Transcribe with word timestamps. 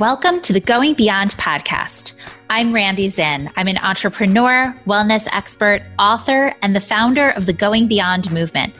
Welcome 0.00 0.40
to 0.40 0.54
the 0.54 0.60
Going 0.60 0.94
Beyond 0.94 1.32
podcast. 1.32 2.14
I'm 2.48 2.72
Randy 2.72 3.08
Zinn. 3.08 3.50
I'm 3.56 3.68
an 3.68 3.76
entrepreneur, 3.76 4.74
wellness 4.86 5.28
expert, 5.30 5.82
author, 5.98 6.54
and 6.62 6.74
the 6.74 6.80
founder 6.80 7.32
of 7.32 7.44
the 7.44 7.52
Going 7.52 7.86
Beyond 7.86 8.32
movement. 8.32 8.74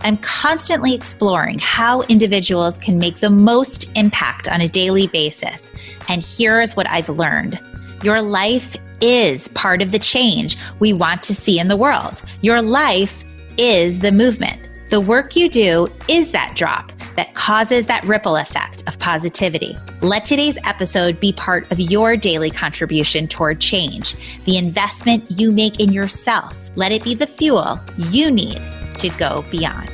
I'm 0.00 0.16
constantly 0.16 0.92
exploring 0.92 1.60
how 1.60 2.00
individuals 2.02 2.76
can 2.78 2.98
make 2.98 3.20
the 3.20 3.30
most 3.30 3.88
impact 3.96 4.48
on 4.48 4.60
a 4.60 4.68
daily 4.68 5.06
basis. 5.06 5.70
And 6.08 6.26
here's 6.26 6.74
what 6.74 6.90
I've 6.90 7.08
learned 7.08 7.56
your 8.02 8.20
life 8.20 8.74
is 9.00 9.46
part 9.46 9.80
of 9.80 9.92
the 9.92 10.00
change 10.00 10.58
we 10.80 10.92
want 10.92 11.22
to 11.22 11.36
see 11.36 11.60
in 11.60 11.68
the 11.68 11.76
world. 11.76 12.20
Your 12.40 12.60
life 12.60 13.22
is 13.58 14.00
the 14.00 14.10
movement. 14.10 14.60
The 14.90 15.00
work 15.00 15.36
you 15.36 15.48
do 15.48 15.88
is 16.08 16.32
that 16.32 16.56
drop 16.56 16.90
that 17.16 17.34
causes 17.34 17.86
that 17.86 18.04
ripple 18.04 18.36
effect 18.36 18.82
of 18.86 18.98
positivity. 18.98 19.76
Let 20.00 20.24
today's 20.24 20.58
episode 20.64 21.20
be 21.20 21.32
part 21.32 21.70
of 21.70 21.80
your 21.80 22.16
daily 22.16 22.50
contribution 22.50 23.26
toward 23.26 23.60
change, 23.60 24.14
the 24.44 24.56
investment 24.56 25.30
you 25.30 25.52
make 25.52 25.80
in 25.80 25.92
yourself. 25.92 26.56
Let 26.76 26.92
it 26.92 27.04
be 27.04 27.14
the 27.14 27.26
fuel 27.26 27.78
you 27.96 28.30
need 28.30 28.60
to 28.98 29.08
go 29.18 29.44
beyond. 29.50 29.90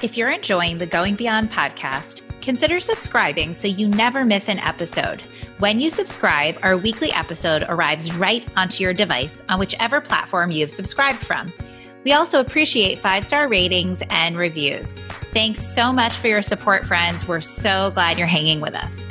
If 0.00 0.16
you're 0.16 0.30
enjoying 0.30 0.78
the 0.78 0.86
Going 0.86 1.16
Beyond 1.16 1.50
podcast, 1.50 2.22
consider 2.40 2.78
subscribing 2.78 3.52
so 3.52 3.66
you 3.66 3.88
never 3.88 4.24
miss 4.24 4.48
an 4.48 4.60
episode. 4.60 5.22
When 5.58 5.80
you 5.80 5.90
subscribe, 5.90 6.56
our 6.62 6.76
weekly 6.76 7.12
episode 7.12 7.64
arrives 7.68 8.14
right 8.14 8.48
onto 8.56 8.84
your 8.84 8.94
device 8.94 9.42
on 9.48 9.58
whichever 9.58 10.00
platform 10.00 10.52
you've 10.52 10.70
subscribed 10.70 11.18
from. 11.18 11.52
We 12.04 12.12
also 12.12 12.40
appreciate 12.40 13.00
five 13.00 13.24
star 13.24 13.48
ratings 13.48 14.02
and 14.10 14.36
reviews. 14.36 14.98
Thanks 15.32 15.62
so 15.62 15.92
much 15.92 16.16
for 16.16 16.28
your 16.28 16.42
support, 16.42 16.86
friends. 16.86 17.26
We're 17.26 17.40
so 17.40 17.90
glad 17.92 18.18
you're 18.18 18.28
hanging 18.28 18.60
with 18.60 18.74
us. 18.74 19.06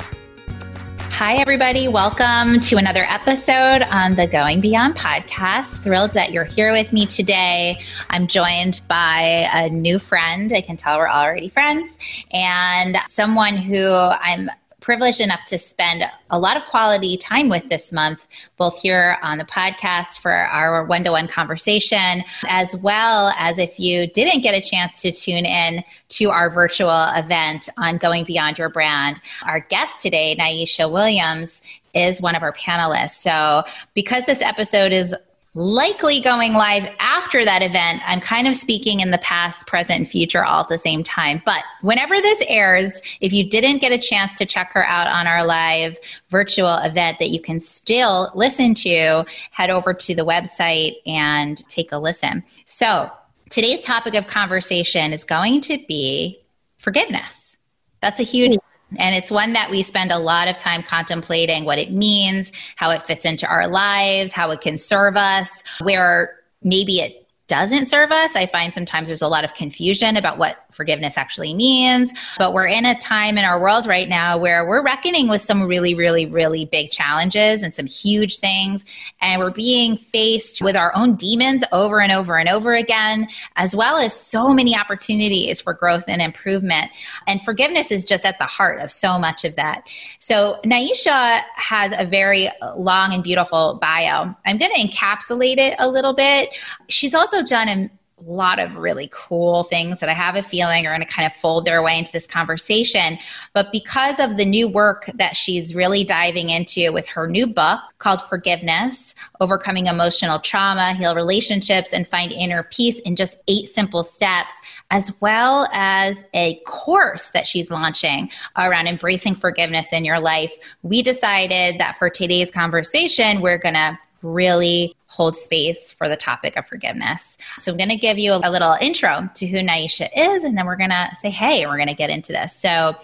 Hi, 1.10 1.36
everybody. 1.36 1.88
Welcome 1.88 2.60
to 2.60 2.76
another 2.76 3.02
episode 3.02 3.82
on 3.82 4.14
the 4.14 4.26
Going 4.26 4.60
Beyond 4.60 4.96
podcast. 4.96 5.82
Thrilled 5.82 6.12
that 6.12 6.32
you're 6.32 6.44
here 6.44 6.72
with 6.72 6.92
me 6.92 7.06
today. 7.06 7.80
I'm 8.08 8.26
joined 8.26 8.80
by 8.88 9.48
a 9.52 9.68
new 9.68 9.98
friend. 9.98 10.52
I 10.52 10.60
can 10.60 10.76
tell 10.76 10.96
we're 10.96 11.08
already 11.08 11.48
friends, 11.48 11.90
and 12.32 12.96
someone 13.06 13.56
who 13.56 13.84
I'm 13.84 14.48
privileged 14.88 15.20
enough 15.20 15.44
to 15.44 15.58
spend 15.58 16.02
a 16.30 16.38
lot 16.38 16.56
of 16.56 16.62
quality 16.70 17.18
time 17.18 17.50
with 17.50 17.68
this 17.68 17.92
month, 17.92 18.26
both 18.56 18.80
here 18.80 19.18
on 19.22 19.36
the 19.36 19.44
podcast 19.44 20.18
for 20.18 20.32
our 20.32 20.82
one 20.82 21.04
to 21.04 21.10
one 21.10 21.28
conversation, 21.28 22.24
as 22.48 22.74
well 22.78 23.30
as 23.36 23.58
if 23.58 23.78
you 23.78 24.06
didn't 24.06 24.40
get 24.40 24.54
a 24.54 24.62
chance 24.62 25.02
to 25.02 25.12
tune 25.12 25.44
in 25.44 25.84
to 26.08 26.30
our 26.30 26.48
virtual 26.48 27.04
event 27.14 27.68
on 27.76 27.98
Going 27.98 28.24
Beyond 28.24 28.56
Your 28.56 28.70
Brand. 28.70 29.20
Our 29.42 29.60
guest 29.60 30.00
today, 30.00 30.34
Nyeesha 30.40 30.90
Williams, 30.90 31.60
is 31.92 32.22
one 32.22 32.34
of 32.34 32.42
our 32.42 32.54
panelists. 32.54 33.20
So, 33.20 33.64
because 33.92 34.24
this 34.24 34.40
episode 34.40 34.92
is 34.92 35.14
likely 35.58 36.20
going 36.20 36.52
live 36.52 36.88
after 37.00 37.44
that 37.44 37.62
event. 37.62 38.00
I'm 38.06 38.20
kind 38.20 38.46
of 38.46 38.54
speaking 38.54 39.00
in 39.00 39.10
the 39.10 39.18
past, 39.18 39.66
present, 39.66 39.98
and 39.98 40.08
future 40.08 40.44
all 40.44 40.62
at 40.62 40.68
the 40.68 40.78
same 40.78 41.02
time. 41.02 41.42
But 41.44 41.64
whenever 41.82 42.14
this 42.14 42.44
airs, 42.46 43.02
if 43.20 43.32
you 43.32 43.48
didn't 43.48 43.78
get 43.78 43.90
a 43.90 43.98
chance 43.98 44.38
to 44.38 44.46
check 44.46 44.72
her 44.72 44.86
out 44.86 45.08
on 45.08 45.26
our 45.26 45.44
live 45.44 45.98
virtual 46.30 46.76
event 46.76 47.18
that 47.18 47.30
you 47.30 47.40
can 47.40 47.58
still 47.58 48.30
listen 48.36 48.72
to, 48.74 49.24
head 49.50 49.68
over 49.68 49.92
to 49.92 50.14
the 50.14 50.24
website 50.24 50.94
and 51.06 51.68
take 51.68 51.90
a 51.90 51.98
listen. 51.98 52.44
So 52.66 53.10
today's 53.50 53.80
topic 53.80 54.14
of 54.14 54.28
conversation 54.28 55.12
is 55.12 55.24
going 55.24 55.60
to 55.62 55.78
be 55.88 56.38
forgiveness. 56.78 57.56
That's 58.00 58.20
a 58.20 58.24
huge 58.24 58.56
and 58.96 59.14
it's 59.14 59.30
one 59.30 59.52
that 59.52 59.70
we 59.70 59.82
spend 59.82 60.12
a 60.12 60.18
lot 60.18 60.48
of 60.48 60.56
time 60.58 60.82
contemplating 60.82 61.64
what 61.64 61.78
it 61.78 61.92
means, 61.92 62.52
how 62.76 62.90
it 62.90 63.02
fits 63.02 63.24
into 63.24 63.46
our 63.46 63.68
lives, 63.68 64.32
how 64.32 64.50
it 64.50 64.60
can 64.60 64.78
serve 64.78 65.16
us, 65.16 65.62
where 65.82 66.36
maybe 66.62 67.00
it 67.00 67.27
doesn't 67.48 67.86
serve 67.86 68.12
us. 68.12 68.36
I 68.36 68.46
find 68.46 68.72
sometimes 68.72 69.08
there's 69.08 69.22
a 69.22 69.28
lot 69.28 69.42
of 69.42 69.54
confusion 69.54 70.16
about 70.16 70.38
what 70.38 70.58
forgiveness 70.70 71.16
actually 71.16 71.54
means. 71.54 72.12
But 72.36 72.52
we're 72.52 72.66
in 72.66 72.84
a 72.84 72.98
time 73.00 73.36
in 73.36 73.44
our 73.44 73.58
world 73.60 73.86
right 73.86 74.08
now 74.08 74.38
where 74.38 74.66
we're 74.66 74.84
reckoning 74.84 75.28
with 75.28 75.42
some 75.42 75.64
really, 75.64 75.94
really, 75.94 76.26
really 76.26 76.66
big 76.66 76.90
challenges 76.90 77.62
and 77.62 77.74
some 77.74 77.86
huge 77.86 78.38
things. 78.38 78.84
And 79.20 79.40
we're 79.40 79.50
being 79.50 79.96
faced 79.96 80.62
with 80.62 80.76
our 80.76 80.94
own 80.94 81.16
demons 81.16 81.64
over 81.72 82.00
and 82.00 82.12
over 82.12 82.38
and 82.38 82.48
over 82.48 82.74
again, 82.74 83.28
as 83.56 83.74
well 83.74 83.96
as 83.96 84.12
so 84.12 84.52
many 84.52 84.76
opportunities 84.76 85.60
for 85.60 85.72
growth 85.72 86.04
and 86.06 86.22
improvement. 86.22 86.92
And 87.26 87.42
forgiveness 87.42 87.90
is 87.90 88.04
just 88.04 88.24
at 88.24 88.38
the 88.38 88.44
heart 88.44 88.80
of 88.80 88.92
so 88.92 89.18
much 89.18 89.44
of 89.44 89.56
that. 89.56 89.88
So 90.20 90.60
Nyeesha 90.64 91.40
has 91.56 91.92
a 91.96 92.06
very 92.06 92.50
long 92.76 93.14
and 93.14 93.22
beautiful 93.22 93.78
bio. 93.80 94.34
I'm 94.46 94.58
going 94.58 94.72
to 94.72 94.80
encapsulate 94.80 95.56
it 95.56 95.74
a 95.78 95.88
little 95.88 96.14
bit. 96.14 96.50
She's 96.88 97.14
also 97.14 97.37
done 97.46 97.68
a 97.68 97.90
lot 98.20 98.58
of 98.58 98.76
really 98.76 99.08
cool 99.12 99.64
things 99.64 100.00
that 100.00 100.08
I 100.08 100.12
have 100.12 100.34
a 100.34 100.42
feeling 100.42 100.86
are 100.86 100.90
going 100.90 101.06
to 101.06 101.12
kind 101.12 101.26
of 101.26 101.32
fold 101.34 101.64
their 101.64 101.82
way 101.82 101.96
into 101.98 102.12
this 102.12 102.26
conversation. 102.26 103.18
But 103.52 103.70
because 103.70 104.18
of 104.18 104.36
the 104.36 104.44
new 104.44 104.68
work 104.68 105.08
that 105.14 105.36
she's 105.36 105.74
really 105.74 106.04
diving 106.04 106.50
into 106.50 106.92
with 106.92 107.06
her 107.08 107.28
new 107.28 107.46
book 107.46 107.80
called 107.98 108.20
Forgiveness 108.22 109.14
Overcoming 109.40 109.86
Emotional 109.86 110.40
Trauma, 110.40 110.94
Heal 110.94 111.14
Relationships, 111.14 111.92
and 111.92 112.08
Find 112.08 112.32
Inner 112.32 112.64
Peace 112.64 112.98
in 113.00 113.14
just 113.14 113.36
eight 113.46 113.68
simple 113.68 114.02
steps, 114.02 114.54
as 114.90 115.12
well 115.20 115.68
as 115.72 116.24
a 116.34 116.56
course 116.66 117.28
that 117.28 117.46
she's 117.46 117.70
launching 117.70 118.30
around 118.56 118.88
embracing 118.88 119.34
forgiveness 119.34 119.92
in 119.92 120.04
your 120.04 120.18
life, 120.18 120.56
we 120.82 121.02
decided 121.02 121.78
that 121.78 121.96
for 121.98 122.10
today's 122.10 122.50
conversation, 122.50 123.40
we're 123.40 123.58
going 123.58 123.74
to 123.74 123.98
really 124.22 124.96
hold 125.08 125.34
space 125.34 125.92
for 125.92 126.06
the 126.08 126.16
topic 126.16 126.54
of 126.56 126.66
forgiveness. 126.66 127.38
So 127.56 127.72
I'm 127.72 127.78
going 127.78 127.88
to 127.88 127.96
give 127.96 128.18
you 128.18 128.34
a, 128.34 128.50
little 128.50 128.76
intro 128.80 129.28
to 129.34 129.46
who 129.46 129.58
Nyeesha 129.58 130.10
is, 130.14 130.44
and 130.44 130.56
then 130.56 130.66
we're 130.66 130.76
going 130.76 130.90
to 130.90 131.08
say, 131.18 131.30
hey, 131.30 131.66
we're 131.66 131.76
going 131.76 131.88
to 131.88 131.94
get 131.94 132.10
into 132.10 132.30
this. 132.30 132.54
So 132.54 132.94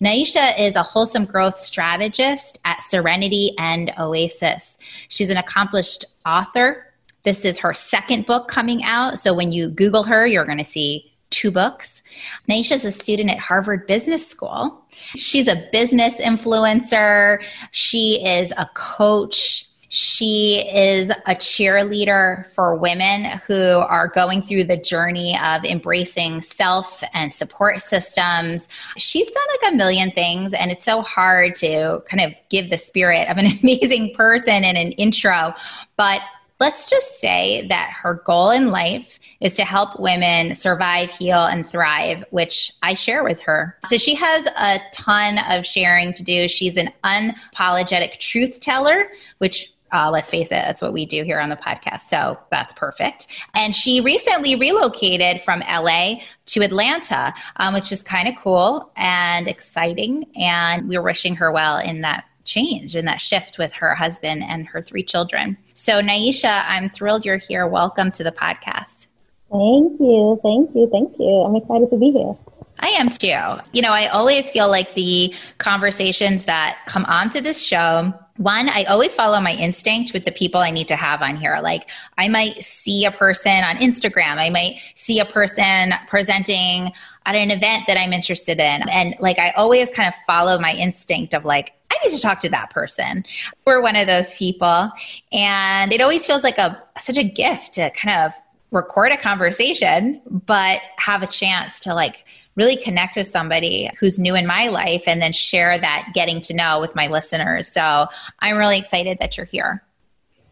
Nyeesha 0.00 0.58
is 0.58 0.76
a 0.76 0.82
wholesome 0.82 1.26
growth 1.26 1.58
strategist 1.58 2.58
at 2.64 2.82
Serenity 2.82 3.52
and 3.58 3.92
Oasis. 3.98 4.78
She's 5.08 5.28
an 5.28 5.36
accomplished 5.36 6.06
author. 6.24 6.86
This 7.24 7.44
is 7.44 7.58
her 7.58 7.74
second 7.74 8.26
book 8.26 8.48
coming 8.48 8.82
out. 8.82 9.18
So 9.18 9.34
when 9.34 9.52
you 9.52 9.68
Google 9.68 10.04
her, 10.04 10.26
you're 10.26 10.46
going 10.46 10.58
to 10.58 10.64
see 10.64 11.12
two 11.30 11.50
books. 11.50 12.02
Nyeesha 12.48 12.72
is 12.72 12.84
a 12.84 12.90
student 12.90 13.30
at 13.30 13.38
Harvard 13.38 13.86
Business 13.86 14.26
School. 14.26 14.84
She's 15.16 15.48
a 15.48 15.68
business 15.70 16.14
influencer. 16.14 17.42
She 17.72 18.24
is 18.26 18.52
a 18.56 18.68
coach 18.74 19.68
she 19.94 20.66
is 20.74 21.10
a 21.10 21.34
cheerleader 21.34 22.46
for 22.54 22.74
women 22.74 23.38
who 23.46 23.54
are 23.54 24.08
going 24.08 24.40
through 24.40 24.64
the 24.64 24.78
journey 24.78 25.38
of 25.38 25.66
embracing 25.66 26.40
self 26.40 27.04
and 27.12 27.30
support 27.30 27.82
systems. 27.82 28.70
She's 28.96 29.30
done 29.30 29.44
like 29.50 29.74
a 29.74 29.76
million 29.76 30.10
things, 30.10 30.54
and 30.54 30.70
it's 30.70 30.82
so 30.82 31.02
hard 31.02 31.56
to 31.56 32.02
kind 32.08 32.22
of 32.22 32.32
give 32.48 32.70
the 32.70 32.78
spirit 32.78 33.28
of 33.28 33.36
an 33.36 33.44
amazing 33.62 34.14
person 34.14 34.64
in 34.64 34.78
an 34.78 34.92
intro. 34.92 35.54
But 35.98 36.22
let's 36.58 36.88
just 36.88 37.20
say 37.20 37.66
that 37.68 37.90
her 37.90 38.22
goal 38.24 38.50
in 38.50 38.70
life 38.70 39.18
is 39.40 39.52
to 39.54 39.64
help 39.64 39.98
women 40.00 40.54
survive, 40.54 41.10
heal, 41.10 41.44
and 41.44 41.66
thrive, 41.66 42.24
which 42.30 42.72
I 42.82 42.94
share 42.94 43.24
with 43.24 43.40
her. 43.40 43.76
So 43.86 43.98
she 43.98 44.14
has 44.14 44.46
a 44.46 44.78
ton 44.94 45.38
of 45.50 45.66
sharing 45.66 46.14
to 46.14 46.22
do. 46.22 46.48
She's 46.48 46.76
an 46.76 46.90
unapologetic 47.02 48.20
truth 48.20 48.60
teller, 48.60 49.08
which 49.38 49.71
uh, 49.92 50.10
let's 50.10 50.30
face 50.30 50.48
it, 50.48 50.62
that's 50.64 50.82
what 50.82 50.92
we 50.92 51.06
do 51.06 51.22
here 51.22 51.38
on 51.38 51.50
the 51.50 51.56
podcast. 51.56 52.02
So 52.02 52.38
that's 52.50 52.72
perfect. 52.72 53.28
And 53.54 53.74
she 53.74 54.00
recently 54.00 54.56
relocated 54.56 55.40
from 55.42 55.60
LA 55.60 56.16
to 56.46 56.62
Atlanta, 56.62 57.34
um, 57.56 57.74
which 57.74 57.92
is 57.92 58.02
kind 58.02 58.28
of 58.28 58.34
cool 58.42 58.90
and 58.96 59.48
exciting. 59.48 60.26
And 60.36 60.88
we're 60.88 61.02
wishing 61.02 61.36
her 61.36 61.52
well 61.52 61.78
in 61.78 62.00
that 62.00 62.24
change 62.44 62.96
in 62.96 63.04
that 63.04 63.20
shift 63.20 63.58
with 63.58 63.72
her 63.72 63.94
husband 63.94 64.42
and 64.42 64.66
her 64.66 64.82
three 64.82 65.02
children. 65.02 65.56
So, 65.74 66.00
Nyeesha, 66.00 66.64
I'm 66.66 66.88
thrilled 66.88 67.24
you're 67.24 67.36
here. 67.36 67.66
Welcome 67.66 68.10
to 68.12 68.24
the 68.24 68.32
podcast. 68.32 69.06
Thank 69.50 70.00
you. 70.00 70.40
Thank 70.42 70.74
you. 70.74 70.88
Thank 70.90 71.18
you. 71.18 71.44
I'm 71.46 71.56
excited 71.56 71.90
to 71.90 71.96
be 71.96 72.10
here. 72.10 72.34
I 72.80 72.88
am 72.88 73.10
too. 73.10 73.62
You 73.72 73.82
know, 73.82 73.92
I 73.92 74.08
always 74.08 74.50
feel 74.50 74.68
like 74.68 74.94
the 74.94 75.34
conversations 75.58 76.44
that 76.46 76.78
come 76.86 77.04
onto 77.04 77.40
this 77.40 77.62
show 77.64 78.12
one, 78.36 78.68
I 78.68 78.84
always 78.84 79.14
follow 79.14 79.40
my 79.40 79.52
instinct 79.52 80.12
with 80.12 80.24
the 80.24 80.32
people 80.32 80.60
I 80.60 80.70
need 80.70 80.88
to 80.88 80.96
have 80.96 81.20
on 81.20 81.36
here. 81.36 81.58
Like, 81.62 81.90
I 82.18 82.28
might 82.28 82.64
see 82.64 83.04
a 83.04 83.10
person 83.10 83.62
on 83.64 83.76
Instagram, 83.76 84.36
I 84.38 84.50
might 84.50 84.80
see 84.94 85.20
a 85.20 85.24
person 85.24 85.92
presenting 86.08 86.92
at 87.24 87.34
an 87.34 87.50
event 87.50 87.84
that 87.86 87.96
I'm 87.96 88.12
interested 88.12 88.58
in. 88.58 88.88
And 88.88 89.14
like, 89.20 89.38
I 89.38 89.50
always 89.52 89.90
kind 89.90 90.08
of 90.08 90.14
follow 90.26 90.58
my 90.58 90.74
instinct 90.74 91.34
of 91.34 91.44
like, 91.44 91.72
I 91.90 91.98
need 92.02 92.16
to 92.16 92.20
talk 92.20 92.40
to 92.40 92.48
that 92.48 92.70
person. 92.70 93.24
We're 93.64 93.82
one 93.82 93.96
of 93.96 94.06
those 94.06 94.32
people. 94.34 94.90
And 95.30 95.92
it 95.92 96.00
always 96.00 96.26
feels 96.26 96.42
like 96.42 96.58
a 96.58 96.82
such 96.98 97.18
a 97.18 97.24
gift 97.24 97.72
to 97.74 97.90
kind 97.90 98.18
of 98.18 98.32
record 98.70 99.12
a 99.12 99.18
conversation, 99.18 100.20
but 100.46 100.80
have 100.96 101.22
a 101.22 101.26
chance 101.26 101.78
to 101.80 101.94
like 101.94 102.24
really 102.56 102.76
connect 102.76 103.16
with 103.16 103.26
somebody 103.26 103.90
who's 103.98 104.18
new 104.18 104.34
in 104.34 104.46
my 104.46 104.68
life 104.68 105.04
and 105.06 105.20
then 105.22 105.32
share 105.32 105.78
that 105.78 106.10
getting 106.14 106.40
to 106.42 106.54
know 106.54 106.80
with 106.80 106.94
my 106.94 107.06
listeners. 107.06 107.68
So 107.68 108.06
I'm 108.40 108.56
really 108.56 108.78
excited 108.78 109.18
that 109.20 109.36
you're 109.36 109.46
here. 109.46 109.82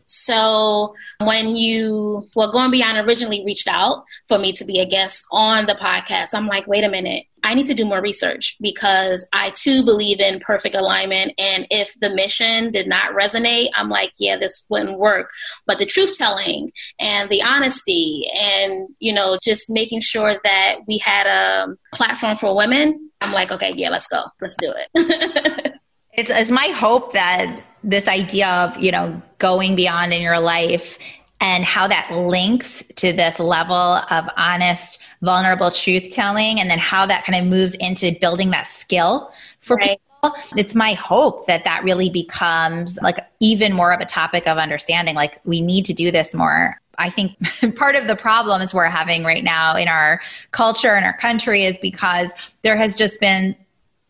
So 0.04 0.94
when 1.20 1.54
you, 1.54 2.28
well, 2.34 2.50
Going 2.50 2.72
Beyond 2.72 2.98
originally 3.06 3.44
reached 3.44 3.68
out 3.68 4.04
for 4.26 4.38
me 4.38 4.50
to 4.52 4.64
be 4.64 4.80
a 4.80 4.86
guest 4.86 5.24
on 5.30 5.66
the 5.66 5.74
podcast, 5.74 6.34
I'm 6.34 6.48
like, 6.48 6.66
wait 6.66 6.82
a 6.82 6.88
minute, 6.88 7.26
I 7.42 7.54
need 7.54 7.66
to 7.66 7.74
do 7.74 7.84
more 7.84 8.00
research 8.00 8.56
because 8.60 9.28
I 9.32 9.50
too 9.50 9.84
believe 9.84 10.20
in 10.20 10.40
perfect 10.40 10.74
alignment. 10.74 11.32
And 11.38 11.66
if 11.70 11.94
the 12.00 12.10
mission 12.10 12.70
did 12.70 12.86
not 12.86 13.12
resonate, 13.12 13.68
I'm 13.74 13.88
like, 13.88 14.12
yeah, 14.18 14.36
this 14.36 14.66
wouldn't 14.68 14.98
work. 14.98 15.30
But 15.66 15.78
the 15.78 15.86
truth 15.86 16.16
telling 16.16 16.70
and 16.98 17.28
the 17.28 17.42
honesty 17.42 18.24
and, 18.40 18.88
you 18.98 19.12
know, 19.12 19.36
just 19.42 19.70
making 19.70 20.00
sure 20.00 20.40
that 20.44 20.76
we 20.86 20.98
had 20.98 21.26
a 21.26 21.74
platform 21.94 22.36
for 22.36 22.56
women, 22.56 23.10
I'm 23.20 23.32
like, 23.32 23.52
okay, 23.52 23.72
yeah, 23.76 23.90
let's 23.90 24.06
go. 24.06 24.22
Let's 24.40 24.56
do 24.56 24.72
it. 24.74 25.74
it's, 26.12 26.30
it's 26.30 26.50
my 26.50 26.68
hope 26.68 27.12
that 27.12 27.62
this 27.82 28.08
idea 28.08 28.48
of, 28.48 28.78
you 28.78 28.92
know, 28.92 29.20
going 29.38 29.76
beyond 29.76 30.12
in 30.12 30.22
your 30.22 30.38
life 30.38 30.98
and 31.40 31.64
how 31.64 31.88
that 31.88 32.10
links 32.12 32.84
to 32.96 33.12
this 33.12 33.38
level 33.38 33.74
of 33.74 34.28
honest, 34.36 34.98
vulnerable 35.22 35.70
truth 35.70 36.10
telling, 36.10 36.60
and 36.60 36.70
then 36.70 36.78
how 36.78 37.06
that 37.06 37.24
kind 37.24 37.38
of 37.38 37.50
moves 37.50 37.74
into 37.76 38.16
building 38.20 38.50
that 38.50 38.66
skill 38.66 39.32
for 39.60 39.76
right. 39.76 40.00
people. 40.22 40.36
It's 40.56 40.74
my 40.74 40.94
hope 40.94 41.46
that 41.46 41.64
that 41.64 41.82
really 41.82 42.10
becomes 42.10 42.98
like 43.02 43.18
even 43.40 43.72
more 43.72 43.92
of 43.92 44.00
a 44.00 44.06
topic 44.06 44.46
of 44.46 44.58
understanding. 44.58 45.14
Like, 45.14 45.40
we 45.44 45.60
need 45.60 45.84
to 45.86 45.94
do 45.94 46.10
this 46.10 46.34
more. 46.34 46.80
I 46.98 47.10
think 47.10 47.36
part 47.76 47.96
of 47.96 48.06
the 48.06 48.16
problems 48.16 48.74
we're 48.74 48.84
having 48.86 49.24
right 49.24 49.44
now 49.44 49.76
in 49.76 49.88
our 49.88 50.20
culture 50.52 50.94
and 50.94 51.04
our 51.04 51.16
country 51.16 51.64
is 51.64 51.78
because 51.78 52.32
there 52.62 52.76
has 52.76 52.94
just 52.94 53.20
been 53.20 53.56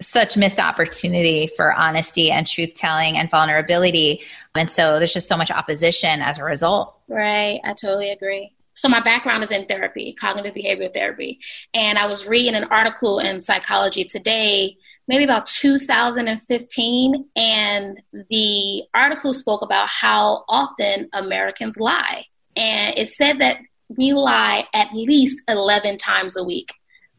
such 0.01 0.37
missed 0.37 0.59
opportunity 0.59 1.47
for 1.57 1.75
honesty 1.75 2.31
and 2.31 2.47
truth 2.47 2.75
telling 2.75 3.17
and 3.17 3.31
vulnerability. 3.31 4.23
And 4.55 4.71
so 4.71 4.99
there's 4.99 5.12
just 5.12 5.29
so 5.29 5.37
much 5.37 5.51
opposition 5.51 6.23
as 6.23 6.39
a 6.39 6.45
result. 6.45 6.97
Right. 7.09 7.61
I 7.65 7.75
totally 7.75 8.11
agree. 8.11 8.53
So 8.81 8.88
my 8.88 9.00
background 9.00 9.43
is 9.43 9.53
in 9.53 9.67
therapy, 9.67 10.15
cognitive 10.15 10.55
behavioral 10.55 10.91
therapy. 10.91 11.38
And 11.75 11.99
I 11.99 12.06
was 12.06 12.27
reading 12.27 12.55
an 12.55 12.65
article 12.65 13.19
in 13.19 13.43
Psychology 13.43 14.05
Today, 14.05 14.79
maybe 15.06 15.23
about 15.23 15.44
2015. 15.44 17.27
And 17.37 18.03
the 18.31 18.85
article 18.94 19.35
spoke 19.35 19.61
about 19.61 19.91
how 19.91 20.44
often 20.49 21.11
Americans 21.12 21.79
lie. 21.79 22.25
And 22.56 22.99
it 22.99 23.11
said 23.11 23.38
that 23.41 23.59
we 23.99 24.15
lie 24.15 24.67
at 24.75 24.94
least 24.94 25.43
11 25.47 25.99
times 25.99 26.38
a 26.38 26.43
week. 26.43 26.73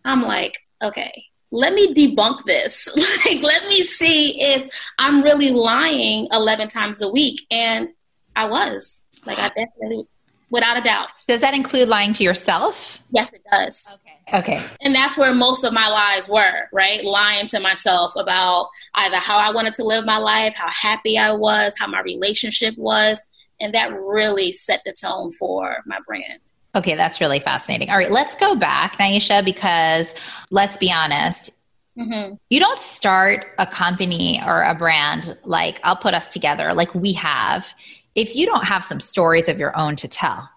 I'm 0.03 0.23
like, 0.23 0.57
okay, 0.81 1.11
let 1.51 1.75
me 1.75 1.93
debunk 1.93 2.43
this. 2.45 2.89
like, 3.23 3.43
let 3.43 3.67
me 3.67 3.83
see 3.83 4.41
if 4.41 4.67
I'm 4.97 5.21
really 5.21 5.51
lying 5.51 6.27
11 6.31 6.69
times 6.69 7.03
a 7.03 7.07
week. 7.07 7.45
And 7.51 7.89
I 8.35 8.47
was. 8.47 9.03
Like, 9.27 9.37
I 9.37 9.49
definitely, 9.49 10.07
without 10.51 10.77
a 10.77 10.81
doubt. 10.81 11.07
Does 11.27 11.41
that 11.41 11.55
include 11.55 11.87
lying 11.87 12.13
to 12.13 12.23
yourself? 12.23 13.01
Yes, 13.11 13.33
it 13.33 13.41
does. 13.51 13.91
Okay. 13.93 14.37
Okay. 14.37 14.63
And 14.81 14.93
that's 14.93 15.17
where 15.17 15.33
most 15.33 15.63
of 15.63 15.73
my 15.73 15.89
lies 15.89 16.29
were, 16.29 16.69
right? 16.71 17.03
Lying 17.03 17.47
to 17.47 17.59
myself 17.59 18.15
about 18.15 18.69
either 18.95 19.17
how 19.17 19.37
I 19.37 19.51
wanted 19.51 19.73
to 19.73 19.83
live 19.83 20.05
my 20.05 20.17
life, 20.17 20.55
how 20.55 20.69
happy 20.69 21.17
I 21.17 21.31
was, 21.31 21.75
how 21.77 21.87
my 21.87 22.01
relationship 22.01 22.77
was. 22.77 23.25
And 23.59 23.73
that 23.73 23.91
really 23.93 24.51
set 24.51 24.81
the 24.85 24.93
tone 24.93 25.31
for 25.31 25.77
my 25.85 25.97
brand. 26.05 26.39
Okay, 26.73 26.95
that's 26.95 27.19
really 27.19 27.39
fascinating. 27.39 27.89
All 27.89 27.97
right, 27.97 28.11
let's 28.11 28.35
go 28.35 28.55
back, 28.55 28.97
Nyeesha, 28.97 29.43
because 29.43 30.15
let's 30.49 30.77
be 30.77 30.91
honest. 30.91 31.49
Mm-hmm. 31.97 32.35
You 32.49 32.59
don't 32.61 32.79
start 32.79 33.47
a 33.59 33.67
company 33.67 34.41
or 34.45 34.61
a 34.61 34.73
brand 34.73 35.37
like 35.43 35.81
I'll 35.83 35.97
put 35.97 36.13
us 36.13 36.29
together, 36.29 36.73
like 36.73 36.95
we 36.95 37.11
have, 37.13 37.67
if 38.15 38.35
you 38.35 38.45
don't 38.45 38.65
have 38.65 38.83
some 38.83 38.99
stories 38.99 39.47
of 39.47 39.57
your 39.57 39.77
own 39.77 39.95
to 39.97 40.07
tell. 40.07 40.49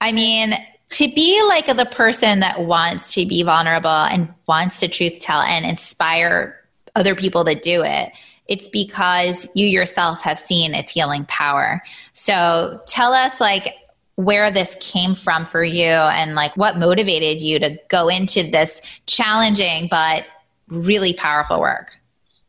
I 0.00 0.12
mean, 0.12 0.54
to 0.90 1.08
be 1.12 1.42
like 1.48 1.66
the 1.66 1.86
person 1.86 2.40
that 2.40 2.62
wants 2.62 3.14
to 3.14 3.26
be 3.26 3.42
vulnerable 3.42 3.88
and 3.88 4.32
wants 4.46 4.80
to 4.80 4.88
truth 4.88 5.18
tell 5.20 5.40
and 5.40 5.64
inspire 5.64 6.60
other 6.94 7.14
people 7.14 7.44
to 7.44 7.54
do 7.54 7.82
it, 7.82 8.12
it's 8.48 8.68
because 8.68 9.48
you 9.54 9.66
yourself 9.66 10.20
have 10.20 10.38
seen 10.38 10.74
its 10.74 10.92
healing 10.92 11.24
power. 11.26 11.82
So 12.12 12.82
tell 12.86 13.14
us, 13.14 13.40
like, 13.40 13.74
where 14.16 14.50
this 14.50 14.76
came 14.80 15.14
from 15.14 15.46
for 15.46 15.64
you 15.64 15.86
and 15.86 16.34
like 16.34 16.54
what 16.56 16.76
motivated 16.76 17.40
you 17.40 17.58
to 17.58 17.78
go 17.88 18.08
into 18.08 18.42
this 18.42 18.82
challenging 19.06 19.88
but 19.90 20.24
really 20.68 21.14
powerful 21.14 21.60
work. 21.60 21.92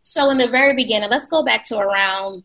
So, 0.01 0.29
in 0.29 0.37
the 0.37 0.49
very 0.49 0.73
beginning, 0.73 1.09
let's 1.09 1.27
go 1.27 1.43
back 1.43 1.63
to 1.63 1.77
around 1.77 2.43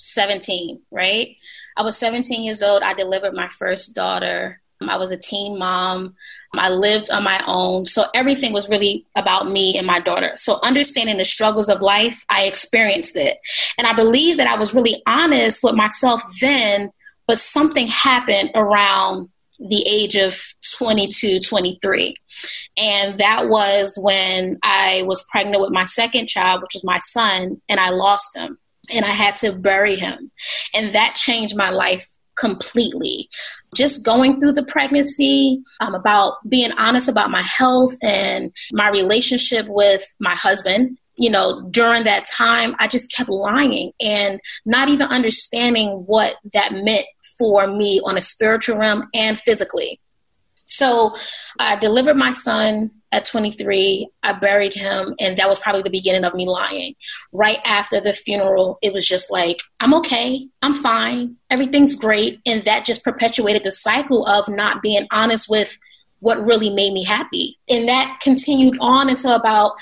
17, 0.00 0.80
right? 0.90 1.36
I 1.76 1.82
was 1.82 1.96
17 1.98 2.42
years 2.42 2.62
old. 2.62 2.82
I 2.82 2.94
delivered 2.94 3.34
my 3.34 3.48
first 3.48 3.94
daughter. 3.94 4.56
Um, 4.80 4.88
I 4.88 4.96
was 4.96 5.10
a 5.10 5.18
teen 5.18 5.58
mom. 5.58 6.14
Um, 6.52 6.58
I 6.58 6.70
lived 6.70 7.10
on 7.10 7.22
my 7.22 7.42
own. 7.46 7.86
So 7.86 8.04
everything 8.14 8.52
was 8.52 8.70
really 8.70 9.04
about 9.14 9.48
me 9.48 9.76
and 9.76 9.86
my 9.86 10.00
daughter. 10.00 10.32
So 10.36 10.58
understanding 10.62 11.18
the 11.18 11.24
struggles 11.24 11.68
of 11.68 11.82
life, 11.82 12.24
I 12.28 12.44
experienced 12.44 13.16
it. 13.16 13.38
And 13.76 13.86
I 13.86 13.92
believe 13.92 14.38
that 14.38 14.46
I 14.46 14.56
was 14.56 14.74
really 14.74 15.02
honest 15.06 15.62
with 15.62 15.74
myself 15.74 16.22
then 16.40 16.90
but 17.30 17.38
something 17.38 17.86
happened 17.86 18.50
around 18.56 19.28
the 19.60 19.86
age 19.88 20.16
of 20.16 20.36
22, 20.76 21.38
23. 21.38 22.16
And 22.76 23.18
that 23.18 23.48
was 23.48 23.96
when 24.02 24.58
I 24.64 25.04
was 25.06 25.24
pregnant 25.30 25.62
with 25.62 25.70
my 25.70 25.84
second 25.84 26.26
child, 26.26 26.60
which 26.60 26.74
was 26.74 26.82
my 26.82 26.98
son, 26.98 27.62
and 27.68 27.78
I 27.78 27.90
lost 27.90 28.36
him. 28.36 28.58
And 28.92 29.04
I 29.04 29.10
had 29.10 29.36
to 29.36 29.52
bury 29.52 29.96
him. 29.96 30.30
And 30.74 30.92
that 30.92 31.14
changed 31.14 31.56
my 31.56 31.70
life 31.70 32.06
completely. 32.34 33.28
Just 33.74 34.04
going 34.04 34.40
through 34.40 34.52
the 34.52 34.64
pregnancy, 34.64 35.62
um, 35.80 35.94
about 35.94 36.36
being 36.48 36.72
honest 36.72 37.08
about 37.08 37.30
my 37.30 37.42
health 37.42 37.92
and 38.02 38.52
my 38.72 38.88
relationship 38.88 39.66
with 39.68 40.02
my 40.18 40.34
husband 40.34 40.96
you 41.20 41.28
know, 41.28 41.68
during 41.68 42.04
that 42.04 42.24
time, 42.24 42.74
I 42.78 42.88
just 42.88 43.14
kept 43.14 43.28
lying 43.28 43.92
and 44.00 44.40
not 44.64 44.88
even 44.88 45.06
understanding 45.08 46.04
what 46.06 46.36
that 46.54 46.72
meant 46.72 47.04
for 47.38 47.66
me 47.66 48.00
on 48.06 48.16
a 48.16 48.22
spiritual 48.22 48.78
realm 48.78 49.06
and 49.12 49.38
physically. 49.38 50.00
So 50.64 51.14
I 51.58 51.76
delivered 51.76 52.16
my 52.16 52.30
son 52.30 52.90
at 53.12 53.26
23. 53.26 54.08
I 54.22 54.32
buried 54.32 54.74
him, 54.74 55.14
and 55.18 55.36
that 55.36 55.48
was 55.48 55.58
probably 55.58 55.82
the 55.82 55.90
beginning 55.90 56.24
of 56.24 56.34
me 56.34 56.46
lying. 56.46 56.94
Right 57.32 57.58
after 57.64 58.00
the 58.00 58.12
funeral, 58.12 58.78
it 58.82 58.92
was 58.92 59.06
just 59.06 59.30
like, 59.30 59.58
I'm 59.80 59.94
okay, 59.94 60.46
I'm 60.62 60.74
fine, 60.74 61.36
everything's 61.50 61.96
great. 61.96 62.40
And 62.46 62.64
that 62.64 62.84
just 62.84 63.04
perpetuated 63.04 63.64
the 63.64 63.72
cycle 63.72 64.26
of 64.26 64.48
not 64.48 64.82
being 64.82 65.06
honest 65.10 65.48
with 65.48 65.78
what 66.20 66.44
really 66.46 66.70
made 66.70 66.92
me 66.92 67.04
happy. 67.04 67.58
And 67.68 67.88
that 67.88 68.20
continued 68.22 68.76
on 68.80 69.08
until 69.08 69.32
about 69.32 69.72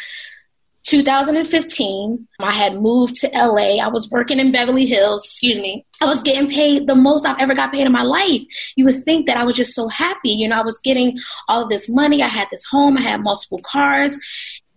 2015, 0.84 2.28
I 2.40 2.52
had 2.52 2.80
moved 2.80 3.16
to 3.16 3.30
LA. 3.34 3.82
I 3.82 3.88
was 3.88 4.10
working 4.10 4.38
in 4.38 4.52
Beverly 4.52 4.86
Hills, 4.86 5.24
excuse 5.24 5.58
me. 5.58 5.84
I 6.00 6.06
was 6.06 6.22
getting 6.22 6.48
paid 6.48 6.86
the 6.86 6.94
most 6.94 7.26
I've 7.26 7.40
ever 7.40 7.54
got 7.54 7.72
paid 7.72 7.86
in 7.86 7.92
my 7.92 8.02
life. 8.02 8.42
You 8.76 8.84
would 8.86 9.02
think 9.04 9.26
that 9.26 9.36
I 9.36 9.44
was 9.44 9.56
just 9.56 9.74
so 9.74 9.88
happy. 9.88 10.30
You 10.30 10.48
know, 10.48 10.58
I 10.58 10.64
was 10.64 10.80
getting 10.82 11.18
all 11.48 11.62
of 11.62 11.68
this 11.68 11.90
money. 11.90 12.22
I 12.22 12.28
had 12.28 12.48
this 12.50 12.64
home, 12.64 12.96
I 12.96 13.02
had 13.02 13.22
multiple 13.22 13.60
cars, 13.64 14.18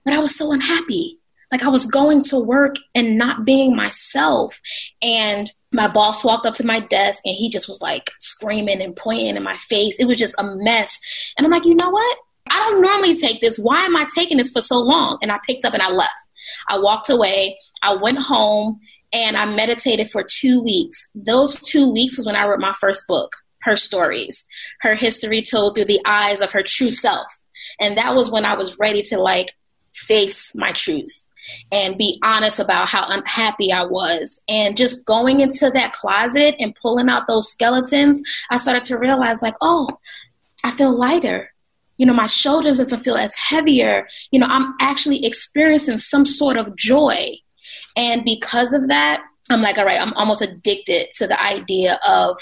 but 0.03 0.13
I 0.13 0.19
was 0.19 0.35
so 0.35 0.51
unhappy. 0.51 1.17
Like 1.51 1.63
I 1.63 1.69
was 1.69 1.85
going 1.85 2.23
to 2.25 2.39
work 2.39 2.75
and 2.95 3.17
not 3.17 3.45
being 3.45 3.75
myself. 3.75 4.59
And 5.01 5.51
my 5.73 5.87
boss 5.87 6.23
walked 6.23 6.45
up 6.45 6.53
to 6.55 6.65
my 6.65 6.79
desk 6.79 7.23
and 7.25 7.35
he 7.35 7.49
just 7.49 7.67
was 7.67 7.81
like 7.81 8.09
screaming 8.19 8.81
and 8.81 8.95
pointing 8.95 9.35
in 9.35 9.43
my 9.43 9.55
face. 9.55 9.99
It 9.99 10.05
was 10.05 10.17
just 10.17 10.39
a 10.39 10.55
mess. 10.57 10.99
And 11.37 11.45
I'm 11.45 11.51
like, 11.51 11.65
you 11.65 11.75
know 11.75 11.89
what? 11.89 12.17
I 12.49 12.57
don't 12.59 12.81
normally 12.81 13.15
take 13.15 13.41
this. 13.41 13.59
Why 13.59 13.85
am 13.85 13.95
I 13.95 14.05
taking 14.15 14.37
this 14.37 14.51
for 14.51 14.61
so 14.61 14.79
long? 14.79 15.17
And 15.21 15.31
I 15.31 15.39
picked 15.45 15.65
up 15.65 15.73
and 15.73 15.83
I 15.83 15.91
left. 15.91 16.11
I 16.69 16.79
walked 16.79 17.09
away. 17.09 17.55
I 17.81 17.95
went 17.95 18.17
home 18.17 18.79
and 19.13 19.37
I 19.37 19.45
meditated 19.45 20.09
for 20.09 20.23
two 20.23 20.61
weeks. 20.61 21.11
Those 21.13 21.59
two 21.59 21.91
weeks 21.91 22.17
was 22.17 22.25
when 22.25 22.35
I 22.35 22.47
wrote 22.47 22.59
my 22.59 22.73
first 22.79 23.07
book, 23.07 23.35
Her 23.61 23.75
Stories, 23.75 24.47
Her 24.81 24.95
History 24.95 25.41
Told 25.41 25.75
Through 25.75 25.85
the 25.85 26.01
Eyes 26.05 26.41
of 26.41 26.51
Her 26.51 26.63
True 26.63 26.91
Self. 26.91 27.27
And 27.79 27.97
that 27.97 28.15
was 28.15 28.31
when 28.31 28.45
I 28.45 28.55
was 28.55 28.77
ready 28.79 29.01
to 29.03 29.19
like 29.19 29.51
face 29.93 30.53
my 30.55 30.71
truth 30.71 31.27
and 31.71 31.97
be 31.97 32.19
honest 32.23 32.59
about 32.59 32.89
how 32.89 33.07
unhappy 33.07 33.71
I 33.71 33.83
was. 33.83 34.43
And 34.47 34.77
just 34.77 35.05
going 35.05 35.41
into 35.41 35.69
that 35.71 35.93
closet 35.93 36.55
and 36.59 36.75
pulling 36.75 37.09
out 37.09 37.27
those 37.27 37.51
skeletons, 37.51 38.21
I 38.49 38.57
started 38.57 38.83
to 38.83 38.97
realize, 38.97 39.41
like, 39.41 39.55
oh, 39.61 39.87
I 40.63 40.71
feel 40.71 40.97
lighter 40.97 41.51
you 41.97 42.05
know, 42.05 42.13
my 42.13 42.27
shoulders 42.27 42.77
doesn't 42.77 43.03
feel 43.03 43.15
as 43.15 43.35
heavier. 43.35 44.07
You 44.31 44.39
know, 44.39 44.47
I'm 44.49 44.73
actually 44.79 45.25
experiencing 45.25 45.97
some 45.97 46.25
sort 46.25 46.57
of 46.57 46.75
joy. 46.75 47.37
And 47.95 48.23
because 48.23 48.73
of 48.73 48.87
that, 48.87 49.23
I'm 49.49 49.61
like, 49.61 49.77
all 49.77 49.85
right, 49.85 50.01
I'm 50.01 50.13
almost 50.13 50.41
addicted 50.41 51.07
to 51.17 51.27
the 51.27 51.41
idea 51.41 51.99
of 52.07 52.39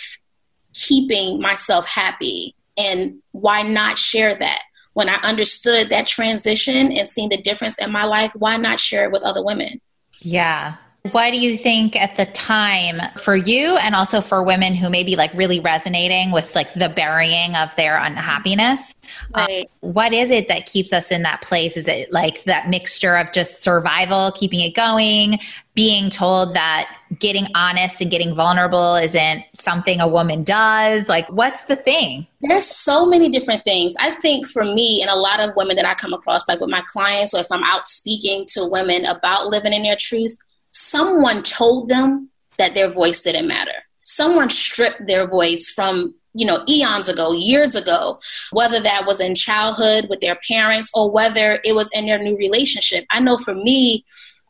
keeping 0.73 1.41
myself 1.41 1.87
happy. 1.87 2.55
And 2.77 3.21
why 3.31 3.63
not 3.63 3.97
share 3.97 4.35
that? 4.35 4.61
when 4.99 5.07
I 5.07 5.15
understood 5.23 5.87
that 5.89 6.07
transition 6.07 6.91
and 6.91 7.07
seeing 7.07 7.29
the 7.29 7.37
difference 7.37 7.79
in 7.79 7.89
my 7.89 8.03
life, 8.03 8.33
why 8.35 8.57
not 8.57 8.81
share 8.81 9.05
it 9.05 9.11
with 9.13 9.23
other 9.23 9.41
women? 9.41 9.79
Yeah. 10.19 10.75
What 11.11 11.31
do 11.31 11.39
you 11.39 11.57
think 11.57 11.95
at 11.95 12.17
the 12.17 12.25
time 12.25 12.99
for 13.17 13.35
you 13.35 13.77
and 13.77 13.95
also 13.95 14.19
for 14.19 14.43
women 14.43 14.75
who 14.75 14.89
may 14.89 15.03
be 15.03 15.15
like 15.15 15.33
really 15.33 15.61
resonating 15.61 16.31
with 16.31 16.53
like 16.55 16.73
the 16.73 16.89
burying 16.89 17.55
of 17.55 17.73
their 17.77 17.97
unhappiness? 17.97 18.93
Um, 19.33 19.45
right. 19.45 19.69
Um, 19.81 19.93
what 19.93 20.11
is 20.11 20.29
it 20.29 20.49
that 20.49 20.65
keeps 20.65 20.91
us 20.91 21.09
in 21.09 21.23
that 21.23 21.41
place? 21.41 21.77
Is 21.77 21.87
it 21.87 22.11
like 22.11 22.43
that 22.43 22.69
mixture 22.69 23.15
of 23.15 23.31
just 23.31 23.63
survival, 23.63 24.33
keeping 24.33 24.59
it 24.59 24.75
going, 24.75 25.39
being 25.73 26.09
told 26.09 26.53
that 26.55 26.93
getting 27.19 27.47
honest 27.55 28.01
and 28.01 28.11
getting 28.11 28.35
vulnerable 28.35 28.95
isn't 28.95 29.45
something 29.55 30.01
a 30.01 30.07
woman 30.07 30.43
does? 30.43 31.07
Like, 31.07 31.27
what's 31.29 31.63
the 31.63 31.77
thing? 31.77 32.27
There's 32.41 32.65
so 32.65 33.05
many 33.05 33.29
different 33.29 33.63
things. 33.63 33.95
I 34.01 34.11
think 34.11 34.47
for 34.47 34.65
me 34.65 35.01
and 35.01 35.09
a 35.09 35.15
lot 35.15 35.39
of 35.39 35.55
women 35.55 35.77
that 35.77 35.85
I 35.85 35.93
come 35.93 36.13
across, 36.13 36.47
like 36.49 36.59
with 36.59 36.69
my 36.69 36.83
clients, 36.87 37.33
or 37.33 37.39
if 37.39 37.47
I'm 37.51 37.63
out 37.63 37.87
speaking 37.87 38.43
to 38.53 38.65
women 38.65 39.05
about 39.05 39.47
living 39.47 39.71
in 39.71 39.83
their 39.83 39.97
truth, 39.97 40.37
someone 40.71 41.43
told 41.43 41.87
them 41.87 42.29
that 42.57 42.73
their 42.73 42.89
voice 42.89 43.21
didn't 43.21 43.47
matter. 43.47 43.71
Someone 44.03 44.49
stripped 44.49 45.07
their 45.07 45.27
voice 45.27 45.69
from 45.69 46.15
you 46.33 46.45
know 46.45 46.63
eons 46.69 47.09
ago 47.09 47.31
years 47.31 47.75
ago 47.75 48.19
whether 48.51 48.79
that 48.79 49.07
was 49.07 49.19
in 49.19 49.33
childhood 49.33 50.05
with 50.09 50.19
their 50.19 50.37
parents 50.47 50.91
or 50.93 51.09
whether 51.09 51.59
it 51.63 51.73
was 51.73 51.89
in 51.91 52.05
their 52.05 52.21
new 52.21 52.37
relationship 52.37 53.03
i 53.11 53.19
know 53.19 53.35
for 53.35 53.55
me 53.55 54.03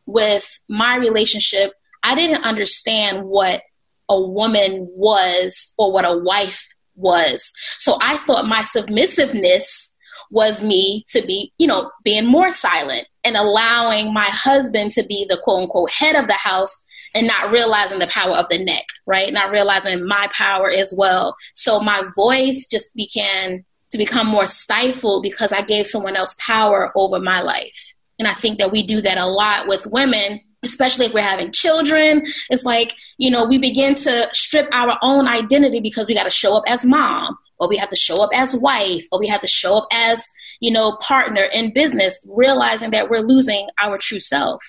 with 0.06 0.62
my 0.68 0.98
relationship 0.98 1.72
i 2.04 2.14
didn't 2.16 2.44
understand 2.44 3.24
what 3.24 3.62
a 4.10 4.20
woman 4.20 4.90
was 4.92 5.74
or 5.78 5.92
what 5.94 6.04
a 6.04 6.18
wife 6.18 6.68
was 6.96 7.54
so 7.78 7.98
i 8.02 8.18
thought 8.18 8.46
my 8.46 8.62
submissiveness 8.62 9.98
was 10.30 10.62
me 10.62 11.04
to 11.10 11.22
be, 11.26 11.52
you 11.58 11.68
know, 11.68 11.92
being 12.04 12.26
more 12.26 12.50
silent 12.50 13.08
and 13.24 13.36
allowing 13.36 14.14
my 14.14 14.28
husband 14.30 14.92
to 14.92 15.04
be 15.04 15.26
the 15.28 15.38
quote 15.44 15.64
unquote 15.64 15.92
head 15.92 16.16
of 16.16 16.28
the 16.28 16.34
house 16.34 16.86
and 17.16 17.28
not 17.28 17.52
realizing 17.52 18.00
the 18.00 18.08
power 18.08 18.36
of 18.36 18.48
the 18.50 18.64
neck, 18.64 18.86
right? 19.06 19.34
Not 19.34 19.52
realizing 19.52 20.06
my 20.08 20.28
power 20.32 20.70
as 20.70 20.94
well. 20.96 21.36
So 21.54 21.80
my 21.80 22.04
voice 22.16 22.68
just 22.70 22.94
began 22.96 23.66
to 23.92 23.98
become 23.98 24.28
more 24.28 24.46
stifled 24.46 25.24
because 25.24 25.52
I 25.52 25.62
gave 25.62 25.88
someone 25.88 26.16
else 26.16 26.36
power 26.46 26.92
over 26.96 27.20
my 27.20 27.42
life. 27.42 27.96
And 28.20 28.28
I 28.28 28.34
think 28.34 28.60
that 28.60 28.72
we 28.72 28.84
do 28.84 29.02
that 29.02 29.18
a 29.18 29.26
lot 29.26 29.68
with 29.68 29.88
women 29.92 30.42
especially 30.64 31.06
if 31.06 31.14
we're 31.14 31.22
having 31.22 31.52
children. 31.52 32.22
It's 32.50 32.66
like, 32.66 32.94
you 33.18 33.32
know, 33.32 33.46
we 33.46 33.58
begin 33.58 33.94
to 33.96 34.28
strip 34.34 34.68
our 34.74 34.98
own 35.02 35.28
identity 35.28 35.80
because 35.80 36.08
we 36.08 36.16
got 36.16 36.24
to 36.24 36.30
show 36.30 36.56
up 36.56 36.64
as 36.68 36.86
mom, 36.86 37.38
or 37.60 37.68
we 37.68 37.78
have 37.78 37.90
to 37.90 37.96
show 37.96 38.24
up 38.24 38.32
as 38.34 38.56
wife, 38.56 39.04
or 39.12 39.20
we 39.20 39.28
have 39.28 39.42
to 39.42 39.48
show 39.48 39.78
up 39.78 39.88
as, 39.92 40.28
you 40.60 40.72
know, 40.72 40.98
partner 41.02 41.44
in 41.54 41.74
business, 41.74 42.28
realizing 42.30 42.92
that 42.92 43.10
we're 43.10 43.22
losing 43.22 43.68
our 43.82 43.98
true 43.98 44.20
self. 44.20 44.62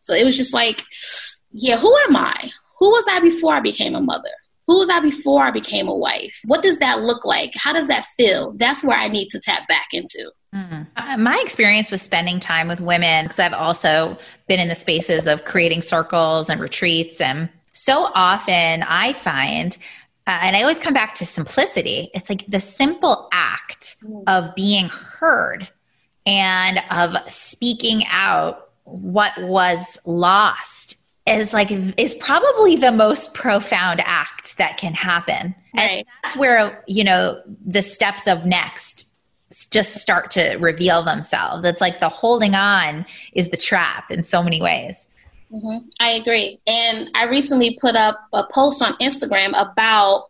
So 0.00 0.14
it 0.14 0.24
was 0.24 0.36
just 0.36 0.54
like, 0.54 0.82
yeah, 1.50 1.76
who 1.76 1.96
am 2.08 2.16
I? 2.16 2.50
Who 2.78 2.90
was 2.90 3.06
I 3.10 3.20
before 3.20 3.54
I 3.54 3.60
became 3.60 3.94
a 3.94 4.00
mother? 4.00 4.30
Who 4.66 4.78
was 4.78 4.90
I 4.90 5.00
before 5.00 5.44
I 5.44 5.50
became 5.50 5.88
a 5.88 5.94
wife? 5.94 6.40
What 6.46 6.62
does 6.62 6.78
that 6.78 7.02
look 7.02 7.24
like? 7.24 7.52
How 7.54 7.72
does 7.72 7.88
that 7.88 8.06
feel? 8.16 8.52
That's 8.52 8.82
where 8.82 8.98
I 8.98 9.08
need 9.08 9.28
to 9.28 9.40
tap 9.40 9.68
back 9.68 9.88
into. 9.92 10.30
Mm. 10.54 10.86
Uh, 10.96 11.16
my 11.18 11.40
experience 11.42 11.90
with 11.90 12.00
spending 12.00 12.40
time 12.40 12.66
with 12.66 12.80
women, 12.80 13.26
because 13.26 13.38
I've 13.38 13.52
also 13.52 14.18
been 14.48 14.58
in 14.58 14.68
the 14.68 14.74
spaces 14.74 15.26
of 15.26 15.44
creating 15.44 15.82
circles 15.82 16.50
and 16.50 16.60
retreats, 16.60 17.20
and 17.20 17.48
so 17.72 18.10
often 18.14 18.82
I 18.82 19.12
find 19.12 19.76
uh, 20.26 20.38
and 20.42 20.56
I 20.56 20.62
always 20.62 20.80
come 20.80 20.94
back 20.94 21.14
to 21.16 21.26
simplicity. 21.26 22.10
It's 22.12 22.28
like 22.28 22.44
the 22.48 22.58
simple 22.58 23.28
act 23.32 23.96
mm. 24.02 24.24
of 24.26 24.54
being 24.56 24.88
heard 24.88 25.68
and 26.26 26.80
of 26.90 27.14
speaking 27.32 28.02
out 28.10 28.70
what 28.84 29.32
was 29.40 29.98
lost 30.04 30.95
is 31.26 31.52
like 31.52 31.70
is 31.96 32.14
probably 32.14 32.76
the 32.76 32.92
most 32.92 33.34
profound 33.34 34.00
act 34.04 34.56
that 34.58 34.76
can 34.76 34.94
happen. 34.94 35.54
Right. 35.74 35.90
And 35.90 36.04
that's 36.22 36.36
where, 36.36 36.84
you 36.86 37.04
know, 37.04 37.40
the 37.64 37.82
steps 37.82 38.26
of 38.26 38.46
next 38.46 39.12
just 39.70 39.94
start 39.94 40.30
to 40.32 40.56
reveal 40.56 41.02
themselves. 41.02 41.64
It's 41.64 41.80
like 41.80 42.00
the 42.00 42.08
holding 42.08 42.54
on 42.54 43.06
is 43.32 43.50
the 43.50 43.56
trap 43.56 44.10
in 44.10 44.24
so 44.24 44.42
many 44.42 44.60
ways. 44.60 45.06
Mm-hmm. 45.52 45.88
I 46.00 46.10
agree. 46.10 46.60
And 46.66 47.10
I 47.14 47.24
recently 47.24 47.78
put 47.80 47.94
up 47.94 48.18
a 48.32 48.44
post 48.52 48.82
on 48.82 48.94
Instagram 48.94 49.50
about 49.56 50.26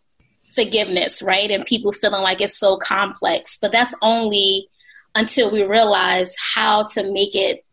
forgiveness, 0.55 1.23
right? 1.23 1.51
And 1.51 1.65
people 1.65 1.93
feeling 1.93 2.23
like 2.23 2.41
it's 2.41 2.59
so 2.59 2.77
complex, 2.77 3.59
but 3.61 3.73
that's 3.73 3.95
only 4.03 4.69
until 5.15 5.51
we 5.51 5.65
realize 5.65 6.37
how 6.55 6.85
to 6.85 7.11
make 7.13 7.35
it 7.35 7.65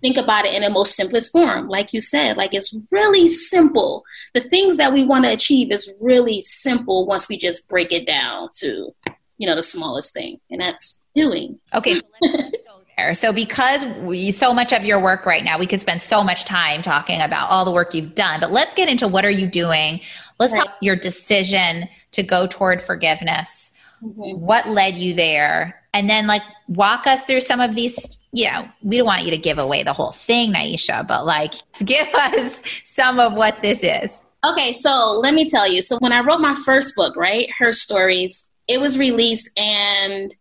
think 0.00 0.16
about 0.16 0.44
it 0.44 0.54
in 0.54 0.62
the 0.62 0.70
most 0.70 0.94
simplest 0.94 1.32
form. 1.32 1.68
Like 1.68 1.92
you 1.92 2.00
said 2.00 2.36
like 2.36 2.54
it's 2.54 2.76
really 2.92 3.28
simple. 3.28 4.04
The 4.34 4.40
things 4.40 4.76
that 4.76 4.92
we 4.92 5.04
want 5.04 5.24
to 5.24 5.32
achieve 5.32 5.72
is 5.72 5.94
really 6.00 6.40
simple 6.40 7.06
once 7.06 7.28
we 7.28 7.36
just 7.36 7.68
break 7.68 7.92
it 7.92 8.06
down 8.06 8.48
to 8.60 8.94
you 9.38 9.46
know 9.46 9.54
the 9.54 9.62
smallest 9.62 10.12
thing 10.12 10.38
and 10.50 10.60
that's 10.60 11.02
doing. 11.14 11.58
Okay 11.74 11.94
so 11.94 12.02
let's 12.20 12.42
go 12.66 12.82
there. 12.96 13.14
So 13.14 13.32
because 13.32 13.84
we 14.02 14.32
so 14.32 14.52
much 14.52 14.72
of 14.72 14.84
your 14.84 15.00
work 15.00 15.26
right 15.26 15.44
now 15.44 15.58
we 15.58 15.66
could 15.66 15.80
spend 15.80 16.00
so 16.00 16.22
much 16.22 16.44
time 16.44 16.82
talking 16.82 17.20
about 17.20 17.50
all 17.50 17.64
the 17.64 17.72
work 17.72 17.94
you've 17.94 18.14
done 18.14 18.40
but 18.40 18.52
let's 18.52 18.74
get 18.74 18.88
into 18.88 19.08
what 19.08 19.24
are 19.24 19.30
you 19.30 19.46
doing? 19.46 20.00
Let's 20.38 20.52
right. 20.52 20.66
talk 20.66 20.76
your 20.80 20.96
decision 20.96 21.88
to 22.12 22.22
go 22.22 22.46
toward 22.46 22.82
forgiveness 22.82 23.72
mm-hmm. 24.02 24.40
what 24.40 24.68
led 24.68 24.96
you 24.98 25.14
there? 25.14 25.82
And 25.92 26.08
then 26.08 26.26
like 26.26 26.42
walk 26.68 27.06
us 27.06 27.24
through 27.24 27.40
some 27.40 27.60
of 27.60 27.74
these 27.74 28.18
you 28.32 28.46
know 28.46 28.68
we 28.82 28.98
don't 28.98 29.06
want 29.06 29.24
you 29.24 29.30
to 29.30 29.38
give 29.38 29.58
away 29.58 29.82
the 29.82 29.92
whole 29.92 30.12
thing 30.12 30.52
Nyeesha 30.52 31.06
but 31.06 31.24
like 31.24 31.54
give 31.84 32.08
us 32.14 32.62
some 32.84 33.18
of 33.18 33.34
what 33.34 33.60
this 33.62 33.82
is. 33.82 34.22
Okay 34.44 34.72
so 34.72 35.18
let 35.22 35.34
me 35.34 35.46
tell 35.46 35.66
you. 35.66 35.80
So 35.80 35.98
when 35.98 36.12
i 36.12 36.20
wrote 36.20 36.40
my 36.40 36.54
first 36.54 36.94
book 36.94 37.16
right 37.16 37.48
her 37.58 37.72
stories 37.72 38.50
it 38.68 38.80
was 38.80 38.98
released 38.98 39.50
and 39.58 40.34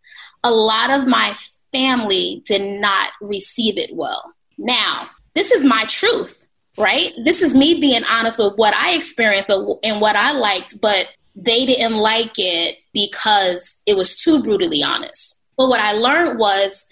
a 0.43 0.51
lot 0.51 0.91
of 0.91 1.07
my 1.07 1.33
family 1.71 2.41
did 2.45 2.79
not 2.79 3.11
receive 3.21 3.77
it 3.77 3.91
well. 3.95 4.33
Now 4.57 5.09
this 5.33 5.51
is 5.51 5.63
my 5.63 5.85
truth 5.85 6.43
right? 6.79 7.11
This 7.25 7.41
is 7.41 7.55
me 7.55 7.79
being 7.79 8.03
honest 8.05 8.37
with 8.37 8.53
what 8.55 8.73
i 8.75 8.93
experienced 8.93 9.47
but 9.47 9.79
and 9.83 9.99
what 10.01 10.15
i 10.15 10.31
liked 10.31 10.79
but 10.81 11.07
they 11.39 11.65
didn't 11.65 11.97
like 11.97 12.33
it 12.37 12.75
because 12.93 13.81
it 13.85 13.95
was 13.95 14.19
too 14.19 14.41
brutally 14.41 14.83
honest 14.83 15.37
but 15.57 15.69
what 15.69 15.79
I 15.79 15.93
learned 15.93 16.39
was 16.39 16.87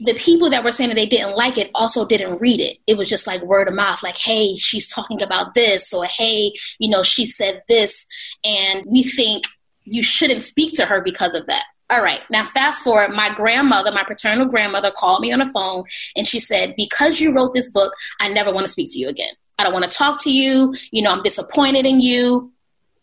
the 0.00 0.14
people 0.14 0.50
that 0.50 0.64
were 0.64 0.72
saying 0.72 0.88
that 0.88 0.96
they 0.96 1.06
didn't 1.06 1.36
like 1.36 1.56
it 1.56 1.70
also 1.74 2.06
didn't 2.06 2.40
read 2.40 2.60
it. 2.60 2.78
It 2.86 2.96
was 2.96 3.08
just 3.08 3.26
like 3.26 3.42
word 3.42 3.68
of 3.68 3.74
mouth, 3.74 4.02
like, 4.02 4.18
hey, 4.18 4.54
she's 4.56 4.88
talking 4.88 5.22
about 5.22 5.54
this, 5.54 5.92
or 5.92 6.04
hey, 6.04 6.52
you 6.78 6.90
know, 6.90 7.02
she 7.02 7.24
said 7.24 7.62
this. 7.68 8.06
And 8.44 8.84
we 8.86 9.02
think 9.02 9.44
you 9.84 10.02
shouldn't 10.02 10.42
speak 10.42 10.74
to 10.74 10.86
her 10.86 11.00
because 11.00 11.34
of 11.34 11.46
that. 11.46 11.64
All 11.90 12.00
right, 12.00 12.20
now 12.30 12.44
fast 12.44 12.82
forward, 12.82 13.10
my 13.10 13.34
grandmother, 13.34 13.92
my 13.92 14.04
paternal 14.04 14.46
grandmother, 14.46 14.90
called 14.96 15.20
me 15.20 15.30
on 15.30 15.40
the 15.40 15.46
phone 15.46 15.84
and 16.16 16.26
she 16.26 16.40
said, 16.40 16.74
Because 16.76 17.20
you 17.20 17.32
wrote 17.32 17.52
this 17.52 17.70
book, 17.70 17.92
I 18.18 18.28
never 18.28 18.50
want 18.50 18.66
to 18.66 18.72
speak 18.72 18.88
to 18.92 18.98
you 18.98 19.08
again. 19.08 19.34
I 19.58 19.64
don't 19.64 19.74
want 19.74 19.88
to 19.88 19.96
talk 19.96 20.20
to 20.22 20.32
you. 20.32 20.74
You 20.90 21.02
know, 21.02 21.12
I'm 21.12 21.22
disappointed 21.22 21.84
in 21.84 22.00
you. 22.00 22.51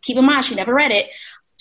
Keep 0.02 0.18
in 0.18 0.26
mind, 0.26 0.46
she 0.46 0.56
never 0.56 0.74
read 0.74 0.92
it. 0.92 1.14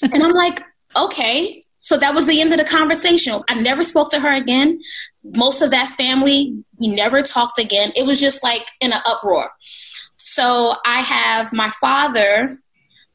and 0.03 0.23
I'm 0.23 0.33
like, 0.33 0.61
Okay, 0.97 1.65
so 1.81 1.97
that 1.97 2.15
was 2.15 2.27
the 2.27 2.41
end 2.41 2.53
of 2.53 2.59
the 2.59 2.65
conversation. 2.65 3.41
I 3.49 3.55
never 3.55 3.85
spoke 3.85 4.11
to 4.11 4.21
her 4.21 4.33
again. 4.33 4.81
Most 5.23 5.63
of 5.63 5.71
that 5.71 5.89
family, 5.91 6.65
we 6.77 6.89
never 6.89 7.23
talked 7.23 7.59
again. 7.59 7.93
It 7.95 8.05
was 8.05 8.21
just 8.21 8.43
like 8.43 8.67
in 8.81 8.93
an 8.93 9.01
uproar. 9.05 9.51
So 10.17 10.75
I 10.85 11.01
have 11.01 11.53
my 11.53 11.71
father, 11.81 12.59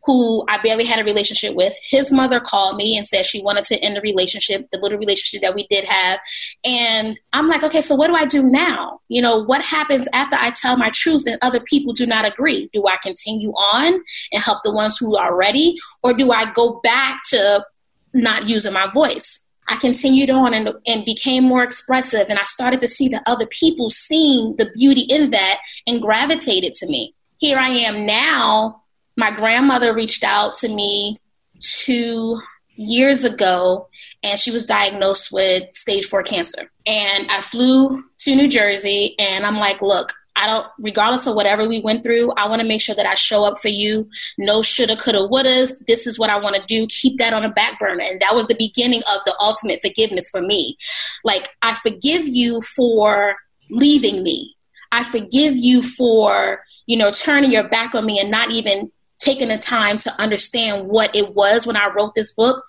who 0.05 0.45
I 0.50 0.57
barely 0.57 0.86
had 0.86 1.00
a 1.00 1.03
relationship 1.03 1.55
with. 1.55 1.74
His 1.89 2.12
mother 2.12 2.39
called 2.39 2.77
me 2.77 2.98
and 2.98 3.07
said 3.07 3.25
she 3.25 3.41
wanted 3.41 3.63
to 3.65 3.77
end 3.79 3.95
the 3.95 4.01
relationship, 4.01 4.69
the 4.72 4.79
little 4.79 4.98
relationship 4.98 5.41
that 5.41 5.55
we 5.55 5.65
did 5.67 5.86
have. 5.86 6.19
And 6.65 7.19
I'm 7.31 7.48
like, 7.48 7.63
okay, 7.63 7.81
so 7.81 7.95
what 7.95 8.07
do 8.07 8.15
I 8.15 8.25
do 8.25 8.43
now? 8.43 9.00
You 9.07 9.22
know, 9.22 9.43
what 9.43 9.63
happens 9.63 10.07
after 10.13 10.36
I 10.39 10.51
tell 10.51 10.77
my 10.77 10.89
truth 10.93 11.25
and 11.25 11.38
other 11.41 11.60
people 11.62 11.93
do 11.93 12.05
not 12.05 12.25
agree? 12.25 12.69
Do 12.74 12.86
I 12.88 12.98
continue 13.01 13.51
on 13.51 14.01
and 14.31 14.43
help 14.43 14.60
the 14.63 14.74
ones 14.74 14.98
who 14.98 15.15
are 15.15 15.36
ready? 15.36 15.77
Or 16.01 16.13
do 16.13 16.31
I 16.31 16.51
go 16.51 16.81
back 16.83 17.22
to 17.29 17.65
not 18.13 18.48
using 18.48 18.74
my 18.74 18.89
voice. 18.93 19.39
I 19.67 19.77
continued 19.77 20.29
on 20.29 20.53
and, 20.53 20.69
and 20.86 21.05
became 21.05 21.43
more 21.43 21.63
expressive, 21.63 22.29
and 22.29 22.38
I 22.38 22.43
started 22.43 22.79
to 22.81 22.88
see 22.88 23.07
that 23.10 23.24
other 23.25 23.45
people 23.45 23.89
seeing 23.89 24.55
the 24.57 24.69
beauty 24.74 25.05
in 25.10 25.31
that 25.31 25.62
and 25.88 26.01
gravitated 26.01 26.74
to 26.74 26.88
me. 26.88 27.15
Here 27.38 27.57
I 27.57 27.69
am 27.69 28.05
now. 28.05 28.83
My 29.15 29.32
grandmother 29.32 29.93
reached 29.93 30.24
out 30.24 30.53
to 30.53 30.67
me 30.67 31.17
two 31.60 32.39
years 32.75 33.24
ago, 33.24 33.88
and 34.24 34.39
she 34.39 34.51
was 34.51 34.65
diagnosed 34.65 35.32
with 35.32 35.74
stage 35.74 36.05
four 36.05 36.24
cancer. 36.24 36.72
And 36.86 37.29
I 37.29 37.41
flew 37.41 38.01
to 38.20 38.36
New 38.36 38.48
Jersey, 38.48 39.15
and 39.20 39.46
I'm 39.46 39.58
like, 39.58 39.82
look, 39.82 40.12
I 40.36 40.48
don't, 40.48 40.65
regardless 40.79 41.27
of 41.27 41.36
whatever 41.36 41.67
we 41.67 41.82
went 41.82 42.01
through, 42.01 42.32
I 42.32 42.48
want 42.48 42.62
to 42.62 42.67
make 42.67 42.82
sure 42.82 42.96
that 42.96 43.05
I 43.05 43.13
show 43.13 43.43
up 43.43 43.60
for 43.60 43.67
you. 43.67 44.10
No 44.39 44.63
shoulda, 44.63 44.96
coulda, 44.96 45.27
wouldas. 45.27 45.86
This 45.86 46.08
is 46.08 46.17
what 46.17 46.32
I 46.32 46.39
want 46.39 46.55
to 46.55 46.63
do. 46.65 46.88
Keep 46.88 47.20
that 47.20 47.34
on 47.34 47.46
a 47.46 47.51
back 47.51 47.79
burner. 47.79 48.03
And 48.03 48.20
that 48.20 48.34
was 48.34 48.48
the 48.48 48.55
beginning 48.55 49.03
of 49.13 49.24
the 49.25 49.36
ultimate 49.39 49.79
forgiveness 49.79 50.29
for 50.29 50.41
me. 50.41 50.75
Like, 51.24 51.50
I 51.62 51.75
forgive 51.75 52.27
you 52.27 52.62
for 52.62 53.36
leaving 53.70 54.24
me. 54.24 54.55
I 54.91 55.03
forgive 55.03 55.55
you 55.55 55.84
for, 55.84 56.63
you 56.88 56.98
know, 56.98 57.12
turning 57.12 57.51
your 57.51 57.67
back 57.67 57.93
on 57.93 58.05
me 58.05 58.20
and 58.20 58.32
not 58.32 58.51
even 58.51 58.91
taking 59.24 59.50
the 59.50 59.58
time 59.58 59.98
to 60.00 60.22
understand 60.22 60.88
what 60.88 61.15
it 61.15 61.34
was 61.34 61.65
when 61.65 61.77
I 61.77 61.88
wrote 61.88 62.13
this 62.13 62.34
book. 62.34 62.63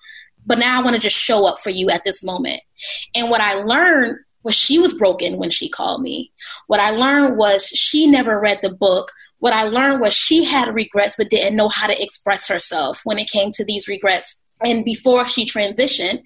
But 0.45 0.59
now 0.59 0.79
I 0.79 0.83
want 0.83 0.95
to 0.95 1.01
just 1.01 1.17
show 1.17 1.45
up 1.45 1.59
for 1.59 1.71
you 1.71 1.89
at 1.89 2.03
this 2.03 2.23
moment. 2.23 2.61
And 3.15 3.29
what 3.29 3.41
I 3.41 3.55
learned 3.55 4.17
was 4.43 4.55
she 4.55 4.77
was 4.77 4.93
broken 4.93 5.37
when 5.37 5.49
she 5.49 5.67
called 5.67 6.01
me. 6.01 6.31
What 6.67 6.79
I 6.79 6.91
learned 6.91 7.37
was 7.37 7.65
she 7.67 8.05
never 8.07 8.39
read 8.39 8.59
the 8.61 8.71
book. 8.71 9.11
What 9.39 9.53
I 9.53 9.63
learned 9.63 10.01
was 10.01 10.13
she 10.13 10.45
had 10.45 10.73
regrets 10.73 11.15
but 11.17 11.29
didn't 11.29 11.57
know 11.57 11.67
how 11.67 11.87
to 11.87 12.01
express 12.01 12.47
herself 12.47 13.01
when 13.03 13.17
it 13.17 13.29
came 13.29 13.49
to 13.51 13.65
these 13.65 13.87
regrets. 13.87 14.43
And 14.61 14.85
before 14.85 15.27
she 15.27 15.45
transitioned, 15.45 16.19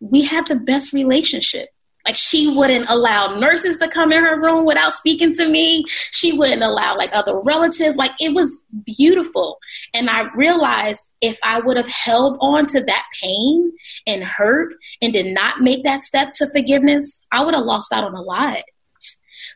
we 0.00 0.22
had 0.22 0.46
the 0.46 0.56
best 0.56 0.92
relationship. 0.92 1.70
Like 2.06 2.16
she 2.16 2.48
wouldn't 2.48 2.88
allow 2.90 3.38
nurses 3.38 3.78
to 3.78 3.88
come 3.88 4.12
in 4.12 4.22
her 4.22 4.38
room 4.38 4.64
without 4.64 4.92
speaking 4.92 5.32
to 5.32 5.48
me. 5.48 5.84
She 5.88 6.32
wouldn't 6.32 6.62
allow 6.62 6.96
like 6.96 7.14
other 7.14 7.40
relatives. 7.44 7.96
Like 7.96 8.12
it 8.20 8.34
was 8.34 8.66
beautiful. 8.84 9.58
And 9.94 10.10
I 10.10 10.28
realized 10.34 11.12
if 11.20 11.38
I 11.44 11.60
would 11.60 11.76
have 11.76 11.88
held 11.88 12.36
on 12.40 12.66
to 12.66 12.82
that 12.82 13.04
pain 13.22 13.72
and 14.06 14.22
hurt 14.22 14.74
and 15.00 15.12
did 15.12 15.34
not 15.34 15.62
make 15.62 15.84
that 15.84 16.00
step 16.00 16.30
to 16.34 16.46
forgiveness, 16.50 17.26
I 17.32 17.42
would 17.42 17.54
have 17.54 17.64
lost 17.64 17.92
out 17.92 18.04
on 18.04 18.14
a 18.14 18.22
lot. 18.22 18.62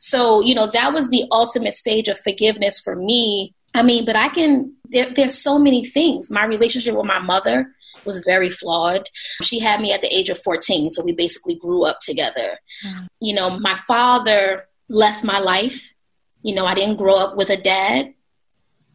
So, 0.01 0.41
you 0.41 0.55
know, 0.55 0.67
that 0.69 0.93
was 0.93 1.11
the 1.11 1.25
ultimate 1.33 1.75
stage 1.75 2.09
of 2.09 2.19
forgiveness 2.21 2.81
for 2.81 2.95
me. 2.97 3.55
I 3.75 3.83
mean, 3.83 4.05
but 4.05 4.17
I 4.17 4.29
can, 4.29 4.75
there, 4.91 5.13
there's 5.13 5.37
so 5.37 5.59
many 5.59 5.85
things. 5.85 6.31
My 6.31 6.45
relationship 6.45 6.95
with 6.95 7.07
my 7.07 7.19
mother, 7.19 7.75
was 8.09 8.25
very 8.25 8.51
flawed. 8.51 9.09
She 9.43 9.61
had 9.61 9.81
me 9.81 9.93
at 9.93 10.01
the 10.01 10.13
age 10.13 10.31
of 10.31 10.39
14, 10.39 10.91
so 10.91 11.05
we 11.05 11.13
basically 11.13 11.55
grew 11.55 11.85
up 11.85 12.01
together. 12.01 12.59
Mm. 12.85 13.07
You 13.21 13.35
know, 13.35 13.61
my 13.61 13.75
father 13.75 14.65
left 14.89 15.23
my 15.23 15.39
life. 15.39 15.93
You 16.43 16.55
know, 16.55 16.67
I 16.67 16.75
didn't 16.75 16.97
grow 16.97 17.15
up 17.15 17.37
with 17.37 17.51
a 17.51 17.57
dad. 17.57 18.15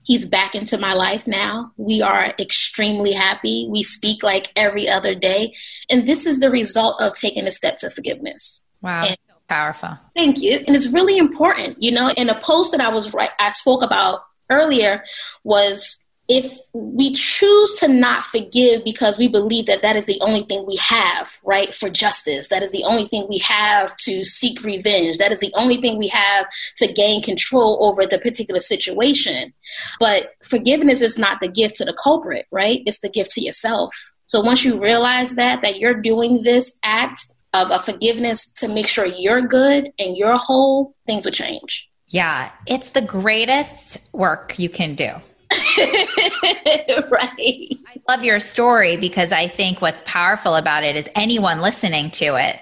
He's 0.05 0.25
back 0.25 0.53
into 0.53 0.77
my 0.77 0.93
life 0.93 1.27
now. 1.27 1.71
We 1.77 2.01
are 2.01 2.33
extremely 2.37 3.13
happy. 3.13 3.67
We 3.69 3.83
speak 3.83 4.21
like 4.21 4.51
every 4.57 4.89
other 4.89 5.15
day. 5.15 5.53
And 5.89 6.05
this 6.05 6.25
is 6.25 6.41
the 6.41 6.49
result 6.49 7.01
of 7.01 7.13
taking 7.13 7.47
a 7.47 7.51
step 7.51 7.77
to 7.77 7.89
forgiveness. 7.89 8.67
Wow. 8.81 9.05
And 9.05 9.17
powerful. 9.47 9.97
Thank 10.15 10.41
you. 10.41 10.63
And 10.67 10.75
it's 10.75 10.91
really 10.91 11.17
important. 11.17 11.81
You 11.81 11.91
know, 11.91 12.11
in 12.17 12.29
a 12.29 12.39
post 12.39 12.71
that 12.71 12.81
I 12.81 12.89
was 12.89 13.13
right 13.13 13.29
I 13.39 13.51
spoke 13.51 13.83
about 13.83 14.21
earlier 14.49 15.03
was 15.43 16.02
if 16.29 16.57
we 16.73 17.11
choose 17.11 17.75
to 17.77 17.87
not 17.87 18.23
forgive 18.23 18.83
because 18.85 19.17
we 19.17 19.27
believe 19.27 19.65
that 19.65 19.81
that 19.81 19.95
is 19.95 20.05
the 20.05 20.19
only 20.21 20.41
thing 20.41 20.63
we 20.65 20.77
have, 20.77 21.37
right, 21.43 21.73
for 21.73 21.89
justice, 21.89 22.47
that 22.47 22.63
is 22.63 22.71
the 22.71 22.83
only 22.85 23.05
thing 23.05 23.25
we 23.29 23.39
have 23.39 23.93
to 23.97 24.23
seek 24.23 24.63
revenge, 24.63 25.17
that 25.17 25.33
is 25.33 25.41
the 25.41 25.53
only 25.55 25.77
thing 25.81 25.97
we 25.97 26.07
have 26.07 26.45
to 26.77 26.91
gain 26.91 27.21
control 27.21 27.77
over 27.81 28.05
the 28.05 28.19
particular 28.19 28.61
situation. 28.61 29.53
But 29.99 30.27
forgiveness 30.43 31.01
is 31.01 31.17
not 31.17 31.41
the 31.41 31.49
gift 31.49 31.75
to 31.77 31.85
the 31.85 31.97
culprit, 32.01 32.47
right? 32.51 32.81
It's 32.85 33.01
the 33.01 33.09
gift 33.09 33.31
to 33.31 33.41
yourself. 33.41 33.93
So 34.25 34.39
once 34.39 34.63
you 34.63 34.79
realize 34.79 35.35
that, 35.35 35.61
that 35.61 35.79
you're 35.79 35.99
doing 35.99 36.43
this 36.43 36.79
act 36.83 37.19
of 37.53 37.69
a 37.69 37.79
forgiveness 37.79 38.51
to 38.53 38.67
make 38.67 38.87
sure 38.87 39.05
you're 39.05 39.41
good 39.41 39.91
and 39.99 40.17
you're 40.17 40.37
whole, 40.37 40.95
things 41.05 41.25
will 41.25 41.33
change. 41.33 41.89
Yeah, 42.07 42.51
it's 42.65 42.91
the 42.91 43.01
greatest 43.01 43.97
work 44.13 44.57
you 44.57 44.69
can 44.69 44.95
do. 44.95 45.15
right. 47.09 47.69
I 47.87 48.01
love 48.07 48.23
your 48.23 48.39
story 48.39 48.97
because 48.97 49.31
I 49.31 49.47
think 49.47 49.81
what's 49.81 50.01
powerful 50.05 50.55
about 50.55 50.83
it 50.83 50.95
is 50.95 51.07
anyone 51.15 51.61
listening 51.61 52.11
to 52.11 52.35
it 52.35 52.59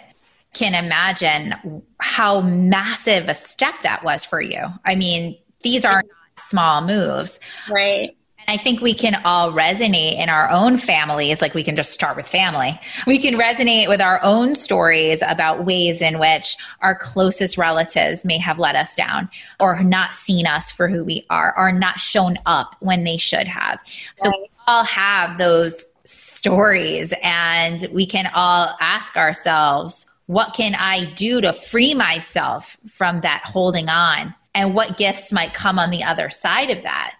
can 0.54 0.76
imagine 0.76 1.84
how 2.00 2.42
massive 2.42 3.30
a 3.30 3.34
step 3.34 3.76
that 3.84 4.04
was 4.04 4.26
for 4.26 4.42
you. 4.42 4.62
I 4.86 4.96
mean, 4.96 5.38
these 5.62 5.86
are 5.86 6.04
small 6.36 6.82
moves. 6.82 7.40
Right. 7.70 8.16
I 8.52 8.58
think 8.58 8.82
we 8.82 8.94
can 8.94 9.16
all 9.24 9.54
resonate 9.54 10.20
in 10.20 10.28
our 10.28 10.50
own 10.52 10.76
families. 10.76 11.42
Like 11.42 11.54
we 11.54 11.64
can 11.64 11.78
just 11.78 11.94
start 11.94 12.18
with 12.18 12.28
family. 12.28 12.78
We 13.08 13.18
can 13.18 13.36
resonate 13.36 13.88
with 13.88 14.02
our 14.02 14.20
own 14.24 14.56
stories 14.56 15.24
about 15.26 15.64
ways 15.64 16.02
in 16.02 16.20
which 16.20 16.58
our 16.82 16.94
closest 16.94 17.58
relatives 17.58 18.26
may 18.26 18.38
have 18.40 18.60
let 18.60 18.76
us 18.76 18.94
down 18.94 19.30
or 19.62 19.82
not 19.82 20.16
seen 20.16 20.46
us 20.46 20.70
for 20.70 20.90
who 20.90 21.06
we 21.06 21.26
are 21.30 21.58
or 21.58 21.72
not 21.72 22.02
shown 22.02 22.38
up 22.46 22.76
when 22.82 23.06
they 23.06 23.16
should 23.16 23.48
have. 23.48 23.80
So 24.18 24.30
right. 24.30 24.42
we 24.42 24.50
all 24.68 24.84
have 24.84 25.38
those 25.38 25.86
stories 26.04 27.14
and 27.24 27.88
we 27.94 28.06
can 28.06 28.30
all 28.36 28.76
ask 28.82 29.16
ourselves, 29.16 30.08
what 30.26 30.54
can 30.54 30.76
I 30.76 31.14
do 31.14 31.40
to 31.40 31.54
free 31.54 31.94
myself 31.94 32.76
from 32.90 33.22
that 33.22 33.44
holding 33.46 33.88
on? 33.88 34.36
And 34.54 34.76
what 34.76 34.98
gifts 34.98 35.32
might 35.32 35.54
come 35.54 35.80
on 35.80 35.90
the 35.90 36.04
other 36.04 36.30
side 36.30 36.70
of 36.70 36.84
that? 36.84 37.16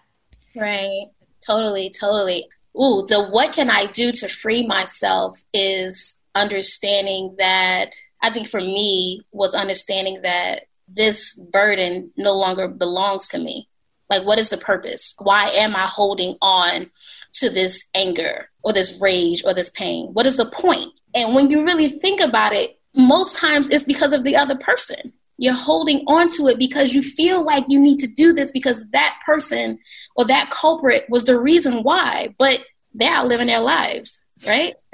Right. 0.54 1.11
Totally, 1.46 1.90
totally. 1.90 2.48
Ooh, 2.76 3.06
the 3.06 3.28
what 3.30 3.52
can 3.52 3.70
I 3.70 3.86
do 3.86 4.12
to 4.12 4.28
free 4.28 4.66
myself 4.66 5.42
is 5.52 6.22
understanding 6.34 7.34
that 7.38 7.94
I 8.22 8.30
think 8.30 8.48
for 8.48 8.60
me 8.60 9.22
was 9.32 9.54
understanding 9.54 10.22
that 10.22 10.66
this 10.88 11.34
burden 11.34 12.10
no 12.16 12.34
longer 12.34 12.68
belongs 12.68 13.28
to 13.28 13.38
me. 13.38 13.68
Like, 14.08 14.24
what 14.24 14.38
is 14.38 14.50
the 14.50 14.58
purpose? 14.58 15.16
Why 15.20 15.48
am 15.48 15.74
I 15.74 15.86
holding 15.86 16.36
on 16.42 16.90
to 17.34 17.48
this 17.48 17.88
anger 17.94 18.50
or 18.62 18.72
this 18.72 19.00
rage 19.00 19.42
or 19.44 19.54
this 19.54 19.70
pain? 19.70 20.08
What 20.12 20.26
is 20.26 20.36
the 20.36 20.46
point? 20.46 20.92
And 21.14 21.34
when 21.34 21.50
you 21.50 21.64
really 21.64 21.88
think 21.88 22.20
about 22.20 22.52
it, 22.52 22.78
most 22.94 23.38
times 23.38 23.70
it's 23.70 23.84
because 23.84 24.12
of 24.12 24.24
the 24.24 24.36
other 24.36 24.56
person. 24.56 25.12
You're 25.38 25.54
holding 25.54 26.04
on 26.06 26.28
to 26.36 26.48
it 26.48 26.58
because 26.58 26.92
you 26.92 27.02
feel 27.02 27.44
like 27.44 27.64
you 27.68 27.80
need 27.80 27.98
to 28.00 28.06
do 28.06 28.32
this 28.32 28.52
because 28.52 28.84
that 28.92 29.20
person 29.24 29.78
or 30.16 30.24
that 30.26 30.50
culprit 30.50 31.06
was 31.08 31.24
the 31.24 31.38
reason 31.38 31.82
why, 31.82 32.34
but 32.38 32.60
they're 32.94 33.12
out 33.12 33.26
living 33.26 33.46
their 33.46 33.60
lives, 33.60 34.22
right? 34.46 34.74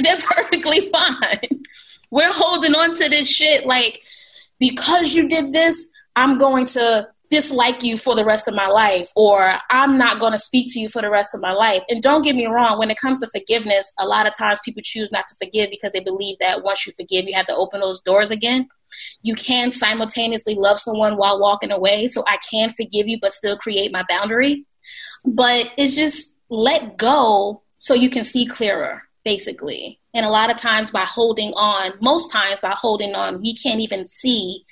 they're 0.00 0.16
perfectly 0.16 0.80
fine. 0.90 1.62
We're 2.10 2.32
holding 2.32 2.74
on 2.74 2.94
to 2.94 3.08
this 3.08 3.28
shit 3.28 3.66
like, 3.66 4.02
because 4.58 5.14
you 5.14 5.28
did 5.28 5.52
this, 5.52 5.90
I'm 6.14 6.38
going 6.38 6.66
to 6.66 7.08
dislike 7.30 7.82
you 7.82 7.96
for 7.96 8.14
the 8.14 8.24
rest 8.24 8.46
of 8.46 8.54
my 8.54 8.66
life, 8.66 9.10
or 9.16 9.54
I'm 9.70 9.96
not 9.96 10.20
going 10.20 10.32
to 10.32 10.38
speak 10.38 10.66
to 10.74 10.80
you 10.80 10.90
for 10.90 11.00
the 11.00 11.08
rest 11.08 11.34
of 11.34 11.40
my 11.40 11.52
life. 11.52 11.82
And 11.88 12.02
don't 12.02 12.22
get 12.22 12.36
me 12.36 12.44
wrong, 12.46 12.78
when 12.78 12.90
it 12.90 12.98
comes 12.98 13.20
to 13.20 13.28
forgiveness, 13.28 13.90
a 13.98 14.06
lot 14.06 14.26
of 14.26 14.36
times 14.36 14.60
people 14.62 14.82
choose 14.84 15.10
not 15.10 15.26
to 15.28 15.34
forgive 15.42 15.70
because 15.70 15.92
they 15.92 16.00
believe 16.00 16.36
that 16.40 16.62
once 16.62 16.86
you 16.86 16.92
forgive, 16.92 17.24
you 17.24 17.34
have 17.34 17.46
to 17.46 17.56
open 17.56 17.80
those 17.80 18.02
doors 18.02 18.30
again 18.30 18.68
you 19.22 19.34
can 19.34 19.70
simultaneously 19.70 20.54
love 20.54 20.78
someone 20.78 21.16
while 21.16 21.40
walking 21.40 21.70
away. 21.70 22.06
So 22.06 22.24
I 22.26 22.38
can 22.50 22.70
forgive 22.70 23.08
you, 23.08 23.18
but 23.20 23.32
still 23.32 23.56
create 23.56 23.92
my 23.92 24.04
boundary. 24.08 24.66
But 25.24 25.68
it's 25.76 25.94
just 25.94 26.36
let 26.48 26.96
go 26.96 27.62
so 27.76 27.94
you 27.94 28.10
can 28.10 28.24
see 28.24 28.46
clearer, 28.46 29.02
basically. 29.24 29.98
And 30.14 30.26
a 30.26 30.30
lot 30.30 30.50
of 30.50 30.56
times 30.56 30.90
by 30.90 31.04
holding 31.04 31.52
on, 31.54 31.92
most 32.00 32.32
times 32.32 32.60
by 32.60 32.74
holding 32.76 33.14
on, 33.14 33.40
we 33.40 33.54
can't 33.54 33.80
even 33.80 34.04
see 34.04 34.64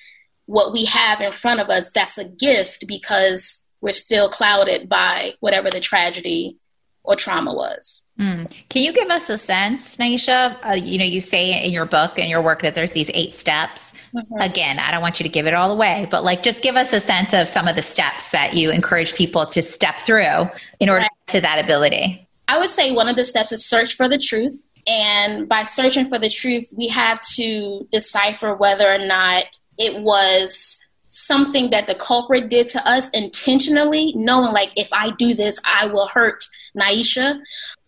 what 0.47 0.73
we 0.73 0.85
have 0.85 1.21
in 1.21 1.33
front 1.33 1.61
of 1.61 1.71
us 1.71 1.91
that's 1.91 2.19
a 2.19 2.29
gift 2.29 2.87
because 2.87 3.67
we're 3.81 3.93
still 3.93 4.29
clouded 4.29 4.89
by 4.89 5.33
whatever 5.41 5.71
the 5.71 5.81
tragedy 5.81 6.59
or 7.03 7.17
trauma 7.17 7.55
was. 7.55 8.07
Mm. 8.19 8.53
Can 8.69 8.83
you 8.83 8.93
give 8.93 9.09
us 9.09 9.31
a 9.31 9.39
sense, 9.39 9.97
Nyeesha? 9.97 10.57
Uh, 10.65 10.75
you 10.75 10.99
know, 10.99 11.05
you 11.05 11.21
say 11.21 11.65
in 11.65 11.73
your 11.73 11.87
book 11.87 12.19
and 12.19 12.29
your 12.29 12.43
work 12.43 12.63
that 12.63 12.75
there's 12.75 12.93
these 12.93 13.11
eight 13.15 13.35
steps. 13.35 13.93
Mm-hmm. 14.15 14.41
Again, 14.41 14.79
I 14.79 14.91
don't 14.91 15.03
want 15.03 15.21
you 15.21 15.25
to 15.25 15.31
give 15.31 15.47
it 15.47 15.55
all 15.55 15.71
away, 15.71 16.09
but 16.11 16.25
like 16.25 16.43
just 16.43 16.63
give 16.63 16.77
us 16.77 16.93
a 16.93 17.01
sense 17.01 17.33
of 17.33 17.49
some 17.49 17.69
of 17.69 17.77
the 17.77 17.83
steps 17.83 18.31
that 18.31 18.55
you 18.55 18.71
encourage 18.71 19.15
people 19.15 19.47
to 19.47 19.63
step 19.63 20.01
through 20.01 20.49
in 20.81 20.89
order 20.89 21.03
right. 21.03 21.11
to 21.29 21.41
that 21.41 21.63
ability. 21.63 22.27
I 22.49 22.59
would 22.59 22.69
say 22.69 22.91
one 22.91 23.09
of 23.09 23.17
the 23.17 23.25
steps 23.25 23.53
is 23.53 23.65
search 23.65 23.95
for 23.95 24.09
the 24.09 24.19
truth. 24.19 24.67
And 24.87 25.49
by 25.49 25.63
searching 25.63 26.07
for 26.07 26.19
the 26.19 26.31
truth, 26.31 26.73
we 26.77 26.89
have 26.89 27.21
to 27.37 27.87
decipher 27.93 28.55
whether 28.55 28.91
or 28.91 28.99
not 28.99 29.45
it 29.79 30.03
was 30.03 30.85
something 31.09 31.71
that 31.71 31.87
the 31.87 31.95
culprit 31.95 32.49
did 32.49 32.67
to 32.69 32.89
us 32.89 33.11
intentionally, 33.11 34.13
knowing 34.17 34.53
like 34.53 34.73
if 34.77 34.93
I 34.93 35.11
do 35.11 35.35
this, 35.35 35.61
I 35.65 35.87
will 35.87 36.07
hurt 36.07 36.45
Nyeesha, 36.77 37.41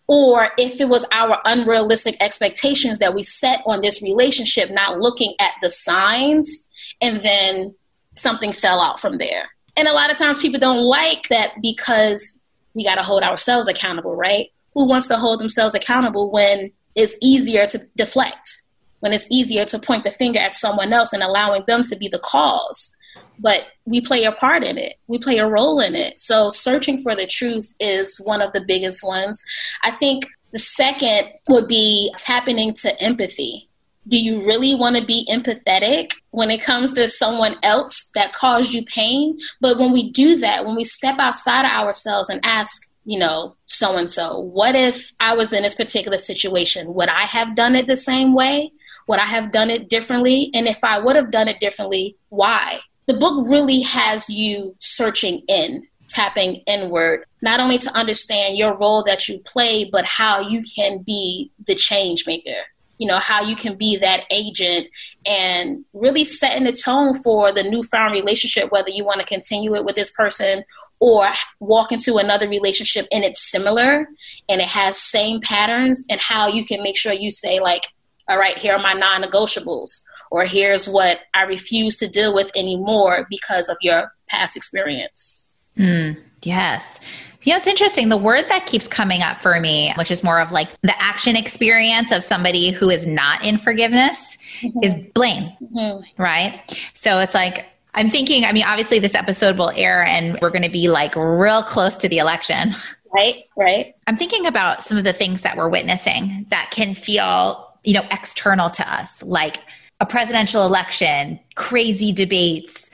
or 0.07 0.49
if 0.57 0.79
it 0.81 0.89
was 0.89 1.05
our 1.11 1.39
unrealistic 1.45 2.15
expectations 2.19 2.99
that 2.99 3.15
we 3.15 3.23
set 3.23 3.61
on 3.65 3.81
this 3.81 4.01
relationship, 4.03 4.69
not 4.69 4.99
looking 4.99 5.33
at 5.39 5.53
the 5.61 5.69
signs, 5.69 6.69
and 7.01 7.21
then 7.21 7.73
something 8.11 8.51
fell 8.51 8.81
out 8.81 8.99
from 8.99 9.17
there. 9.17 9.49
And 9.75 9.87
a 9.87 9.93
lot 9.93 10.11
of 10.11 10.17
times 10.17 10.41
people 10.41 10.59
don't 10.59 10.81
like 10.81 11.29
that 11.29 11.53
because 11.61 12.41
we 12.73 12.83
got 12.83 12.95
to 12.95 13.03
hold 13.03 13.23
ourselves 13.23 13.67
accountable, 13.67 14.15
right? 14.15 14.51
Who 14.73 14.87
wants 14.87 15.07
to 15.07 15.17
hold 15.17 15.39
themselves 15.39 15.75
accountable 15.75 16.31
when 16.31 16.71
it's 16.95 17.17
easier 17.21 17.65
to 17.67 17.79
deflect, 17.95 18.63
when 18.99 19.13
it's 19.13 19.27
easier 19.31 19.65
to 19.65 19.79
point 19.79 20.03
the 20.03 20.11
finger 20.11 20.39
at 20.39 20.53
someone 20.53 20.93
else 20.93 21.13
and 21.13 21.23
allowing 21.23 21.63
them 21.65 21.83
to 21.83 21.95
be 21.95 22.07
the 22.07 22.19
cause? 22.19 22.92
But 23.39 23.63
we 23.85 24.01
play 24.01 24.23
a 24.23 24.31
part 24.31 24.63
in 24.63 24.77
it. 24.77 24.95
We 25.07 25.17
play 25.17 25.37
a 25.37 25.47
role 25.47 25.79
in 25.79 25.95
it. 25.95 26.19
So 26.19 26.49
searching 26.49 26.99
for 26.99 27.15
the 27.15 27.27
truth 27.27 27.73
is 27.79 28.21
one 28.23 28.41
of 28.41 28.53
the 28.53 28.61
biggest 28.61 29.05
ones. 29.05 29.43
I 29.83 29.91
think 29.91 30.25
the 30.51 30.59
second 30.59 31.29
would 31.49 31.67
be 31.67 32.13
tapping 32.17 32.59
into 32.59 32.99
empathy. 33.01 33.69
Do 34.07 34.21
you 34.21 34.45
really 34.45 34.75
want 34.75 34.97
to 34.97 35.05
be 35.05 35.27
empathetic 35.31 36.11
when 36.31 36.51
it 36.51 36.61
comes 36.61 36.93
to 36.93 37.07
someone 37.07 37.55
else 37.63 38.11
that 38.15 38.33
caused 38.33 38.73
you 38.73 38.83
pain? 38.83 39.39
But 39.61 39.79
when 39.79 39.93
we 39.93 40.11
do 40.11 40.35
that, 40.37 40.65
when 40.65 40.75
we 40.75 40.83
step 40.83 41.19
outside 41.19 41.65
of 41.65 41.71
ourselves 41.71 42.29
and 42.29 42.41
ask, 42.43 42.89
you 43.05 43.17
know, 43.17 43.55
so 43.65 43.97
and 43.97 44.09
so, 44.09 44.39
what 44.39 44.75
if 44.75 45.11
I 45.19 45.33
was 45.33 45.51
in 45.53 45.63
this 45.63 45.75
particular 45.75 46.17
situation? 46.17 46.93
Would 46.93 47.09
I 47.09 47.21
have 47.23 47.55
done 47.55 47.75
it 47.75 47.87
the 47.87 47.95
same 47.95 48.33
way? 48.33 48.71
Would 49.07 49.19
I 49.19 49.25
have 49.25 49.51
done 49.51 49.69
it 49.69 49.89
differently? 49.89 50.49
And 50.53 50.67
if 50.67 50.83
I 50.83 50.99
would 50.99 51.15
have 51.15 51.31
done 51.31 51.47
it 51.47 51.59
differently, 51.59 52.15
why? 52.29 52.79
The 53.05 53.13
book 53.13 53.47
really 53.49 53.81
has 53.81 54.29
you 54.29 54.75
searching 54.79 55.43
in, 55.47 55.87
tapping 56.07 56.61
inward, 56.67 57.25
not 57.41 57.59
only 57.59 57.77
to 57.79 57.97
understand 57.97 58.57
your 58.57 58.77
role 58.77 59.03
that 59.03 59.27
you 59.27 59.39
play, 59.45 59.85
but 59.85 60.05
how 60.05 60.47
you 60.47 60.61
can 60.75 60.99
be 60.99 61.51
the 61.67 61.75
change 61.75 62.25
maker. 62.27 62.61
You 62.99 63.07
know, 63.07 63.19
how 63.19 63.41
you 63.41 63.55
can 63.55 63.75
be 63.75 63.97
that 63.97 64.23
agent 64.31 64.87
and 65.27 65.83
really 65.93 66.23
setting 66.23 66.63
the 66.63 66.71
tone 66.71 67.13
for 67.13 67.51
the 67.51 67.63
newfound 67.63 68.13
relationship, 68.13 68.71
whether 68.71 68.91
you 68.91 69.03
want 69.03 69.19
to 69.19 69.27
continue 69.27 69.75
it 69.75 69.83
with 69.83 69.95
this 69.95 70.11
person 70.11 70.63
or 70.99 71.27
walk 71.59 71.91
into 71.91 72.17
another 72.17 72.47
relationship 72.47 73.07
and 73.11 73.25
it's 73.25 73.51
similar 73.51 74.07
and 74.47 74.61
it 74.61 74.67
has 74.67 74.97
same 74.97 75.41
patterns 75.41 76.05
and 76.09 76.21
how 76.21 76.47
you 76.47 76.63
can 76.63 76.81
make 76.83 76.95
sure 76.95 77.11
you 77.11 77.31
say 77.31 77.59
like 77.59 77.81
all 78.27 78.37
right, 78.37 78.57
here 78.57 78.73
are 78.73 78.79
my 78.79 78.93
non 78.93 79.21
negotiables, 79.21 80.03
or 80.33 80.45
here's 80.45 80.89
what 80.89 81.19
I 81.35 81.43
refuse 81.43 81.97
to 81.97 82.09
deal 82.09 82.33
with 82.33 82.49
anymore 82.57 83.27
because 83.29 83.69
of 83.69 83.77
your 83.81 84.11
past 84.27 84.57
experience. 84.57 85.55
Mm, 85.77 86.17
yes. 86.41 86.99
You 87.43 87.51
know, 87.51 87.57
it's 87.57 87.67
interesting. 87.67 88.09
The 88.09 88.17
word 88.17 88.45
that 88.49 88.65
keeps 88.65 88.87
coming 88.87 89.21
up 89.21 89.43
for 89.43 89.59
me, 89.59 89.93
which 89.95 90.09
is 90.09 90.23
more 90.23 90.39
of 90.39 90.51
like 90.51 90.69
the 90.81 90.99
action 90.99 91.35
experience 91.35 92.11
of 92.11 92.23
somebody 92.23 92.71
who 92.71 92.89
is 92.89 93.05
not 93.05 93.45
in 93.45 93.59
forgiveness, 93.59 94.39
mm-hmm. 94.61 94.79
is 94.81 94.95
blame, 95.13 95.51
mm-hmm. 95.61 96.21
right? 96.21 96.83
So 96.95 97.19
it's 97.19 97.35
like, 97.35 97.65
I'm 97.93 98.09
thinking, 98.09 98.43
I 98.43 98.53
mean, 98.53 98.63
obviously 98.63 98.97
this 98.97 99.13
episode 99.13 99.59
will 99.59 99.71
air 99.75 100.03
and 100.03 100.39
we're 100.41 100.49
going 100.49 100.63
to 100.63 100.71
be 100.71 100.87
like 100.87 101.15
real 101.15 101.61
close 101.61 101.95
to 101.97 102.09
the 102.09 102.17
election. 102.17 102.73
Right, 103.13 103.43
right. 103.55 103.93
I'm 104.07 104.17
thinking 104.17 104.47
about 104.47 104.83
some 104.83 104.97
of 104.97 105.03
the 105.03 105.13
things 105.13 105.43
that 105.43 105.57
we're 105.57 105.69
witnessing 105.69 106.47
that 106.49 106.71
can 106.71 106.95
feel 106.95 107.69
you 107.83 107.93
know, 107.93 108.05
external 108.11 108.69
to 108.69 108.93
us, 108.93 109.21
like 109.23 109.57
a 110.03 110.05
presidential 110.05 110.65
election, 110.65 111.39
crazy 111.55 112.11
debates, 112.11 112.91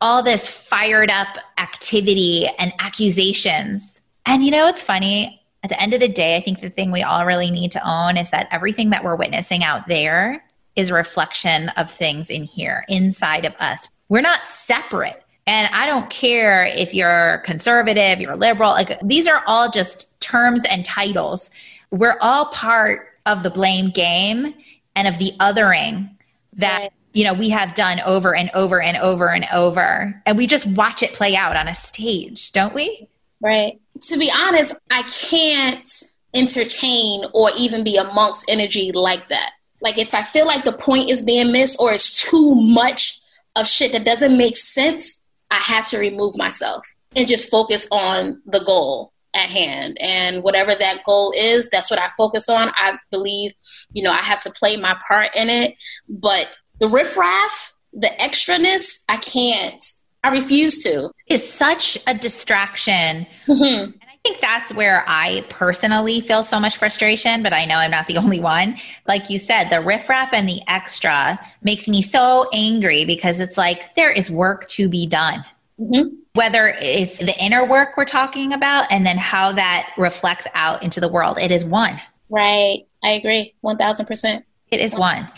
all 0.00 0.22
this 0.22 0.48
fired 0.48 1.10
up 1.10 1.26
activity 1.58 2.48
and 2.60 2.72
accusations. 2.78 4.00
And 4.24 4.44
you 4.44 4.52
know, 4.52 4.68
it's 4.68 4.80
funny. 4.80 5.42
At 5.64 5.70
the 5.70 5.82
end 5.82 5.94
of 5.94 6.00
the 6.00 6.06
day, 6.06 6.36
I 6.36 6.40
think 6.40 6.60
the 6.60 6.70
thing 6.70 6.92
we 6.92 7.02
all 7.02 7.26
really 7.26 7.50
need 7.50 7.72
to 7.72 7.84
own 7.84 8.16
is 8.16 8.30
that 8.30 8.46
everything 8.52 8.90
that 8.90 9.02
we're 9.02 9.16
witnessing 9.16 9.64
out 9.64 9.88
there 9.88 10.44
is 10.76 10.90
a 10.90 10.94
reflection 10.94 11.70
of 11.70 11.90
things 11.90 12.30
in 12.30 12.44
here, 12.44 12.84
inside 12.88 13.44
of 13.44 13.54
us. 13.58 13.88
We're 14.08 14.20
not 14.20 14.46
separate. 14.46 15.24
And 15.48 15.68
I 15.74 15.86
don't 15.86 16.08
care 16.08 16.66
if 16.66 16.94
you're 16.94 17.38
conservative, 17.38 18.20
you're 18.20 18.36
liberal, 18.36 18.70
like 18.70 19.00
these 19.02 19.26
are 19.26 19.42
all 19.48 19.72
just 19.72 20.20
terms 20.20 20.62
and 20.70 20.84
titles. 20.84 21.50
We're 21.90 22.18
all 22.20 22.46
part 22.46 23.08
of 23.26 23.42
the 23.42 23.50
blame 23.50 23.90
game 23.90 24.54
and 24.94 25.08
of 25.08 25.18
the 25.18 25.32
othering 25.40 26.13
that 26.56 26.78
right. 26.78 26.92
you 27.12 27.24
know 27.24 27.34
we 27.34 27.48
have 27.48 27.74
done 27.74 28.00
over 28.04 28.34
and 28.34 28.50
over 28.54 28.80
and 28.80 28.96
over 28.98 29.30
and 29.30 29.46
over 29.52 30.20
and 30.26 30.36
we 30.36 30.46
just 30.46 30.66
watch 30.66 31.02
it 31.02 31.12
play 31.12 31.36
out 31.36 31.56
on 31.56 31.68
a 31.68 31.74
stage 31.74 32.52
don't 32.52 32.74
we 32.74 33.08
right 33.40 33.80
to 34.02 34.18
be 34.18 34.30
honest 34.34 34.74
i 34.90 35.02
can't 35.02 35.90
entertain 36.34 37.24
or 37.32 37.50
even 37.56 37.84
be 37.84 37.96
amongst 37.96 38.48
energy 38.48 38.92
like 38.92 39.28
that 39.28 39.50
like 39.80 39.98
if 39.98 40.14
i 40.14 40.22
feel 40.22 40.46
like 40.46 40.64
the 40.64 40.72
point 40.72 41.10
is 41.10 41.22
being 41.22 41.52
missed 41.52 41.78
or 41.80 41.92
it's 41.92 42.22
too 42.28 42.54
much 42.54 43.20
of 43.56 43.66
shit 43.66 43.92
that 43.92 44.04
doesn't 44.04 44.36
make 44.36 44.56
sense 44.56 45.24
i 45.50 45.58
have 45.58 45.86
to 45.86 45.98
remove 45.98 46.36
myself 46.36 46.84
and 47.16 47.28
just 47.28 47.50
focus 47.50 47.86
on 47.92 48.40
the 48.46 48.60
goal 48.60 49.12
at 49.34 49.50
hand. 49.50 49.98
And 50.00 50.42
whatever 50.42 50.74
that 50.74 51.04
goal 51.04 51.32
is, 51.36 51.68
that's 51.68 51.90
what 51.90 52.00
I 52.00 52.08
focus 52.16 52.48
on. 52.48 52.70
I 52.76 52.98
believe, 53.10 53.52
you 53.94 54.02
know, 54.02 54.12
I 54.12 54.18
have 54.18 54.40
to 54.42 54.50
play 54.50 54.76
my 54.76 54.96
part 55.06 55.34
in 55.34 55.48
it. 55.48 55.74
But 56.08 56.56
the 56.80 56.88
riffraff, 56.88 57.72
the 57.92 58.10
extraness, 58.20 59.02
I 59.08 59.16
can't. 59.16 59.82
I 60.22 60.28
refuse 60.28 60.82
to. 60.84 61.10
Is 61.26 61.48
such 61.48 61.98
a 62.06 62.14
distraction. 62.14 63.26
Mm-hmm. 63.46 63.62
And 63.62 63.94
I 64.02 64.16
think 64.24 64.40
that's 64.40 64.72
where 64.72 65.04
I 65.06 65.44
personally 65.50 66.20
feel 66.20 66.42
so 66.42 66.58
much 66.58 66.76
frustration, 66.78 67.42
but 67.42 67.52
I 67.52 67.64
know 67.66 67.76
I'm 67.76 67.90
not 67.90 68.06
the 68.06 68.16
only 68.18 68.40
one. 68.40 68.76
Like 69.06 69.30
you 69.30 69.38
said, 69.38 69.70
the 69.70 69.80
riffraff 69.80 70.32
and 70.32 70.48
the 70.48 70.60
extra 70.68 71.38
makes 71.62 71.88
me 71.88 72.02
so 72.02 72.48
angry 72.52 73.04
because 73.04 73.40
it's 73.40 73.56
like 73.56 73.94
there 73.94 74.10
is 74.10 74.30
work 74.30 74.68
to 74.68 74.88
be 74.88 75.06
done. 75.06 75.44
Mm-hmm 75.78 76.14
whether 76.34 76.74
it's 76.80 77.18
the 77.18 77.34
inner 77.42 77.64
work 77.64 77.96
we're 77.96 78.04
talking 78.04 78.52
about 78.52 78.90
and 78.90 79.06
then 79.06 79.16
how 79.16 79.52
that 79.52 79.92
reflects 79.96 80.46
out 80.54 80.82
into 80.82 81.00
the 81.00 81.08
world. 81.08 81.38
It 81.38 81.50
is 81.50 81.64
one. 81.64 82.00
Right. 82.28 82.86
I 83.04 83.10
agree. 83.10 83.54
1000%. 83.62 84.42
It 84.70 84.80
is 84.80 84.94
one. 84.94 85.30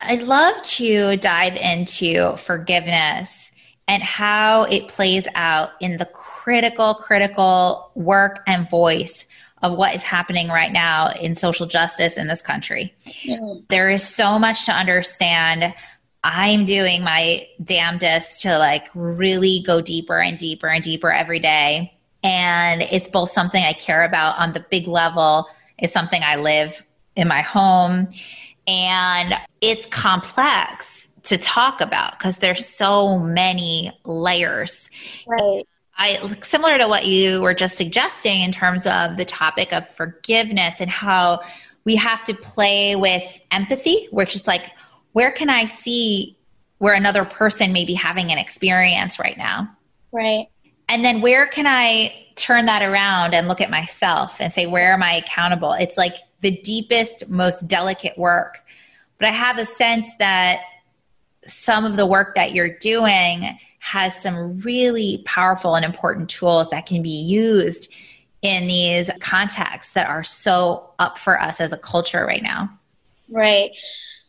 I'd 0.00 0.22
love 0.22 0.62
to 0.62 1.16
dive 1.18 1.56
into 1.56 2.36
forgiveness 2.36 3.50
and 3.86 4.02
how 4.02 4.62
it 4.64 4.88
plays 4.88 5.26
out 5.34 5.70
in 5.80 5.98
the 5.98 6.06
critical, 6.06 6.94
critical 6.94 7.90
work 7.94 8.40
and 8.46 8.70
voice 8.70 9.26
of 9.62 9.76
what 9.76 9.94
is 9.94 10.02
happening 10.02 10.48
right 10.48 10.72
now 10.72 11.10
in 11.10 11.34
social 11.34 11.66
justice 11.66 12.16
in 12.16 12.28
this 12.28 12.40
country. 12.40 12.94
Mm. 13.24 13.68
There 13.68 13.90
is 13.90 14.06
so 14.06 14.38
much 14.38 14.64
to 14.66 14.72
understand 14.72 15.74
I'm 16.22 16.64
doing 16.64 17.02
my 17.02 17.46
damnedest 17.62 18.42
to 18.42 18.58
like 18.58 18.86
really 18.94 19.62
go 19.66 19.80
deeper 19.80 20.20
and 20.20 20.38
deeper 20.38 20.68
and 20.68 20.82
deeper 20.82 21.10
every 21.10 21.38
day. 21.38 21.92
And 22.22 22.82
it's 22.82 23.08
both 23.08 23.30
something 23.30 23.62
I 23.62 23.72
care 23.72 24.04
about 24.04 24.38
on 24.38 24.52
the 24.52 24.64
big 24.70 24.86
level, 24.86 25.46
it's 25.78 25.92
something 25.92 26.22
I 26.22 26.36
live 26.36 26.84
in 27.20 27.28
my 27.28 27.42
home. 27.42 28.08
And 28.66 29.34
it's 29.60 29.86
complex 29.86 31.08
to 31.24 31.38
talk 31.38 31.80
about 31.80 32.18
because 32.18 32.38
there's 32.38 32.66
so 32.66 33.18
many 33.18 33.92
layers. 34.04 34.88
Right. 35.26 35.66
I 35.96 36.16
similar 36.40 36.78
to 36.78 36.88
what 36.88 37.06
you 37.06 37.42
were 37.42 37.52
just 37.52 37.76
suggesting 37.76 38.40
in 38.40 38.52
terms 38.52 38.86
of 38.86 39.18
the 39.18 39.26
topic 39.26 39.72
of 39.72 39.86
forgiveness 39.88 40.80
and 40.80 40.90
how 40.90 41.40
we 41.84 41.94
have 41.96 42.24
to 42.24 42.34
play 42.34 42.96
with 42.96 43.40
empathy, 43.50 44.08
which 44.10 44.34
is 44.34 44.46
like 44.46 44.70
where 45.12 45.30
can 45.30 45.50
I 45.50 45.66
see 45.66 46.36
where 46.78 46.94
another 46.94 47.24
person 47.24 47.72
may 47.72 47.84
be 47.84 47.94
having 47.94 48.32
an 48.32 48.38
experience 48.38 49.18
right 49.18 49.36
now? 49.36 49.70
Right. 50.12 50.46
And 50.88 51.04
then 51.04 51.20
where 51.20 51.46
can 51.46 51.66
I 51.66 52.14
turn 52.36 52.66
that 52.66 52.82
around 52.82 53.34
and 53.34 53.46
look 53.46 53.60
at 53.60 53.70
myself 53.70 54.40
and 54.40 54.52
say, 54.52 54.66
where 54.66 54.92
am 54.92 55.02
I 55.02 55.14
accountable? 55.16 55.72
It's 55.74 55.98
like 55.98 56.14
the 56.42 56.60
deepest, 56.62 57.28
most 57.28 57.68
delicate 57.68 58.16
work. 58.16 58.64
But 59.18 59.28
I 59.28 59.32
have 59.32 59.58
a 59.58 59.66
sense 59.66 60.14
that 60.18 60.60
some 61.46 61.84
of 61.84 61.96
the 61.96 62.06
work 62.06 62.34
that 62.34 62.52
you're 62.52 62.78
doing 62.78 63.58
has 63.80 64.20
some 64.20 64.60
really 64.60 65.22
powerful 65.24 65.74
and 65.74 65.84
important 65.84 66.28
tools 66.28 66.68
that 66.70 66.86
can 66.86 67.02
be 67.02 67.08
used 67.08 67.92
in 68.42 68.66
these 68.66 69.10
contexts 69.20 69.92
that 69.94 70.08
are 70.08 70.22
so 70.22 70.90
up 70.98 71.18
for 71.18 71.40
us 71.40 71.60
as 71.60 71.72
a 71.72 71.78
culture 71.78 72.24
right 72.24 72.42
now. 72.42 72.70
Right. 73.30 73.70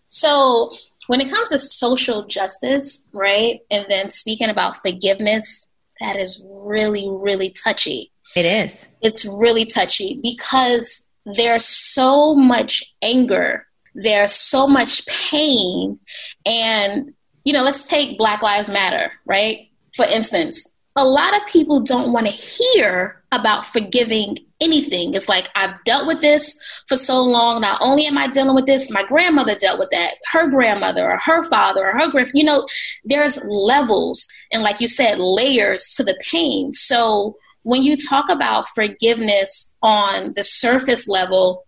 So 0.08 0.72
when 1.08 1.22
it 1.22 1.30
comes 1.30 1.50
to 1.50 1.58
social 1.58 2.26
justice, 2.26 3.08
right, 3.14 3.62
and 3.70 3.86
then 3.90 4.10
speaking 4.10 4.50
about 4.50 4.78
forgiveness, 4.78 5.68
that 6.00 6.16
is 6.16 6.44
really, 6.66 7.08
really 7.10 7.50
touchy. 7.50 8.12
It 8.36 8.46
is. 8.46 8.88
It's 9.02 9.26
really 9.26 9.66
touchy 9.66 10.20
because 10.22 11.11
there's 11.26 11.66
so 11.66 12.36
much 12.36 12.84
anger, 13.02 13.68
there's 13.94 14.34
so 14.34 14.68
much 14.68 15.06
pain. 15.08 16.00
And, 16.46 17.14
you 17.44 17.54
know, 17.54 17.64
let's 17.64 17.88
take 17.88 18.18
Black 18.18 18.42
Lives 18.42 18.70
Matter, 18.70 19.12
right? 19.26 19.70
For 19.96 20.06
instance, 20.06 20.76
a 20.96 21.06
lot 21.06 21.36
of 21.36 21.48
people 21.48 21.80
don't 21.80 22.12
want 22.12 22.28
to 22.28 22.34
hear 22.34 23.22
about 23.32 23.66
forgiving 23.66 24.38
anything. 24.60 25.14
It's 25.14 25.30
like, 25.30 25.48
I've 25.56 25.82
dealt 25.86 26.06
with 26.06 26.22
this 26.22 26.84
for 26.88 26.98
so 26.98 27.24
long. 27.24 27.62
Not 27.62 27.80
only 27.82 28.06
am 28.06 28.18
I 28.18 28.28
dealing 28.28 28.56
with 28.56 28.66
this, 28.66 28.92
my 28.92 29.04
grandmother 29.04 29.56
dealt 29.56 29.80
with 29.80 29.90
that, 29.92 30.16
her 30.32 30.50
grandmother 30.50 31.10
or 31.10 31.18
her 31.18 31.44
father 31.44 31.88
or 31.88 31.92
her 31.94 32.12
grandfather. 32.12 32.38
You 32.38 32.44
know, 32.44 32.68
there's 33.06 33.44
levels 33.46 34.28
and, 34.52 34.64
like 34.64 34.82
you 34.82 34.88
said, 34.88 35.18
layers 35.18 35.94
to 35.96 36.04
the 36.04 36.20
pain. 36.30 36.74
So 36.74 37.38
when 37.64 37.84
you 37.84 37.96
talk 37.96 38.30
about 38.30 38.70
forgiveness 38.70 39.78
on 39.82 40.34
the 40.34 40.44
surface 40.44 41.08
level, 41.08 41.66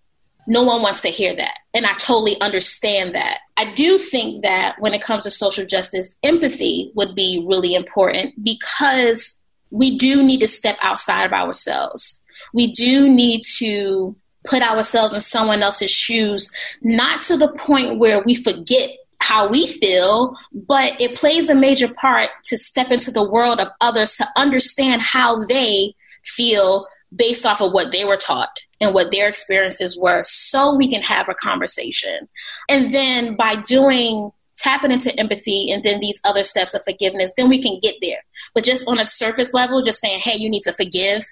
no 0.47 0.63
one 0.63 0.81
wants 0.81 1.01
to 1.01 1.09
hear 1.09 1.35
that. 1.35 1.59
And 1.73 1.85
I 1.85 1.93
totally 1.93 2.39
understand 2.41 3.15
that. 3.15 3.39
I 3.57 3.73
do 3.73 3.97
think 3.97 4.43
that 4.43 4.75
when 4.79 4.93
it 4.93 5.01
comes 5.01 5.23
to 5.23 5.31
social 5.31 5.65
justice, 5.65 6.17
empathy 6.23 6.91
would 6.95 7.15
be 7.15 7.43
really 7.47 7.75
important 7.75 8.43
because 8.43 9.39
we 9.69 9.97
do 9.97 10.21
need 10.21 10.41
to 10.41 10.47
step 10.47 10.77
outside 10.81 11.25
of 11.25 11.33
ourselves. 11.33 12.23
We 12.53 12.71
do 12.71 13.07
need 13.09 13.41
to 13.57 14.15
put 14.45 14.61
ourselves 14.61 15.13
in 15.13 15.21
someone 15.21 15.63
else's 15.63 15.91
shoes, 15.91 16.51
not 16.81 17.21
to 17.21 17.37
the 17.37 17.47
point 17.53 17.99
where 17.99 18.21
we 18.21 18.35
forget 18.35 18.89
how 19.23 19.47
we 19.47 19.65
feel, 19.65 20.35
but 20.51 20.99
it 21.01 21.15
plays 21.15 21.49
a 21.49 21.55
major 21.55 21.87
part 21.87 22.29
to 22.45 22.57
step 22.57 22.91
into 22.91 23.09
the 23.09 23.27
world 23.27 23.59
of 23.59 23.69
others 23.81 24.15
to 24.17 24.27
understand 24.35 25.01
how 25.01 25.43
they 25.45 25.93
feel 26.23 26.87
based 27.15 27.45
off 27.45 27.61
of 27.61 27.71
what 27.71 27.91
they 27.91 28.05
were 28.05 28.17
taught 28.17 28.59
and 28.81 28.93
what 28.93 29.11
their 29.11 29.27
experiences 29.27 29.97
were 29.97 30.21
so 30.25 30.75
we 30.75 30.89
can 30.89 31.01
have 31.01 31.29
a 31.29 31.33
conversation. 31.35 32.27
And 32.69 32.93
then 32.93 33.35
by 33.37 33.55
doing 33.55 34.31
tapping 34.55 34.91
into 34.91 35.17
empathy 35.19 35.71
and 35.71 35.83
then 35.83 35.99
these 35.99 36.19
other 36.25 36.43
steps 36.43 36.73
of 36.73 36.83
forgiveness, 36.83 37.33
then 37.35 37.49
we 37.49 37.61
can 37.61 37.79
get 37.81 37.95
there. 38.01 38.23
But 38.53 38.63
just 38.63 38.87
on 38.87 38.99
a 38.99 39.05
surface 39.05 39.53
level, 39.53 39.81
just 39.81 39.99
saying, 39.99 40.19
hey, 40.19 40.35
you 40.37 40.49
need 40.49 40.61
to 40.61 40.73
forgive, 40.73 41.23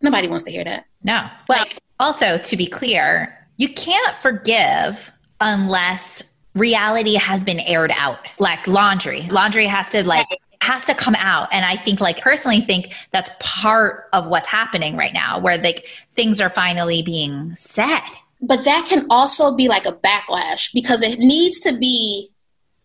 nobody 0.00 0.28
wants 0.28 0.44
to 0.44 0.50
hear 0.50 0.64
that. 0.64 0.84
No. 1.04 1.28
Like, 1.48 1.78
also, 1.98 2.38
to 2.38 2.56
be 2.56 2.66
clear, 2.66 3.36
you 3.56 3.72
can't 3.72 4.16
forgive 4.18 5.12
unless 5.40 6.22
reality 6.56 7.14
has 7.14 7.44
been 7.44 7.60
aired 7.60 7.92
out 7.92 8.18
like 8.38 8.66
laundry. 8.66 9.28
Laundry 9.30 9.66
has 9.66 9.88
to 9.90 10.02
like 10.04 10.26
has 10.60 10.84
to 10.86 10.94
come 10.94 11.14
out. 11.16 11.48
And 11.52 11.64
i 11.64 11.76
think 11.76 12.00
like 12.00 12.20
personally 12.20 12.60
think 12.60 12.92
that's 13.12 13.30
part 13.38 14.08
of 14.12 14.26
what's 14.26 14.48
happening 14.48 14.96
right 14.96 15.12
now 15.12 15.38
where 15.38 15.58
like 15.58 15.86
things 16.14 16.40
are 16.40 16.50
finally 16.50 17.02
being 17.02 17.54
said. 17.54 18.00
But 18.40 18.64
that 18.64 18.86
can 18.88 19.06
also 19.10 19.54
be 19.54 19.68
like 19.68 19.86
a 19.86 19.92
backlash 19.92 20.72
because 20.72 21.02
it 21.02 21.18
needs 21.18 21.60
to 21.60 21.76
be 21.76 22.28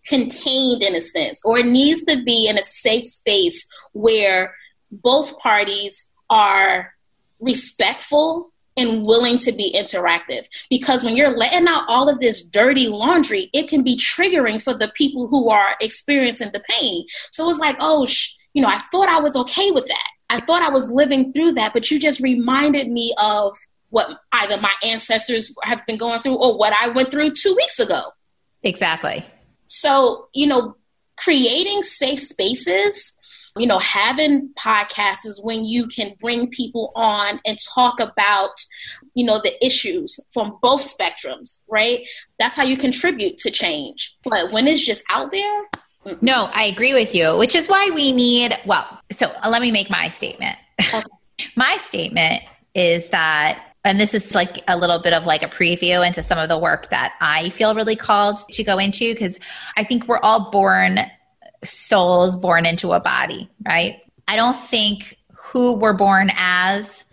contained 0.08 0.82
in 0.84 0.96
a 0.96 1.02
sense 1.02 1.42
or 1.46 1.60
it 1.60 1.66
needs 1.66 2.04
to 2.06 2.22
be 2.24 2.48
in 2.48 2.58
a 2.58 2.64
safe 2.64 3.04
space 3.04 3.68
where 3.94 4.56
both 4.92 5.38
parties 5.40 6.12
are 6.30 6.94
respectful 7.40 8.51
and 8.78 9.04
willing 9.04 9.38
to 9.38 9.52
be 9.52 9.74
interactive. 9.76 10.48
Because 10.70 11.04
when 11.04 11.16
you're 11.16 11.36
letting 11.38 11.68
out 11.68 11.84
all 11.88 12.10
of 12.10 12.20
this 12.20 12.42
dirty 12.42 12.88
laundry, 12.88 13.50
it 13.54 13.68
can 13.70 13.84
be 13.84 13.96
triggering 13.96 14.62
for 14.62 14.74
the 14.74 14.92
people 14.96 15.28
who 15.28 15.50
are 15.50 15.76
experiencing 15.82 16.52
the 16.54 16.64
pain. 16.70 17.06
So 17.32 17.50
it's 17.50 17.60
like, 17.60 17.76
oh, 17.80 18.06
sh- 18.06 18.36
you 18.54 18.62
know, 18.62 18.70
I 18.70 18.78
thought 18.78 19.10
I 19.10 19.20
was 19.20 19.36
okay 19.36 19.72
with 19.72 19.88
that. 19.88 20.08
I 20.30 20.40
thought 20.40 20.62
I 20.62 20.70
was 20.70 20.92
living 20.92 21.34
through 21.34 21.54
that, 21.54 21.74
but 21.74 21.92
you 21.92 22.00
just 22.00 22.22
reminded 22.22 22.90
me 22.90 23.14
of 23.22 23.56
what 23.90 24.08
either 24.32 24.58
my 24.60 24.74
ancestors 24.84 25.54
have 25.64 25.86
been 25.86 25.98
going 25.98 26.22
through 26.22 26.36
or 26.36 26.58
what 26.58 26.74
I 26.74 26.88
went 26.90 27.12
through 27.12 27.32
two 27.32 27.54
weeks 27.56 27.80
ago. 27.80 28.02
Exactly. 28.64 29.26
So, 29.66 30.30
you 30.34 30.48
know, 30.48 30.78
creating 31.18 31.84
safe 31.84 32.20
spaces 32.20 33.18
you 33.58 33.68
know, 33.68 33.80
having 33.80 34.50
podcasts 34.58 35.26
is 35.26 35.42
when 35.44 35.66
you 35.66 35.88
can 35.88 36.14
bring 36.20 36.50
people 36.50 36.92
on 36.96 37.40
and 37.46 37.58
talk 37.74 38.00
about, 38.00 38.52
you 39.14 39.26
know, 39.26 39.40
the 39.40 39.54
issues 39.66 40.20
from 40.32 40.58
both 40.62 40.82
spectrums, 40.82 41.64
right? 41.70 42.00
That's 42.40 42.56
how 42.56 42.64
you 42.64 42.78
contribute 42.78 43.38
to 43.38 43.52
change. 43.52 44.16
But 44.24 44.52
when 44.52 44.68
it's 44.68 44.86
just 44.86 45.04
out 45.10 45.32
there, 45.32 45.64
no, 46.22 46.50
I 46.54 46.64
agree 46.64 46.94
with 46.94 47.14
you, 47.14 47.38
which 47.38 47.56
is 47.56 47.68
why 47.68 47.92
we 47.94 48.12
need, 48.12 48.58
well, 48.66 49.00
so 49.12 49.28
uh, 49.44 49.50
let 49.50 49.62
me 49.62 49.72
make 49.72 49.90
my 49.90 50.10
statement. 50.10 50.58
Okay. 50.80 51.04
my 51.56 51.78
statement 51.78 52.42
is 52.74 53.10
that 53.10 53.68
and 53.84 54.00
this 54.00 54.14
is 54.14 54.36
like 54.36 54.60
a 54.68 54.78
little 54.78 55.00
bit 55.00 55.12
of 55.12 55.26
like 55.26 55.42
a 55.42 55.48
preview 55.48 56.06
into 56.06 56.22
some 56.22 56.38
of 56.38 56.50
the 56.50 56.58
work 56.58 56.92
that 56.92 57.14
I 57.20 57.50
feel 57.50 57.74
really 57.74 57.96
called 57.96 58.38
to 58.52 58.64
go 58.64 58.78
into 58.78 59.12
because 59.14 59.40
I 59.76 59.84
think 59.84 60.08
we're 60.08 60.20
all 60.20 60.52
born 60.52 61.00
souls 61.64 62.36
born 62.36 62.66
into 62.66 62.92
a 62.92 63.00
body, 63.00 63.50
right? 63.66 64.00
I 64.28 64.36
don't 64.36 64.58
think 64.58 65.18
who 65.36 65.74
we're 65.74 65.94
born 65.94 66.32
as, 66.36 67.06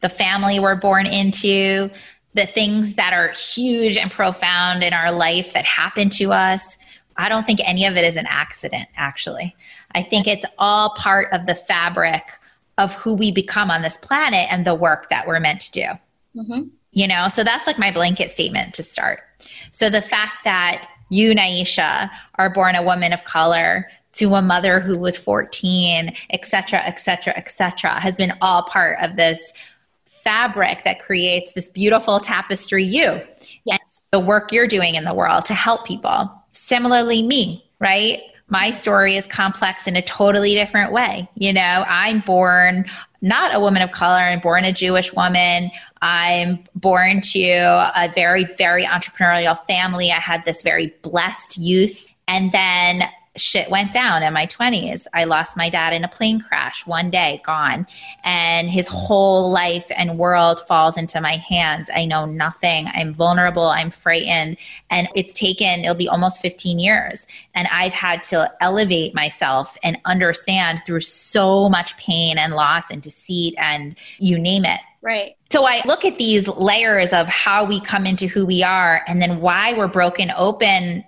the 0.00 0.08
family 0.08 0.60
we're 0.60 0.76
born 0.76 1.06
into, 1.06 1.90
the 2.34 2.46
things 2.46 2.94
that 2.94 3.12
are 3.12 3.28
huge 3.30 3.96
and 3.96 4.10
profound 4.10 4.82
in 4.82 4.92
our 4.92 5.10
life 5.10 5.52
that 5.54 5.64
happen 5.64 6.08
to 6.10 6.32
us, 6.32 6.78
I 7.16 7.28
don't 7.28 7.44
think 7.44 7.60
any 7.64 7.84
of 7.84 7.96
it 7.96 8.04
is 8.04 8.16
an 8.16 8.26
accident, 8.28 8.88
actually. 8.96 9.56
I 9.92 10.02
think 10.02 10.28
it's 10.28 10.44
all 10.58 10.90
part 10.90 11.32
of 11.32 11.46
the 11.46 11.54
fabric 11.56 12.22
of 12.76 12.94
who 12.94 13.12
we 13.12 13.32
become 13.32 13.70
on 13.70 13.82
this 13.82 13.96
planet 13.96 14.46
and 14.52 14.64
the 14.64 14.74
work 14.74 15.10
that 15.10 15.26
we're 15.26 15.40
meant 15.40 15.60
to 15.62 15.72
do. 15.72 15.86
Mm-hmm. 16.40 16.68
You 16.92 17.08
know, 17.08 17.26
so 17.28 17.42
that's 17.42 17.66
like 17.66 17.78
my 17.78 17.90
blanket 17.90 18.30
statement 18.30 18.72
to 18.74 18.82
start. 18.84 19.20
So 19.72 19.90
the 19.90 20.00
fact 20.00 20.44
that 20.44 20.88
you, 21.08 21.34
Nyeesha, 21.34 22.10
are 22.36 22.50
born 22.50 22.74
a 22.74 22.82
woman 22.82 23.12
of 23.12 23.24
color 23.24 23.88
to 24.14 24.34
a 24.34 24.42
mother 24.42 24.80
who 24.80 24.98
was 24.98 25.16
14, 25.16 26.14
et 26.30 26.44
cetera, 26.44 26.80
et 26.80 26.98
cetera, 26.98 27.32
et 27.36 27.50
cetera, 27.50 28.00
has 28.00 28.16
been 28.16 28.32
all 28.40 28.64
part 28.64 28.98
of 29.00 29.16
this 29.16 29.52
fabric 30.06 30.84
that 30.84 31.00
creates 31.00 31.52
this 31.52 31.68
beautiful 31.68 32.20
tapestry 32.20 32.84
you. 32.84 33.20
Yes. 33.64 34.02
The 34.12 34.20
work 34.20 34.52
you're 34.52 34.66
doing 34.66 34.94
in 34.94 35.04
the 35.04 35.14
world 35.14 35.46
to 35.46 35.54
help 35.54 35.86
people. 35.86 36.30
Similarly, 36.52 37.22
me, 37.22 37.70
right? 37.78 38.20
My 38.48 38.70
story 38.70 39.16
is 39.16 39.26
complex 39.26 39.86
in 39.86 39.96
a 39.96 40.02
totally 40.02 40.54
different 40.54 40.92
way. 40.92 41.28
You 41.34 41.52
know, 41.52 41.84
I'm 41.86 42.20
born 42.20 42.86
not 43.20 43.54
a 43.54 43.60
woman 43.60 43.82
of 43.82 43.90
color. 43.92 44.18
I'm 44.18 44.40
born 44.40 44.64
a 44.64 44.72
Jewish 44.72 45.12
woman. 45.12 45.70
I'm 46.02 46.64
born 46.74 47.20
to 47.32 47.42
a 47.42 48.10
very, 48.14 48.44
very 48.44 48.84
entrepreneurial 48.84 49.58
family. 49.66 50.12
I 50.12 50.20
had 50.20 50.44
this 50.44 50.62
very 50.62 50.94
blessed 51.02 51.58
youth. 51.58 52.08
And 52.28 52.52
then 52.52 53.02
shit 53.40 53.70
went 53.70 53.92
down 53.92 54.22
in 54.22 54.32
my 54.32 54.46
20s. 54.46 55.06
I 55.14 55.24
lost 55.24 55.56
my 55.56 55.68
dad 55.68 55.92
in 55.92 56.04
a 56.04 56.08
plane 56.08 56.40
crash 56.40 56.86
one 56.86 57.10
day, 57.10 57.42
gone. 57.44 57.86
And 58.24 58.68
his 58.68 58.88
whole 58.88 59.50
life 59.50 59.86
and 59.96 60.18
world 60.18 60.66
falls 60.66 60.96
into 60.96 61.20
my 61.20 61.36
hands. 61.36 61.90
I 61.94 62.04
know 62.04 62.24
nothing. 62.26 62.88
I'm 62.94 63.14
vulnerable. 63.14 63.68
I'm 63.68 63.90
frightened. 63.90 64.56
And 64.90 65.08
it's 65.14 65.32
taken, 65.32 65.80
it'll 65.80 65.94
be 65.94 66.08
almost 66.08 66.42
15 66.42 66.78
years. 66.78 67.26
And 67.54 67.68
I've 67.72 67.92
had 67.92 68.22
to 68.24 68.52
elevate 68.60 69.14
myself 69.14 69.76
and 69.82 69.98
understand 70.04 70.82
through 70.84 71.00
so 71.00 71.68
much 71.68 71.96
pain 71.96 72.38
and 72.38 72.54
loss 72.54 72.90
and 72.90 73.02
deceit 73.02 73.54
and 73.58 73.96
you 74.18 74.38
name 74.38 74.64
it. 74.64 74.80
Right. 75.00 75.36
So 75.50 75.66
I 75.66 75.80
look 75.86 76.04
at 76.04 76.18
these 76.18 76.48
layers 76.48 77.12
of 77.12 77.28
how 77.28 77.64
we 77.64 77.80
come 77.80 78.04
into 78.04 78.26
who 78.26 78.44
we 78.44 78.62
are 78.62 79.02
and 79.06 79.22
then 79.22 79.40
why 79.40 79.74
we're 79.74 79.88
broken 79.88 80.32
open 80.36 81.04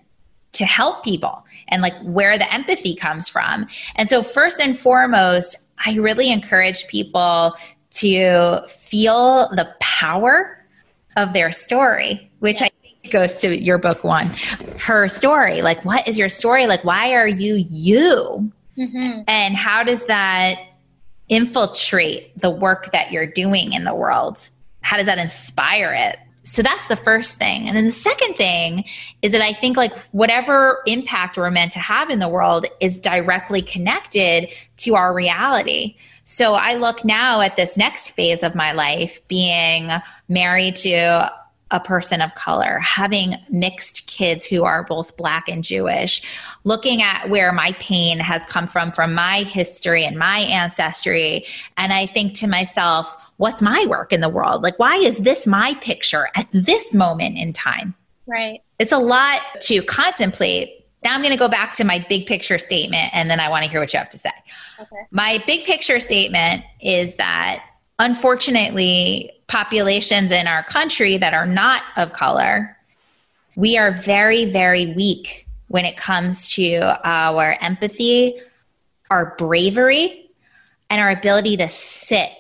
to 0.52 0.64
help 0.64 1.04
people 1.04 1.44
and 1.70 1.82
like 1.82 1.94
where 2.02 2.38
the 2.38 2.52
empathy 2.52 2.94
comes 2.94 3.28
from. 3.28 3.66
And 3.96 4.08
so, 4.08 4.22
first 4.22 4.60
and 4.60 4.78
foremost, 4.78 5.56
I 5.84 5.94
really 5.94 6.30
encourage 6.30 6.86
people 6.88 7.54
to 7.92 8.62
feel 8.68 9.48
the 9.50 9.72
power 9.80 10.64
of 11.16 11.32
their 11.32 11.52
story, 11.52 12.30
which 12.40 12.62
I 12.62 12.70
think 12.82 13.10
goes 13.10 13.40
to 13.40 13.58
your 13.58 13.78
book 13.78 14.04
one, 14.04 14.26
her 14.78 15.08
story. 15.08 15.62
Like, 15.62 15.84
what 15.84 16.06
is 16.06 16.18
your 16.18 16.28
story? 16.28 16.66
Like, 16.66 16.84
why 16.84 17.12
are 17.14 17.26
you 17.26 17.66
you? 17.68 18.52
Mm-hmm. 18.78 19.22
And 19.26 19.56
how 19.56 19.82
does 19.82 20.04
that 20.06 20.56
infiltrate 21.28 22.38
the 22.40 22.50
work 22.50 22.92
that 22.92 23.12
you're 23.12 23.26
doing 23.26 23.72
in 23.72 23.84
the 23.84 23.94
world? 23.94 24.48
How 24.82 24.96
does 24.96 25.06
that 25.06 25.18
inspire 25.18 25.92
it? 25.92 26.18
So 26.44 26.62
that's 26.62 26.88
the 26.88 26.96
first 26.96 27.38
thing. 27.38 27.68
And 27.68 27.76
then 27.76 27.86
the 27.86 27.92
second 27.92 28.34
thing 28.34 28.84
is 29.22 29.32
that 29.32 29.42
I 29.42 29.52
think 29.52 29.76
like 29.76 29.92
whatever 30.12 30.82
impact 30.86 31.36
we're 31.36 31.50
meant 31.50 31.72
to 31.72 31.78
have 31.78 32.10
in 32.10 32.18
the 32.18 32.28
world 32.28 32.66
is 32.80 32.98
directly 32.98 33.62
connected 33.62 34.48
to 34.78 34.94
our 34.94 35.14
reality. 35.14 35.96
So 36.24 36.54
I 36.54 36.76
look 36.76 37.04
now 37.04 37.40
at 37.40 37.56
this 37.56 37.76
next 37.76 38.10
phase 38.10 38.42
of 38.42 38.54
my 38.54 38.72
life 38.72 39.20
being 39.28 39.90
married 40.28 40.76
to 40.76 41.30
a 41.72 41.80
person 41.80 42.20
of 42.20 42.34
color, 42.34 42.78
having 42.80 43.34
mixed 43.48 44.06
kids 44.06 44.44
who 44.44 44.64
are 44.64 44.82
both 44.82 45.16
black 45.16 45.48
and 45.48 45.62
Jewish, 45.62 46.22
looking 46.64 47.02
at 47.02 47.28
where 47.28 47.52
my 47.52 47.72
pain 47.72 48.18
has 48.18 48.44
come 48.46 48.66
from, 48.66 48.90
from 48.92 49.14
my 49.14 49.42
history 49.42 50.04
and 50.04 50.18
my 50.18 50.38
ancestry. 50.38 51.44
And 51.76 51.92
I 51.92 52.06
think 52.06 52.34
to 52.38 52.48
myself, 52.48 53.16
what's 53.40 53.62
my 53.62 53.86
work 53.88 54.12
in 54.12 54.20
the 54.20 54.28
world? 54.28 54.62
Like, 54.62 54.78
why 54.78 54.96
is 54.96 55.16
this 55.16 55.46
my 55.46 55.74
picture 55.80 56.28
at 56.34 56.46
this 56.52 56.92
moment 56.92 57.38
in 57.38 57.54
time? 57.54 57.94
Right. 58.26 58.60
It's 58.78 58.92
a 58.92 58.98
lot 58.98 59.40
to 59.62 59.82
contemplate. 59.82 60.84
Now 61.02 61.14
I'm 61.14 61.22
going 61.22 61.32
to 61.32 61.38
go 61.38 61.48
back 61.48 61.72
to 61.74 61.84
my 61.84 62.04
big 62.06 62.26
picture 62.26 62.58
statement 62.58 63.14
and 63.14 63.30
then 63.30 63.40
I 63.40 63.48
want 63.48 63.64
to 63.64 63.70
hear 63.70 63.80
what 63.80 63.94
you 63.94 63.98
have 63.98 64.10
to 64.10 64.18
say. 64.18 64.30
Okay. 64.78 65.06
My 65.10 65.42
big 65.46 65.64
picture 65.64 66.00
statement 66.00 66.64
is 66.82 67.14
that 67.14 67.64
unfortunately, 67.98 69.32
populations 69.46 70.30
in 70.30 70.46
our 70.46 70.62
country 70.62 71.16
that 71.16 71.32
are 71.32 71.46
not 71.46 71.82
of 71.96 72.12
color, 72.12 72.76
we 73.56 73.78
are 73.78 73.90
very, 73.90 74.50
very 74.50 74.92
weak 74.94 75.46
when 75.68 75.86
it 75.86 75.96
comes 75.96 76.46
to 76.56 76.76
our 77.04 77.56
empathy, 77.62 78.38
our 79.10 79.34
bravery, 79.38 80.30
and 80.90 81.00
our 81.00 81.10
ability 81.10 81.56
to 81.56 81.70
sit 81.70 82.30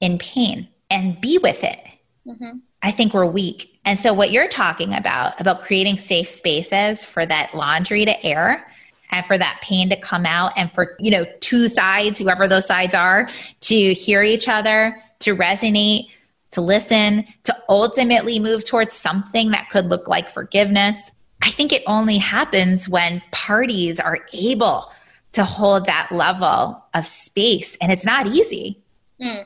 in 0.00 0.18
pain 0.18 0.68
and 0.90 1.20
be 1.20 1.38
with 1.38 1.62
it. 1.64 1.80
Mm-hmm. 2.26 2.58
I 2.82 2.90
think 2.90 3.14
we're 3.14 3.26
weak. 3.26 3.80
And 3.84 3.98
so 3.98 4.12
what 4.12 4.30
you're 4.30 4.48
talking 4.48 4.94
about, 4.94 5.40
about 5.40 5.62
creating 5.62 5.96
safe 5.96 6.28
spaces 6.28 7.04
for 7.04 7.24
that 7.26 7.54
laundry 7.54 8.04
to 8.04 8.24
air 8.24 8.70
and 9.10 9.24
for 9.24 9.38
that 9.38 9.60
pain 9.62 9.88
to 9.90 9.96
come 10.00 10.26
out 10.26 10.52
and 10.56 10.72
for, 10.72 10.96
you 10.98 11.10
know, 11.10 11.24
two 11.40 11.68
sides, 11.68 12.18
whoever 12.18 12.48
those 12.48 12.66
sides 12.66 12.94
are, 12.94 13.28
to 13.60 13.94
hear 13.94 14.22
each 14.22 14.48
other, 14.48 14.98
to 15.20 15.36
resonate, 15.36 16.08
to 16.50 16.60
listen, 16.60 17.26
to 17.44 17.56
ultimately 17.68 18.38
move 18.38 18.64
towards 18.64 18.92
something 18.92 19.50
that 19.50 19.70
could 19.70 19.86
look 19.86 20.08
like 20.08 20.30
forgiveness. 20.30 21.10
I 21.42 21.50
think 21.50 21.72
it 21.72 21.82
only 21.86 22.18
happens 22.18 22.88
when 22.88 23.22
parties 23.32 24.00
are 24.00 24.20
able 24.32 24.90
to 25.32 25.44
hold 25.44 25.86
that 25.86 26.10
level 26.10 26.82
of 26.94 27.06
space 27.06 27.76
and 27.80 27.90
it's 27.90 28.06
not 28.06 28.26
easy. 28.26 28.82
Mm. 29.20 29.44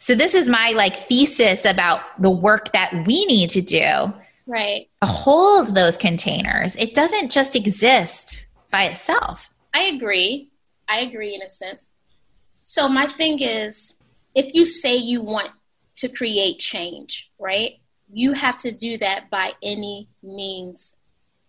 So 0.00 0.14
this 0.14 0.34
is 0.34 0.48
my 0.48 0.70
like 0.70 1.06
thesis 1.08 1.66
about 1.66 2.00
the 2.20 2.30
work 2.30 2.72
that 2.72 3.06
we 3.06 3.26
need 3.26 3.50
to 3.50 3.60
do. 3.60 4.12
Right. 4.46 4.88
To 5.02 5.06
hold 5.06 5.74
those 5.74 5.98
containers. 5.98 6.74
It 6.76 6.94
doesn't 6.94 7.30
just 7.30 7.54
exist 7.54 8.46
by 8.70 8.84
itself. 8.84 9.50
I 9.74 9.82
agree. 9.82 10.50
I 10.88 11.00
agree 11.00 11.34
in 11.34 11.42
a 11.42 11.48
sense. 11.48 11.92
So 12.62 12.88
my 12.88 13.06
thing 13.06 13.40
is 13.40 13.98
if 14.34 14.54
you 14.54 14.64
say 14.64 14.96
you 14.96 15.20
want 15.20 15.50
to 15.96 16.08
create 16.08 16.58
change, 16.58 17.30
right? 17.38 17.74
You 18.10 18.32
have 18.32 18.56
to 18.58 18.72
do 18.72 18.96
that 18.98 19.28
by 19.28 19.52
any 19.62 20.08
means 20.22 20.96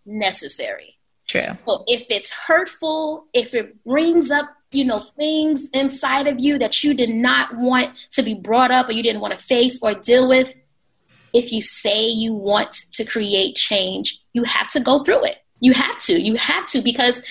necessary. 0.05 0.97
True. 1.25 1.47
So 1.65 1.85
if 1.87 2.11
it's 2.11 2.31
hurtful, 2.47 3.27
if 3.33 3.53
it 3.53 3.81
brings 3.85 4.29
up 4.29 4.49
you 4.71 4.85
know 4.85 4.99
things 4.99 5.69
inside 5.73 6.27
of 6.27 6.39
you 6.39 6.57
that 6.57 6.83
you 6.83 6.93
did 6.93 7.09
not 7.09 7.55
want 7.57 8.07
to 8.11 8.23
be 8.23 8.33
brought 8.33 8.71
up 8.71 8.89
or 8.89 8.93
you 8.93 9.03
didn't 9.03 9.21
want 9.21 9.37
to 9.37 9.45
face 9.45 9.81
or 9.83 9.93
deal 9.93 10.27
with 10.27 10.57
if 11.33 11.51
you 11.51 11.61
say 11.61 12.07
you 12.07 12.33
want 12.33 12.73
to 12.91 13.05
create 13.05 13.55
change 13.55 14.21
you 14.33 14.43
have 14.43 14.69
to 14.71 14.79
go 14.79 14.99
through 14.99 15.25
it. 15.25 15.37
You 15.59 15.73
have 15.73 15.99
to. 15.99 16.19
You 16.19 16.35
have 16.35 16.65
to 16.67 16.81
because 16.81 17.25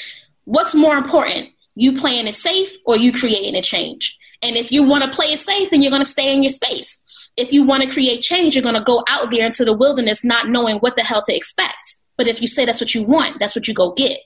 what's 0.45 0.75
more 0.75 0.97
important 0.97 1.51
you 1.75 1.99
playing 1.99 2.27
it 2.27 2.35
safe 2.35 2.73
or 2.85 2.97
you 2.97 3.13
creating 3.13 3.57
a 3.57 3.63
change? 3.63 4.19
And 4.43 4.57
if 4.57 4.73
you 4.73 4.83
want 4.83 5.05
to 5.05 5.11
play 5.11 5.27
it 5.27 5.39
safe 5.39 5.71
then 5.71 5.83
you're 5.83 5.91
going 5.91 6.03
to 6.03 6.09
stay 6.09 6.33
in 6.33 6.43
your 6.43 6.51
space. 6.51 7.05
If 7.37 7.53
you 7.53 7.65
want 7.65 7.83
to 7.83 7.89
create 7.89 8.21
change 8.21 8.55
you're 8.55 8.63
going 8.63 8.77
to 8.77 8.85
go 8.85 9.03
out 9.09 9.31
there 9.31 9.45
into 9.45 9.65
the 9.65 9.73
wilderness 9.73 10.25
not 10.25 10.49
knowing 10.49 10.77
what 10.79 10.97
the 10.97 11.03
hell 11.03 11.23
to 11.23 11.35
expect. 11.35 11.97
But 12.17 12.29
if 12.29 12.41
you 12.41 12.49
say 12.49 12.65
that's 12.65 12.81
what 12.81 12.95
you 12.95 13.03
want 13.03 13.39
that's 13.39 13.57
what 13.57 13.67
you 13.67 13.75
go 13.75 13.93
get. 13.93 14.19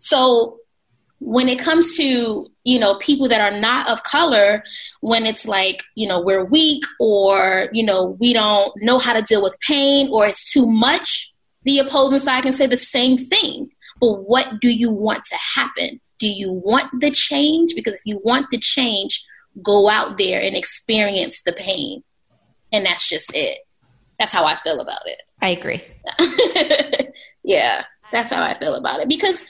So 0.00 0.58
when 1.18 1.48
it 1.48 1.58
comes 1.58 1.96
to 1.96 2.50
you 2.64 2.78
know 2.78 2.96
people 2.96 3.28
that 3.28 3.40
are 3.40 3.58
not 3.58 3.88
of 3.88 4.02
color 4.02 4.62
when 5.00 5.24
it's 5.24 5.48
like 5.48 5.82
you 5.94 6.06
know 6.06 6.20
we're 6.20 6.44
weak 6.44 6.84
or 7.00 7.68
you 7.72 7.82
know 7.82 8.16
we 8.20 8.32
don't 8.32 8.72
know 8.82 8.98
how 8.98 9.12
to 9.12 9.22
deal 9.22 9.42
with 9.42 9.56
pain 9.60 10.08
or 10.12 10.26
it's 10.26 10.52
too 10.52 10.66
much 10.66 11.32
the 11.66 11.80
opposing 11.80 12.20
side 12.20 12.44
can 12.44 12.52
say 12.52 12.66
the 12.66 12.76
same 12.76 13.18
thing. 13.18 13.70
But 14.00 14.22
what 14.22 14.60
do 14.60 14.68
you 14.68 14.90
want 14.90 15.24
to 15.24 15.36
happen? 15.56 16.00
Do 16.18 16.28
you 16.28 16.52
want 16.52 17.00
the 17.00 17.10
change? 17.10 17.74
Because 17.74 17.94
if 17.94 18.02
you 18.04 18.20
want 18.22 18.50
the 18.50 18.58
change 18.58 19.26
go 19.62 19.88
out 19.88 20.16
there 20.16 20.40
and 20.40 20.54
experience 20.56 21.42
the 21.42 21.52
pain. 21.52 22.04
And 22.72 22.86
that's 22.86 23.08
just 23.08 23.32
it. 23.34 23.58
That's 24.18 24.32
how 24.32 24.44
i 24.44 24.54
feel 24.54 24.80
about 24.80 25.06
it. 25.06 25.20
I 25.42 25.48
agree. 25.50 25.82
Yeah 27.42 27.84
that's 28.12 28.30
how 28.30 28.42
i 28.42 28.54
feel 28.54 28.74
about 28.74 29.00
it. 29.00 29.08
Because 29.08 29.44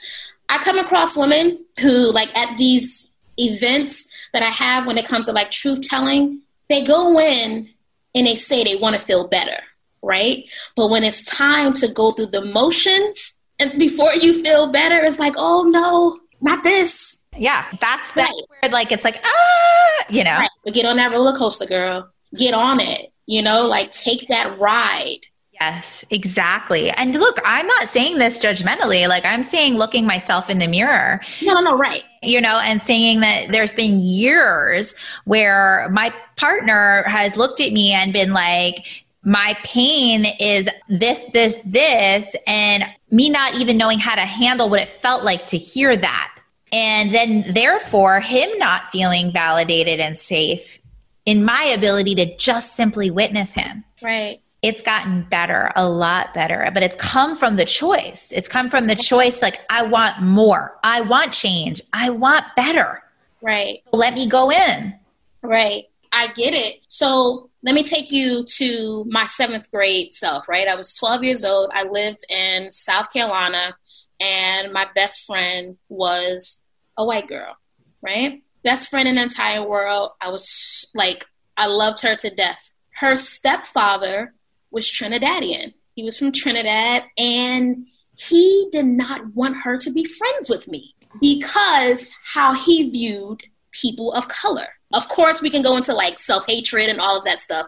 I 0.49 0.57
come 0.59 0.79
across 0.79 1.17
women 1.17 1.65
who, 1.79 2.11
like, 2.11 2.35
at 2.37 2.57
these 2.57 3.15
events 3.37 4.09
that 4.33 4.43
I 4.43 4.49
have 4.49 4.85
when 4.85 4.97
it 4.97 5.07
comes 5.07 5.27
to 5.27 5.31
like 5.31 5.51
truth 5.51 5.81
telling, 5.81 6.41
they 6.69 6.83
go 6.83 7.19
in 7.19 7.69
and 8.13 8.27
they 8.27 8.35
say 8.35 8.63
they 8.63 8.75
want 8.75 8.95
to 8.95 9.05
feel 9.05 9.27
better, 9.27 9.59
right? 10.01 10.45
But 10.75 10.89
when 10.89 11.03
it's 11.03 11.23
time 11.23 11.73
to 11.75 11.87
go 11.87 12.11
through 12.11 12.27
the 12.27 12.43
motions 12.43 13.37
and 13.59 13.79
before 13.79 14.13
you 14.13 14.33
feel 14.43 14.71
better, 14.71 14.97
it's 14.97 15.19
like, 15.19 15.33
oh 15.37 15.63
no, 15.63 16.19
not 16.41 16.63
this. 16.63 17.27
Yeah, 17.35 17.65
that's 17.79 18.11
that 18.13 18.29
right. 18.29 18.61
where 18.61 18.71
like 18.71 18.91
it's 18.91 19.03
like 19.03 19.23
ah, 19.23 20.05
you 20.09 20.23
know. 20.23 20.37
Right. 20.37 20.49
But 20.63 20.73
get 20.73 20.85
on 20.85 20.97
that 20.97 21.13
roller 21.13 21.35
coaster, 21.35 21.67
girl. 21.67 22.09
Get 22.35 22.53
on 22.53 22.79
it. 22.79 23.13
You 23.27 23.41
know, 23.43 23.67
like 23.67 23.91
take 23.91 24.27
that 24.29 24.57
ride. 24.57 25.19
Yes, 25.59 26.05
exactly. 26.09 26.91
And 26.91 27.13
look, 27.13 27.39
I'm 27.43 27.65
not 27.65 27.89
saying 27.89 28.19
this 28.19 28.37
judgmentally. 28.37 29.07
Like 29.07 29.25
I'm 29.25 29.43
saying 29.43 29.73
looking 29.75 30.05
myself 30.05 30.49
in 30.49 30.59
the 30.59 30.67
mirror. 30.67 31.19
No, 31.41 31.53
no, 31.53 31.61
no, 31.61 31.77
right. 31.77 32.03
You 32.21 32.41
know, 32.41 32.59
and 32.63 32.81
saying 32.81 33.21
that 33.21 33.47
there's 33.49 33.73
been 33.73 33.99
years 33.99 34.93
where 35.25 35.89
my 35.91 36.13
partner 36.35 37.03
has 37.07 37.37
looked 37.37 37.59
at 37.59 37.71
me 37.71 37.91
and 37.91 38.13
been 38.13 38.33
like, 38.33 39.03
my 39.23 39.57
pain 39.63 40.25
is 40.39 40.69
this, 40.89 41.21
this, 41.33 41.59
this, 41.65 42.35
and 42.45 42.85
me 43.09 43.29
not 43.29 43.55
even 43.55 43.77
knowing 43.77 43.99
how 43.99 44.15
to 44.15 44.21
handle 44.21 44.69
what 44.69 44.79
it 44.79 44.89
felt 44.89 45.23
like 45.23 45.47
to 45.47 45.57
hear 45.57 45.97
that. 45.97 46.33
And 46.71 47.13
then, 47.13 47.45
therefore, 47.53 48.19
him 48.19 48.49
not 48.57 48.89
feeling 48.89 49.31
validated 49.31 49.99
and 49.99 50.17
safe 50.17 50.79
in 51.25 51.43
my 51.43 51.63
ability 51.63 52.15
to 52.15 52.37
just 52.37 52.75
simply 52.75 53.09
witness 53.09 53.53
him. 53.53 53.83
Right 54.01 54.41
it's 54.67 54.81
gotten 54.81 55.23
better, 55.23 55.71
a 55.75 55.87
lot 55.87 56.33
better, 56.33 56.69
but 56.73 56.83
it's 56.83 56.95
come 56.97 57.35
from 57.35 57.55
the 57.55 57.65
choice. 57.65 58.31
It's 58.35 58.49
come 58.49 58.69
from 58.69 58.87
the 58.87 58.95
choice 58.95 59.41
like, 59.41 59.61
I 59.69 59.83
want 59.83 60.21
more. 60.21 60.77
I 60.83 61.01
want 61.01 61.31
change. 61.31 61.81
I 61.93 62.09
want 62.09 62.45
better. 62.55 63.01
Right. 63.41 63.81
Let 63.93 64.13
me 64.13 64.27
go 64.27 64.51
in. 64.51 64.95
Right. 65.41 65.85
I 66.11 66.27
get 66.27 66.53
it. 66.53 66.81
So 66.87 67.49
let 67.63 67.75
me 67.75 67.83
take 67.83 68.11
you 68.11 68.43
to 68.57 69.05
my 69.09 69.25
seventh 69.25 69.71
grade 69.71 70.13
self, 70.13 70.49
right? 70.49 70.67
I 70.67 70.75
was 70.75 70.93
12 70.93 71.23
years 71.23 71.45
old. 71.45 71.69
I 71.73 71.83
lived 71.83 72.19
in 72.29 72.71
South 72.71 73.11
Carolina, 73.11 73.75
and 74.19 74.71
my 74.73 74.87
best 74.95 75.25
friend 75.25 75.77
was 75.89 76.63
a 76.97 77.05
white 77.05 77.27
girl, 77.27 77.55
right? 78.01 78.41
Best 78.63 78.89
friend 78.89 79.07
in 79.07 79.15
the 79.15 79.21
entire 79.21 79.63
world. 79.63 80.11
I 80.21 80.29
was 80.29 80.89
like, 80.93 81.25
I 81.55 81.67
loved 81.67 82.01
her 82.01 82.15
to 82.15 82.29
death. 82.29 82.73
Her 82.99 83.15
stepfather 83.15 84.33
was 84.71 84.89
Trinidadian. 84.89 85.73
He 85.95 86.03
was 86.03 86.17
from 86.17 86.31
Trinidad 86.31 87.03
and 87.17 87.87
he 88.15 88.69
did 88.71 88.85
not 88.85 89.35
want 89.35 89.57
her 89.63 89.77
to 89.77 89.91
be 89.91 90.05
friends 90.05 90.49
with 90.49 90.67
me 90.67 90.95
because 91.21 92.15
how 92.33 92.53
he 92.53 92.89
viewed 92.89 93.43
people 93.71 94.13
of 94.13 94.27
color. 94.27 94.67
Of 94.93 95.07
course, 95.09 95.41
we 95.41 95.49
can 95.49 95.61
go 95.61 95.75
into 95.75 95.93
like 95.93 96.19
self 96.19 96.47
hatred 96.47 96.89
and 96.89 96.99
all 96.99 97.17
of 97.17 97.25
that 97.25 97.41
stuff. 97.41 97.67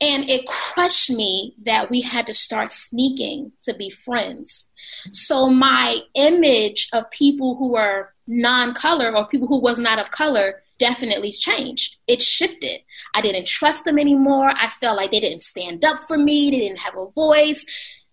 And 0.00 0.28
it 0.28 0.46
crushed 0.46 1.10
me 1.10 1.54
that 1.62 1.90
we 1.90 2.00
had 2.00 2.26
to 2.26 2.34
start 2.34 2.70
sneaking 2.70 3.52
to 3.62 3.74
be 3.74 3.90
friends. 3.90 4.70
So 5.12 5.48
my 5.48 6.00
image 6.14 6.88
of 6.92 7.10
people 7.10 7.56
who 7.56 7.68
were 7.68 8.12
non 8.26 8.74
color 8.74 9.14
or 9.16 9.26
people 9.26 9.48
who 9.48 9.60
was 9.60 9.78
not 9.78 9.98
of 9.98 10.10
color 10.10 10.62
definitely 10.78 11.32
changed. 11.32 11.98
It 12.06 12.22
shifted. 12.22 12.80
I 13.14 13.20
didn't 13.20 13.46
trust 13.46 13.84
them 13.84 13.98
anymore. 13.98 14.50
I 14.50 14.68
felt 14.68 14.96
like 14.96 15.10
they 15.10 15.20
didn't 15.20 15.42
stand 15.42 15.84
up 15.84 15.98
for 15.98 16.18
me, 16.18 16.50
they 16.50 16.60
didn't 16.60 16.80
have 16.80 16.96
a 16.96 17.10
voice. 17.10 17.64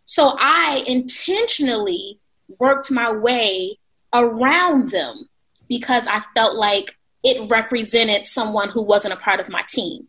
So 0.05 0.35
I 0.39 0.83
intentionally 0.87 2.19
worked 2.59 2.91
my 2.91 3.11
way 3.11 3.77
around 4.13 4.89
them 4.89 5.29
because 5.69 6.07
I 6.07 6.19
felt 6.35 6.55
like 6.55 6.97
it 7.23 7.49
represented 7.49 8.25
someone 8.25 8.69
who 8.69 8.81
wasn't 8.81 9.13
a 9.13 9.17
part 9.17 9.39
of 9.39 9.49
my 9.49 9.63
team. 9.67 10.07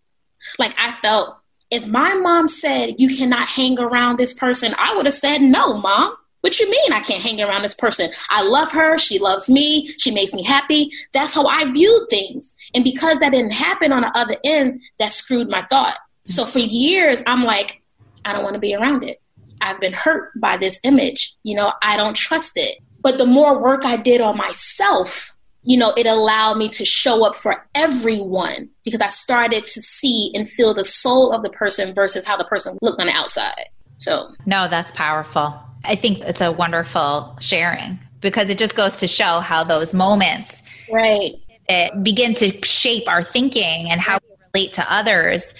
Like 0.58 0.74
I 0.78 0.90
felt 0.90 1.36
if 1.70 1.86
my 1.86 2.14
mom 2.14 2.48
said 2.48 3.00
you 3.00 3.08
cannot 3.16 3.48
hang 3.48 3.78
around 3.78 4.18
this 4.18 4.34
person, 4.34 4.74
I 4.78 4.94
would 4.96 5.06
have 5.06 5.14
said 5.14 5.40
no, 5.40 5.74
mom. 5.74 6.16
What 6.42 6.58
you 6.58 6.68
mean 6.68 6.92
I 6.92 7.00
can't 7.00 7.22
hang 7.22 7.40
around 7.40 7.62
this 7.62 7.74
person? 7.74 8.10
I 8.28 8.42
love 8.42 8.70
her. 8.72 8.98
She 8.98 9.18
loves 9.18 9.48
me. 9.48 9.86
She 9.98 10.10
makes 10.10 10.34
me 10.34 10.42
happy. 10.42 10.90
That's 11.12 11.34
how 11.34 11.46
I 11.46 11.70
viewed 11.70 12.08
things. 12.10 12.56
And 12.74 12.84
because 12.84 13.20
that 13.20 13.32
didn't 13.32 13.52
happen 13.52 13.92
on 13.92 14.02
the 14.02 14.18
other 14.18 14.36
end, 14.44 14.82
that 14.98 15.12
screwed 15.12 15.48
my 15.48 15.64
thought. 15.70 15.96
So 16.26 16.44
for 16.44 16.58
years, 16.58 17.22
I'm 17.26 17.44
like, 17.44 17.82
I 18.24 18.32
don't 18.32 18.42
want 18.42 18.54
to 18.54 18.60
be 18.60 18.74
around 18.74 19.04
it. 19.04 19.20
I've 19.60 19.80
been 19.80 19.92
hurt 19.92 20.32
by 20.40 20.56
this 20.56 20.80
image. 20.82 21.34
You 21.44 21.54
know, 21.54 21.72
I 21.80 21.96
don't 21.96 22.16
trust 22.16 22.52
it. 22.56 22.78
But 23.02 23.18
the 23.18 23.26
more 23.26 23.60
work 23.60 23.84
I 23.84 23.96
did 23.96 24.20
on 24.20 24.36
myself, 24.36 25.34
you 25.62 25.78
know, 25.78 25.92
it 25.96 26.06
allowed 26.06 26.58
me 26.58 26.68
to 26.70 26.84
show 26.84 27.24
up 27.24 27.36
for 27.36 27.64
everyone 27.76 28.68
because 28.84 29.00
I 29.00 29.08
started 29.08 29.64
to 29.64 29.80
see 29.80 30.32
and 30.34 30.48
feel 30.48 30.74
the 30.74 30.82
soul 30.82 31.32
of 31.32 31.42
the 31.42 31.50
person 31.50 31.94
versus 31.94 32.26
how 32.26 32.36
the 32.36 32.44
person 32.44 32.78
looked 32.82 33.00
on 33.00 33.06
the 33.06 33.12
outside. 33.12 33.66
So, 33.98 34.34
no, 34.44 34.66
that's 34.68 34.90
powerful. 34.90 35.60
I 35.84 35.96
think 35.96 36.20
it's 36.20 36.40
a 36.40 36.52
wonderful 36.52 37.36
sharing 37.40 37.98
because 38.20 38.50
it 38.50 38.58
just 38.58 38.76
goes 38.76 38.96
to 38.96 39.08
show 39.08 39.40
how 39.40 39.64
those 39.64 39.94
moments 39.94 40.62
right. 40.90 41.34
begin 42.02 42.34
to 42.34 42.64
shape 42.64 43.08
our 43.08 43.22
thinking 43.22 43.90
and 43.90 44.00
how 44.00 44.18
we 44.22 44.36
relate 44.54 44.72
to 44.74 44.92
others 44.92 45.54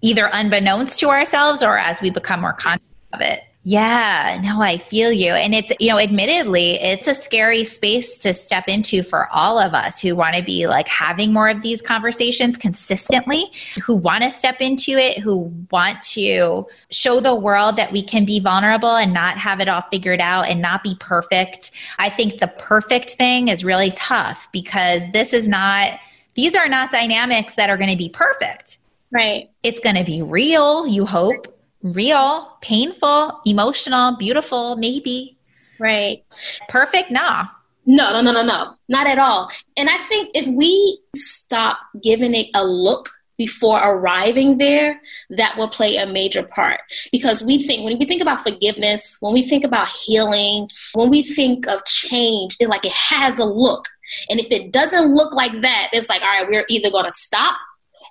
either 0.00 0.28
unbeknownst 0.32 0.98
to 1.00 1.08
ourselves 1.08 1.62
or 1.62 1.78
as 1.78 2.00
we 2.02 2.10
become 2.10 2.40
more 2.40 2.52
conscious 2.52 2.84
of 3.12 3.20
it 3.20 3.42
Yeah, 3.68 4.40
no, 4.42 4.62
I 4.62 4.78
feel 4.78 5.12
you. 5.12 5.32
And 5.32 5.54
it's, 5.54 5.70
you 5.78 5.90
know, 5.90 5.98
admittedly, 5.98 6.80
it's 6.80 7.06
a 7.06 7.14
scary 7.14 7.64
space 7.64 8.16
to 8.20 8.32
step 8.32 8.66
into 8.66 9.02
for 9.02 9.28
all 9.30 9.58
of 9.58 9.74
us 9.74 10.00
who 10.00 10.16
want 10.16 10.36
to 10.36 10.42
be 10.42 10.66
like 10.66 10.88
having 10.88 11.34
more 11.34 11.50
of 11.50 11.60
these 11.60 11.82
conversations 11.82 12.56
consistently, 12.56 13.44
who 13.84 13.94
want 13.94 14.24
to 14.24 14.30
step 14.30 14.62
into 14.62 14.92
it, 14.92 15.18
who 15.18 15.52
want 15.70 16.00
to 16.04 16.66
show 16.90 17.20
the 17.20 17.34
world 17.34 17.76
that 17.76 17.92
we 17.92 18.02
can 18.02 18.24
be 18.24 18.40
vulnerable 18.40 18.96
and 18.96 19.12
not 19.12 19.36
have 19.36 19.60
it 19.60 19.68
all 19.68 19.84
figured 19.90 20.22
out 20.22 20.48
and 20.48 20.62
not 20.62 20.82
be 20.82 20.96
perfect. 20.98 21.70
I 21.98 22.08
think 22.08 22.38
the 22.38 22.48
perfect 22.48 23.10
thing 23.16 23.48
is 23.48 23.64
really 23.64 23.90
tough 23.90 24.48
because 24.50 25.02
this 25.12 25.34
is 25.34 25.46
not, 25.46 26.00
these 26.36 26.56
are 26.56 26.70
not 26.70 26.90
dynamics 26.90 27.56
that 27.56 27.68
are 27.68 27.76
going 27.76 27.90
to 27.90 27.98
be 27.98 28.08
perfect. 28.08 28.78
Right. 29.10 29.50
It's 29.62 29.80
going 29.80 29.96
to 29.96 30.04
be 30.04 30.22
real, 30.22 30.86
you 30.86 31.04
hope 31.04 31.54
real, 31.82 32.56
painful, 32.60 33.40
emotional, 33.44 34.16
beautiful, 34.16 34.76
maybe. 34.76 35.38
Right. 35.78 36.24
Perfect? 36.68 37.10
Nah. 37.10 37.46
No, 37.86 38.12
no, 38.12 38.20
no, 38.20 38.32
no, 38.32 38.42
no. 38.42 38.74
Not 38.88 39.06
at 39.06 39.18
all. 39.18 39.50
And 39.76 39.88
I 39.88 39.96
think 39.96 40.30
if 40.34 40.46
we 40.46 41.00
stop 41.16 41.78
giving 42.02 42.34
it 42.34 42.48
a 42.54 42.64
look 42.66 43.08
before 43.38 43.78
arriving 43.78 44.58
there, 44.58 45.00
that 45.30 45.56
will 45.56 45.68
play 45.68 45.96
a 45.96 46.04
major 46.04 46.42
part. 46.42 46.80
Because 47.12 47.42
we 47.42 47.58
think, 47.58 47.84
when 47.84 47.96
we 47.98 48.04
think 48.04 48.20
about 48.20 48.40
forgiveness, 48.40 49.16
when 49.20 49.32
we 49.32 49.42
think 49.42 49.64
about 49.64 49.88
healing, 49.88 50.68
when 50.94 51.08
we 51.08 51.22
think 51.22 51.66
of 51.68 51.84
change, 51.86 52.56
it's 52.60 52.68
like 52.68 52.84
it 52.84 52.92
has 52.92 53.38
a 53.38 53.46
look. 53.46 53.86
And 54.28 54.40
if 54.40 54.50
it 54.50 54.72
doesn't 54.72 55.14
look 55.14 55.32
like 55.32 55.52
that, 55.62 55.88
it's 55.92 56.08
like, 56.08 56.20
all 56.22 56.28
right, 56.28 56.48
we're 56.48 56.66
either 56.68 56.90
going 56.90 57.04
to 57.04 57.12
stop 57.12 57.56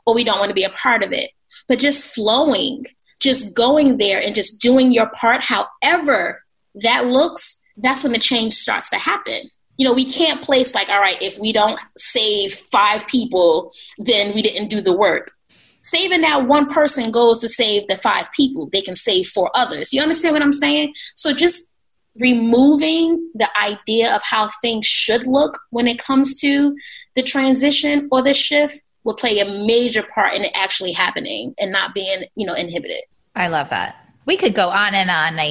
or 0.06 0.16
we 0.16 0.24
don't 0.24 0.40
want 0.40 0.50
to 0.50 0.56
be 0.56 0.64
a 0.64 0.70
part 0.70 1.04
of 1.04 1.12
it. 1.12 1.30
But 1.68 1.80
just 1.80 2.16
flowing 2.16 2.86
just 3.20 3.56
going 3.56 3.98
there 3.98 4.22
and 4.22 4.36
just 4.36 4.62
doing 4.62 4.92
your 4.92 5.10
part, 5.20 5.44
however 5.44 6.44
that 6.76 7.06
looks, 7.06 7.64
that's 7.78 8.04
when 8.04 8.12
the 8.12 8.20
change 8.20 8.54
starts 8.54 8.90
to 8.92 8.98
happen. 8.98 9.44
You 9.78 9.88
know, 9.88 9.94
we 9.94 10.06
can't 10.06 10.42
place 10.42 10.74
like, 10.74 10.90
all 10.90 11.00
right, 11.00 11.22
if 11.22 11.38
we 11.40 11.54
don't 11.54 11.80
save 11.98 12.54
five 12.54 13.06
people, 13.08 13.72
then 13.98 14.34
we 14.34 14.42
didn't 14.42 14.70
do 14.70 14.82
the 14.82 14.96
work. 14.96 15.32
Saving 15.80 16.22
that 16.22 16.48
one 16.48 16.66
person 16.66 17.12
goes 17.12 17.40
to 17.42 17.50
save 17.50 17.88
the 17.88 17.96
five 17.96 18.32
people. 18.32 18.68
They 18.72 18.82
can 18.82 18.96
save 18.96 19.28
four 19.28 19.52
others. 19.54 19.94
You 19.94 20.02
understand 20.02 20.34
what 20.34 20.42
I'm 20.42 20.54
saying? 20.54 20.94
So 21.16 21.34
just 21.34 21.76
removing 22.20 23.30
the 23.36 23.50
idea 23.62 24.14
of 24.16 24.24
how 24.24 24.50
things 24.62 24.88
should 24.88 25.28
look 25.28 25.60
when 25.70 25.88
it 25.88 26.04
comes 26.04 26.40
to 26.42 26.76
the 27.16 27.22
transition 27.22 28.08
or 28.12 28.24
the 28.24 28.34
shift 28.34 28.80
will 29.08 29.16
play 29.16 29.40
a 29.40 29.46
major 29.46 30.04
part 30.04 30.36
in 30.36 30.44
it 30.44 30.52
actually 30.54 30.92
happening 30.92 31.56
and 31.58 31.72
not 31.72 31.96
being, 31.96 32.26
you 32.36 32.46
know, 32.46 32.54
inhibited. 32.54 33.00
I 33.38 33.48
love 33.48 33.70
that. 33.70 33.96
We 34.26 34.36
could 34.36 34.54
go 34.54 34.68
on 34.68 34.94
and 34.94 35.10
on, 35.10 35.40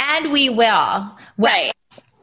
and 0.00 0.32
we 0.32 0.50
will. 0.50 1.16
Right. 1.38 1.70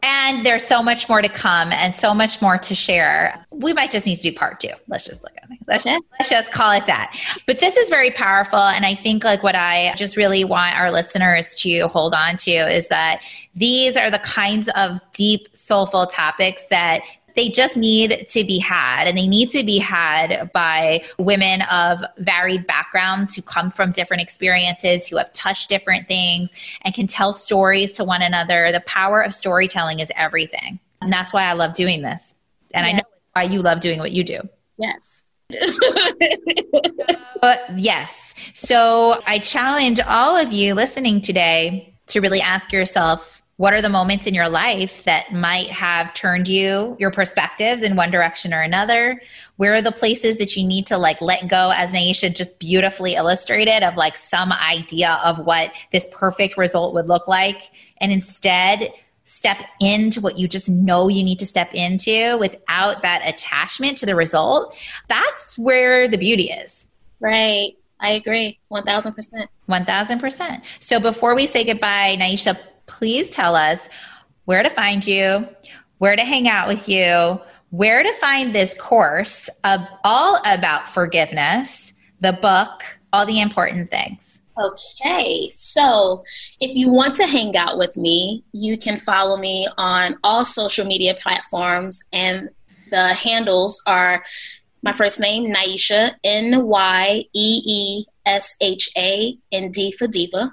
And 0.04 0.46
there's 0.46 0.66
so 0.66 0.84
much 0.84 1.08
more 1.08 1.22
to 1.22 1.30
come 1.30 1.72
and 1.72 1.96
so 1.96 2.14
much 2.14 2.42
more 2.42 2.58
to 2.58 2.76
share. 2.76 3.46
We 3.52 3.72
might 3.72 3.90
just 3.90 4.06
need 4.06 4.18
to 4.18 4.22
do 4.22 4.34
part 4.34 4.60
two. 4.60 4.74
Let's 4.88 5.06
just 5.06 5.24
look 5.24 5.32
at 5.42 5.50
it. 5.50 5.58
Let's, 5.68 5.86
just, 5.86 6.04
let's 6.12 6.30
just 6.30 6.52
call 6.52 6.74
it 6.74 6.86
that. 6.88 7.18
But 7.46 7.60
this 7.60 7.78
is 7.78 7.90
very 7.90 8.12
powerful. 8.12 8.60
And 8.60 8.86
I 8.86 8.96
think 8.96 9.24
like 9.24 9.44
what 9.44 9.56
I 9.56 9.94
just 9.96 10.18
really 10.18 10.44
want 10.44 10.78
our 10.78 10.92
listeners 10.92 11.56
to 11.56 11.88
hold 11.88 12.14
on 12.14 12.36
to 12.38 12.52
is 12.52 12.90
that 12.90 13.22
these 13.56 13.96
are 13.96 14.12
the 14.12 14.20
kinds 14.20 14.70
of 14.76 15.00
deep, 15.14 15.48
soulful 15.54 16.06
topics 16.08 16.66
that 16.70 17.02
they 17.38 17.50
just 17.50 17.78
need 17.78 18.28
to 18.28 18.44
be 18.44 18.58
had 18.58 19.08
and 19.08 19.16
they 19.16 19.28
need 19.28 19.52
to 19.52 19.64
be 19.64 19.78
had 19.78 20.52
by 20.54 21.04
women 21.20 21.62
of 21.72 22.04
varied 22.18 22.66
backgrounds 22.66 23.36
who 23.36 23.44
come 23.44 23.70
from 23.70 23.92
different 23.92 24.24
experiences, 24.24 25.08
who 25.08 25.18
have 25.18 25.32
touched 25.34 25.70
different 25.70 26.08
things 26.08 26.52
and 26.82 26.96
can 26.96 27.06
tell 27.06 27.34
stories 27.34 27.92
to 27.94 28.04
one 28.04 28.24
another. 28.24 28.72
The 28.72 28.82
power 28.82 29.22
of 29.22 29.36
storytelling 29.36 30.00
is 30.00 30.12
everything. 30.16 30.80
And 31.00 31.14
that's 31.14 31.32
why 31.32 31.44
I 31.44 31.54
love 31.54 31.76
doing 31.76 32.02
this. 32.02 32.34
And 32.74 32.86
yeah. 32.86 32.94
I 32.94 32.96
know 32.96 33.04
why 33.34 33.44
you 33.44 33.62
love 33.62 33.82
doing 33.82 34.00
what 34.00 34.12
you 34.12 34.24
do. 34.24 34.42
Yes. 34.80 35.30
uh, 37.44 37.56
yes. 37.76 38.34
So 38.56 39.22
I 39.28 39.38
challenge 39.38 40.00
all 40.00 40.36
of 40.36 40.52
you 40.52 40.74
listening 40.74 41.22
today 41.22 41.94
to 42.08 42.20
really 42.20 42.42
ask 42.42 42.74
yourself 42.74 43.44
what 43.58 43.74
are 43.74 43.82
the 43.82 43.90
moments 43.90 44.28
in 44.28 44.36
your 44.36 44.50
life 44.50 45.04
that 45.04 45.34
might 45.34 45.68
have 45.68 46.14
turned 46.14 46.48
you 46.48 46.96
your 47.00 47.12
perspectives 47.12 47.82
in 47.82 47.96
one 47.96 48.12
direction 48.12 48.54
or 48.54 48.62
another 48.62 49.22
where 49.58 49.74
are 49.74 49.82
the 49.82 49.92
places 49.92 50.38
that 50.38 50.56
you 50.56 50.66
need 50.66 50.86
to 50.88 50.98
like 50.98 51.20
let 51.22 51.48
go 51.48 51.72
as 51.76 51.92
Nyeesha 51.92 52.34
just 52.34 52.58
beautifully 52.60 53.16
illustrated 53.16 53.84
of 53.84 53.96
like 53.96 54.16
some 54.16 54.52
idea 54.52 55.20
of 55.24 55.40
what 55.40 55.72
this 55.92 56.08
perfect 56.12 56.58
result 56.58 56.94
would 56.94 57.08
look 57.08 57.28
like 57.28 57.72
and 57.98 58.12
instead 58.12 58.92
step 59.24 59.58
into 59.82 60.22
what 60.22 60.38
you 60.38 60.48
just 60.48 60.70
know 60.70 61.10
you 61.10 61.24
need 61.24 61.40
to 61.40 61.46
step 61.46 61.74
into 61.74 62.38
without 62.40 63.02
that 63.02 63.22
attachment 63.26 63.98
to 63.98 64.06
the 64.06 64.16
result 64.16 64.78
that's 65.10 65.58
where 65.58 66.08
the 66.08 66.18
beauty 66.18 66.50
is 66.52 66.88
right 67.20 67.74
I 68.00 68.12
agree. 68.12 68.60
1000%. 68.72 69.48
1000%. 69.68 70.64
So 70.80 71.00
before 71.00 71.34
we 71.34 71.48
say 71.48 71.64
goodbye, 71.64 72.16
Nyeesha, 72.20 72.56
please 72.88 73.30
tell 73.30 73.56
us 73.56 73.88
where 74.46 74.64
to 74.64 74.70
find 74.70 75.06
you, 75.06 75.48
where 76.00 76.16
to 76.16 76.24
hang 76.24 76.48
out 76.48 76.68
with 76.68 76.90
you, 76.90 77.40
where 77.70 78.02
to 78.02 78.14
find 78.14 78.56
this 78.56 78.74
course 78.76 79.50
of 79.64 79.82
all 80.04 80.40
about 80.46 80.90
forgiveness, 80.90 81.94
the 82.22 82.34
book, 82.42 82.84
all 83.14 83.26
the 83.26 83.42
important 83.42 83.92
things. 83.92 84.42
Okay, 84.60 85.52
so 85.54 86.24
if 86.60 86.76
you 86.76 86.90
want 86.90 87.14
to 87.16 87.28
hang 87.28 87.56
out 87.56 87.78
with 87.78 87.96
me, 87.96 88.44
you 88.54 88.78
can 88.78 88.98
follow 88.98 89.38
me 89.38 89.68
on 89.78 90.16
all 90.24 90.44
social 90.44 90.86
media 90.86 91.14
platforms, 91.14 92.02
and 92.12 92.50
the 92.90 93.14
handles 93.14 93.82
are 93.86 94.24
my 94.82 94.94
first 94.94 95.20
name, 95.20 95.54
Nyeesha, 95.54 96.16
N 96.24 96.66
Y 96.66 97.26
E 97.36 97.62
E 97.66 98.06
S 98.26 98.56
H 98.62 98.90
A, 98.98 99.38
and 99.52 99.72
D 99.72 99.92
for 99.92 100.08
Diva. 100.08 100.50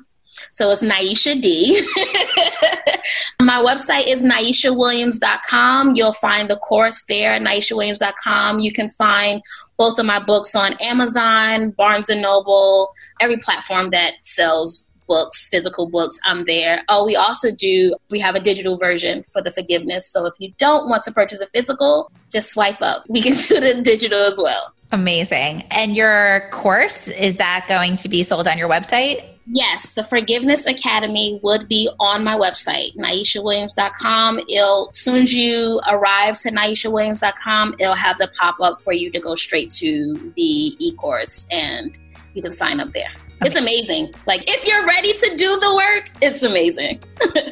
So 0.53 0.70
it's 0.70 0.82
Nyeesha 0.82 1.40
D. 1.40 1.80
My 3.42 3.62
website 3.62 4.07
is 4.07 4.24
nyeeshawilliams.com. 4.24 5.95
You'll 5.95 6.12
find 6.14 6.49
the 6.49 6.57
course 6.57 7.05
there 7.09 7.34
at 7.34 7.42
nyeeshawilliams.com. 7.42 8.61
You 8.61 8.72
can 8.72 8.90
find 8.90 9.42
both 9.76 9.99
of 9.99 10.07
my 10.07 10.18
books 10.18 10.55
on 10.55 10.74
Amazon, 10.74 11.70
Barnes 11.72 12.09
and 12.09 12.22
Noble, 12.22 12.92
every 13.20 13.36
platform 13.36 13.88
that 13.88 14.14
sells 14.22 14.90
books, 15.07 15.49
physical 15.49 15.86
books, 15.86 16.18
I'm 16.24 16.45
there. 16.45 16.82
Oh, 16.88 17.05
we 17.05 17.16
also 17.16 17.55
do, 17.55 17.95
we 18.11 18.18
have 18.20 18.34
a 18.34 18.40
digital 18.40 18.78
version 18.78 19.22
for 19.24 19.42
the 19.42 19.51
forgiveness. 19.51 20.11
So 20.11 20.26
if 20.26 20.34
you 20.38 20.53
don't 20.59 20.88
want 20.88 21.03
to 21.05 21.12
purchase 21.12 21.40
a 21.40 21.47
physical, 21.49 22.11
just 22.32 22.51
swipe 22.51 22.80
up. 22.80 23.05
We 23.09 23.20
can 23.20 23.32
do 23.49 23.61
the 23.61 23.82
digital 23.82 24.20
as 24.20 24.38
well. 24.38 24.72
Amazing. 24.92 25.62
And 25.70 25.97
your 25.97 26.49
course, 26.53 27.09
is 27.09 27.36
that 27.36 27.66
going 27.68 27.97
to 27.97 28.09
be 28.09 28.22
sold 28.22 28.47
on 28.47 28.59
your 28.59 28.68
website? 28.68 29.24
Yes, 29.47 29.92
the 29.92 30.05
Forgiveness 30.05 30.66
Academy 30.66 31.38
would 31.42 31.68
be 31.68 31.90
on 32.01 32.24
my 32.24 32.34
website, 32.34 32.97
NyeeshaWilliams.com. 32.97 34.40
It'll, 34.49 34.88
soon 34.92 35.22
as 35.22 35.34
you 35.34 35.80
arrive 35.86 36.38
to 36.40 36.51
NyeeshaWilliams.com, 36.51 37.76
it'll 37.78 37.95
have 37.95 38.16
the 38.16 38.28
pop 38.28 38.57
up 38.61 38.80
for 38.80 38.95
you 38.95 39.11
to 39.11 39.20
go 39.20 39.34
straight 39.34 39.70
to 39.72 40.32
the 40.34 40.76
e 40.78 40.95
course 40.97 41.47
and 41.53 41.99
you 42.32 42.40
can 42.40 42.53
sign 42.53 42.80
up 42.80 42.88
there. 42.92 43.12
It's 43.42 43.57
amazing. 43.57 44.14
Like, 44.26 44.49
if 44.49 44.66
you're 44.66 44.86
ready 44.86 45.12
to 45.12 45.36
do 45.36 45.61
the 45.61 45.74
work, 45.74 46.09
it's 46.22 46.42
amazing. 46.42 47.03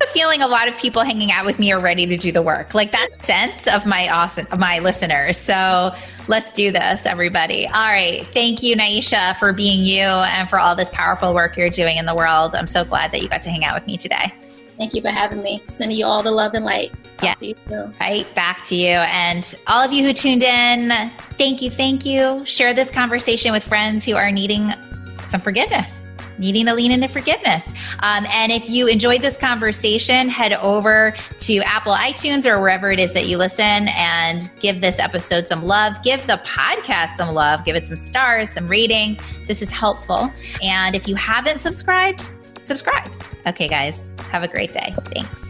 a 0.00 0.06
feeling 0.06 0.42
a 0.42 0.48
lot 0.48 0.68
of 0.68 0.78
people 0.78 1.02
hanging 1.02 1.32
out 1.32 1.44
with 1.44 1.58
me 1.58 1.72
are 1.72 1.80
ready 1.80 2.06
to 2.06 2.16
do 2.16 2.30
the 2.30 2.42
work. 2.42 2.74
Like 2.74 2.92
that 2.92 3.08
sense 3.24 3.66
of 3.66 3.86
my 3.86 4.08
awesome 4.08 4.46
of 4.50 4.58
my 4.58 4.78
listeners. 4.78 5.38
So 5.38 5.94
let's 6.28 6.52
do 6.52 6.70
this, 6.70 7.04
everybody. 7.06 7.66
All 7.66 7.88
right. 7.88 8.26
Thank 8.32 8.62
you, 8.62 8.76
Nyeesha, 8.76 9.36
for 9.38 9.52
being 9.52 9.84
you 9.84 10.02
and 10.02 10.48
for 10.48 10.58
all 10.58 10.76
this 10.76 10.90
powerful 10.90 11.34
work 11.34 11.56
you're 11.56 11.70
doing 11.70 11.96
in 11.96 12.06
the 12.06 12.14
world. 12.14 12.54
I'm 12.54 12.66
so 12.66 12.84
glad 12.84 13.12
that 13.12 13.22
you 13.22 13.28
got 13.28 13.42
to 13.42 13.50
hang 13.50 13.64
out 13.64 13.74
with 13.74 13.86
me 13.86 13.96
today. 13.96 14.32
Thank 14.76 14.94
you 14.94 15.02
for 15.02 15.10
having 15.10 15.42
me. 15.42 15.60
Sending 15.66 15.98
you 15.98 16.06
all 16.06 16.22
the 16.22 16.30
love 16.30 16.54
and 16.54 16.64
light. 16.64 16.92
Talk 17.16 17.42
yeah. 17.42 17.90
Right 18.00 18.32
back 18.36 18.62
to 18.66 18.76
you. 18.76 18.90
And 18.90 19.54
all 19.66 19.84
of 19.84 19.92
you 19.92 20.04
who 20.04 20.12
tuned 20.12 20.44
in, 20.44 21.10
thank 21.36 21.60
you. 21.60 21.68
Thank 21.68 22.06
you. 22.06 22.46
Share 22.46 22.72
this 22.72 22.88
conversation 22.88 23.50
with 23.50 23.64
friends 23.64 24.04
who 24.04 24.14
are 24.14 24.30
needing 24.30 24.70
some 25.24 25.40
forgiveness 25.40 26.07
needing 26.38 26.66
to 26.66 26.74
lean 26.74 26.90
into 26.90 27.08
forgiveness. 27.08 27.66
Um, 28.00 28.26
and 28.30 28.52
if 28.52 28.68
you 28.68 28.86
enjoyed 28.86 29.22
this 29.22 29.36
conversation, 29.36 30.28
head 30.28 30.52
over 30.54 31.14
to 31.40 31.58
Apple 31.58 31.94
iTunes 31.94 32.46
or 32.46 32.60
wherever 32.60 32.90
it 32.90 32.98
is 32.98 33.12
that 33.12 33.26
you 33.26 33.36
listen 33.36 33.88
and 33.88 34.50
give 34.60 34.80
this 34.80 34.98
episode 34.98 35.46
some 35.48 35.64
love. 35.64 36.02
Give 36.02 36.24
the 36.26 36.40
podcast 36.44 37.16
some 37.16 37.34
love. 37.34 37.64
Give 37.64 37.76
it 37.76 37.86
some 37.86 37.96
stars, 37.96 38.50
some 38.50 38.68
ratings. 38.68 39.18
This 39.46 39.62
is 39.62 39.70
helpful. 39.70 40.32
And 40.62 40.94
if 40.94 41.08
you 41.08 41.14
haven't 41.14 41.60
subscribed, 41.60 42.30
subscribe. 42.64 43.10
Okay, 43.46 43.68
guys, 43.68 44.14
have 44.30 44.42
a 44.42 44.48
great 44.48 44.72
day. 44.72 44.94
Thanks. 45.14 45.47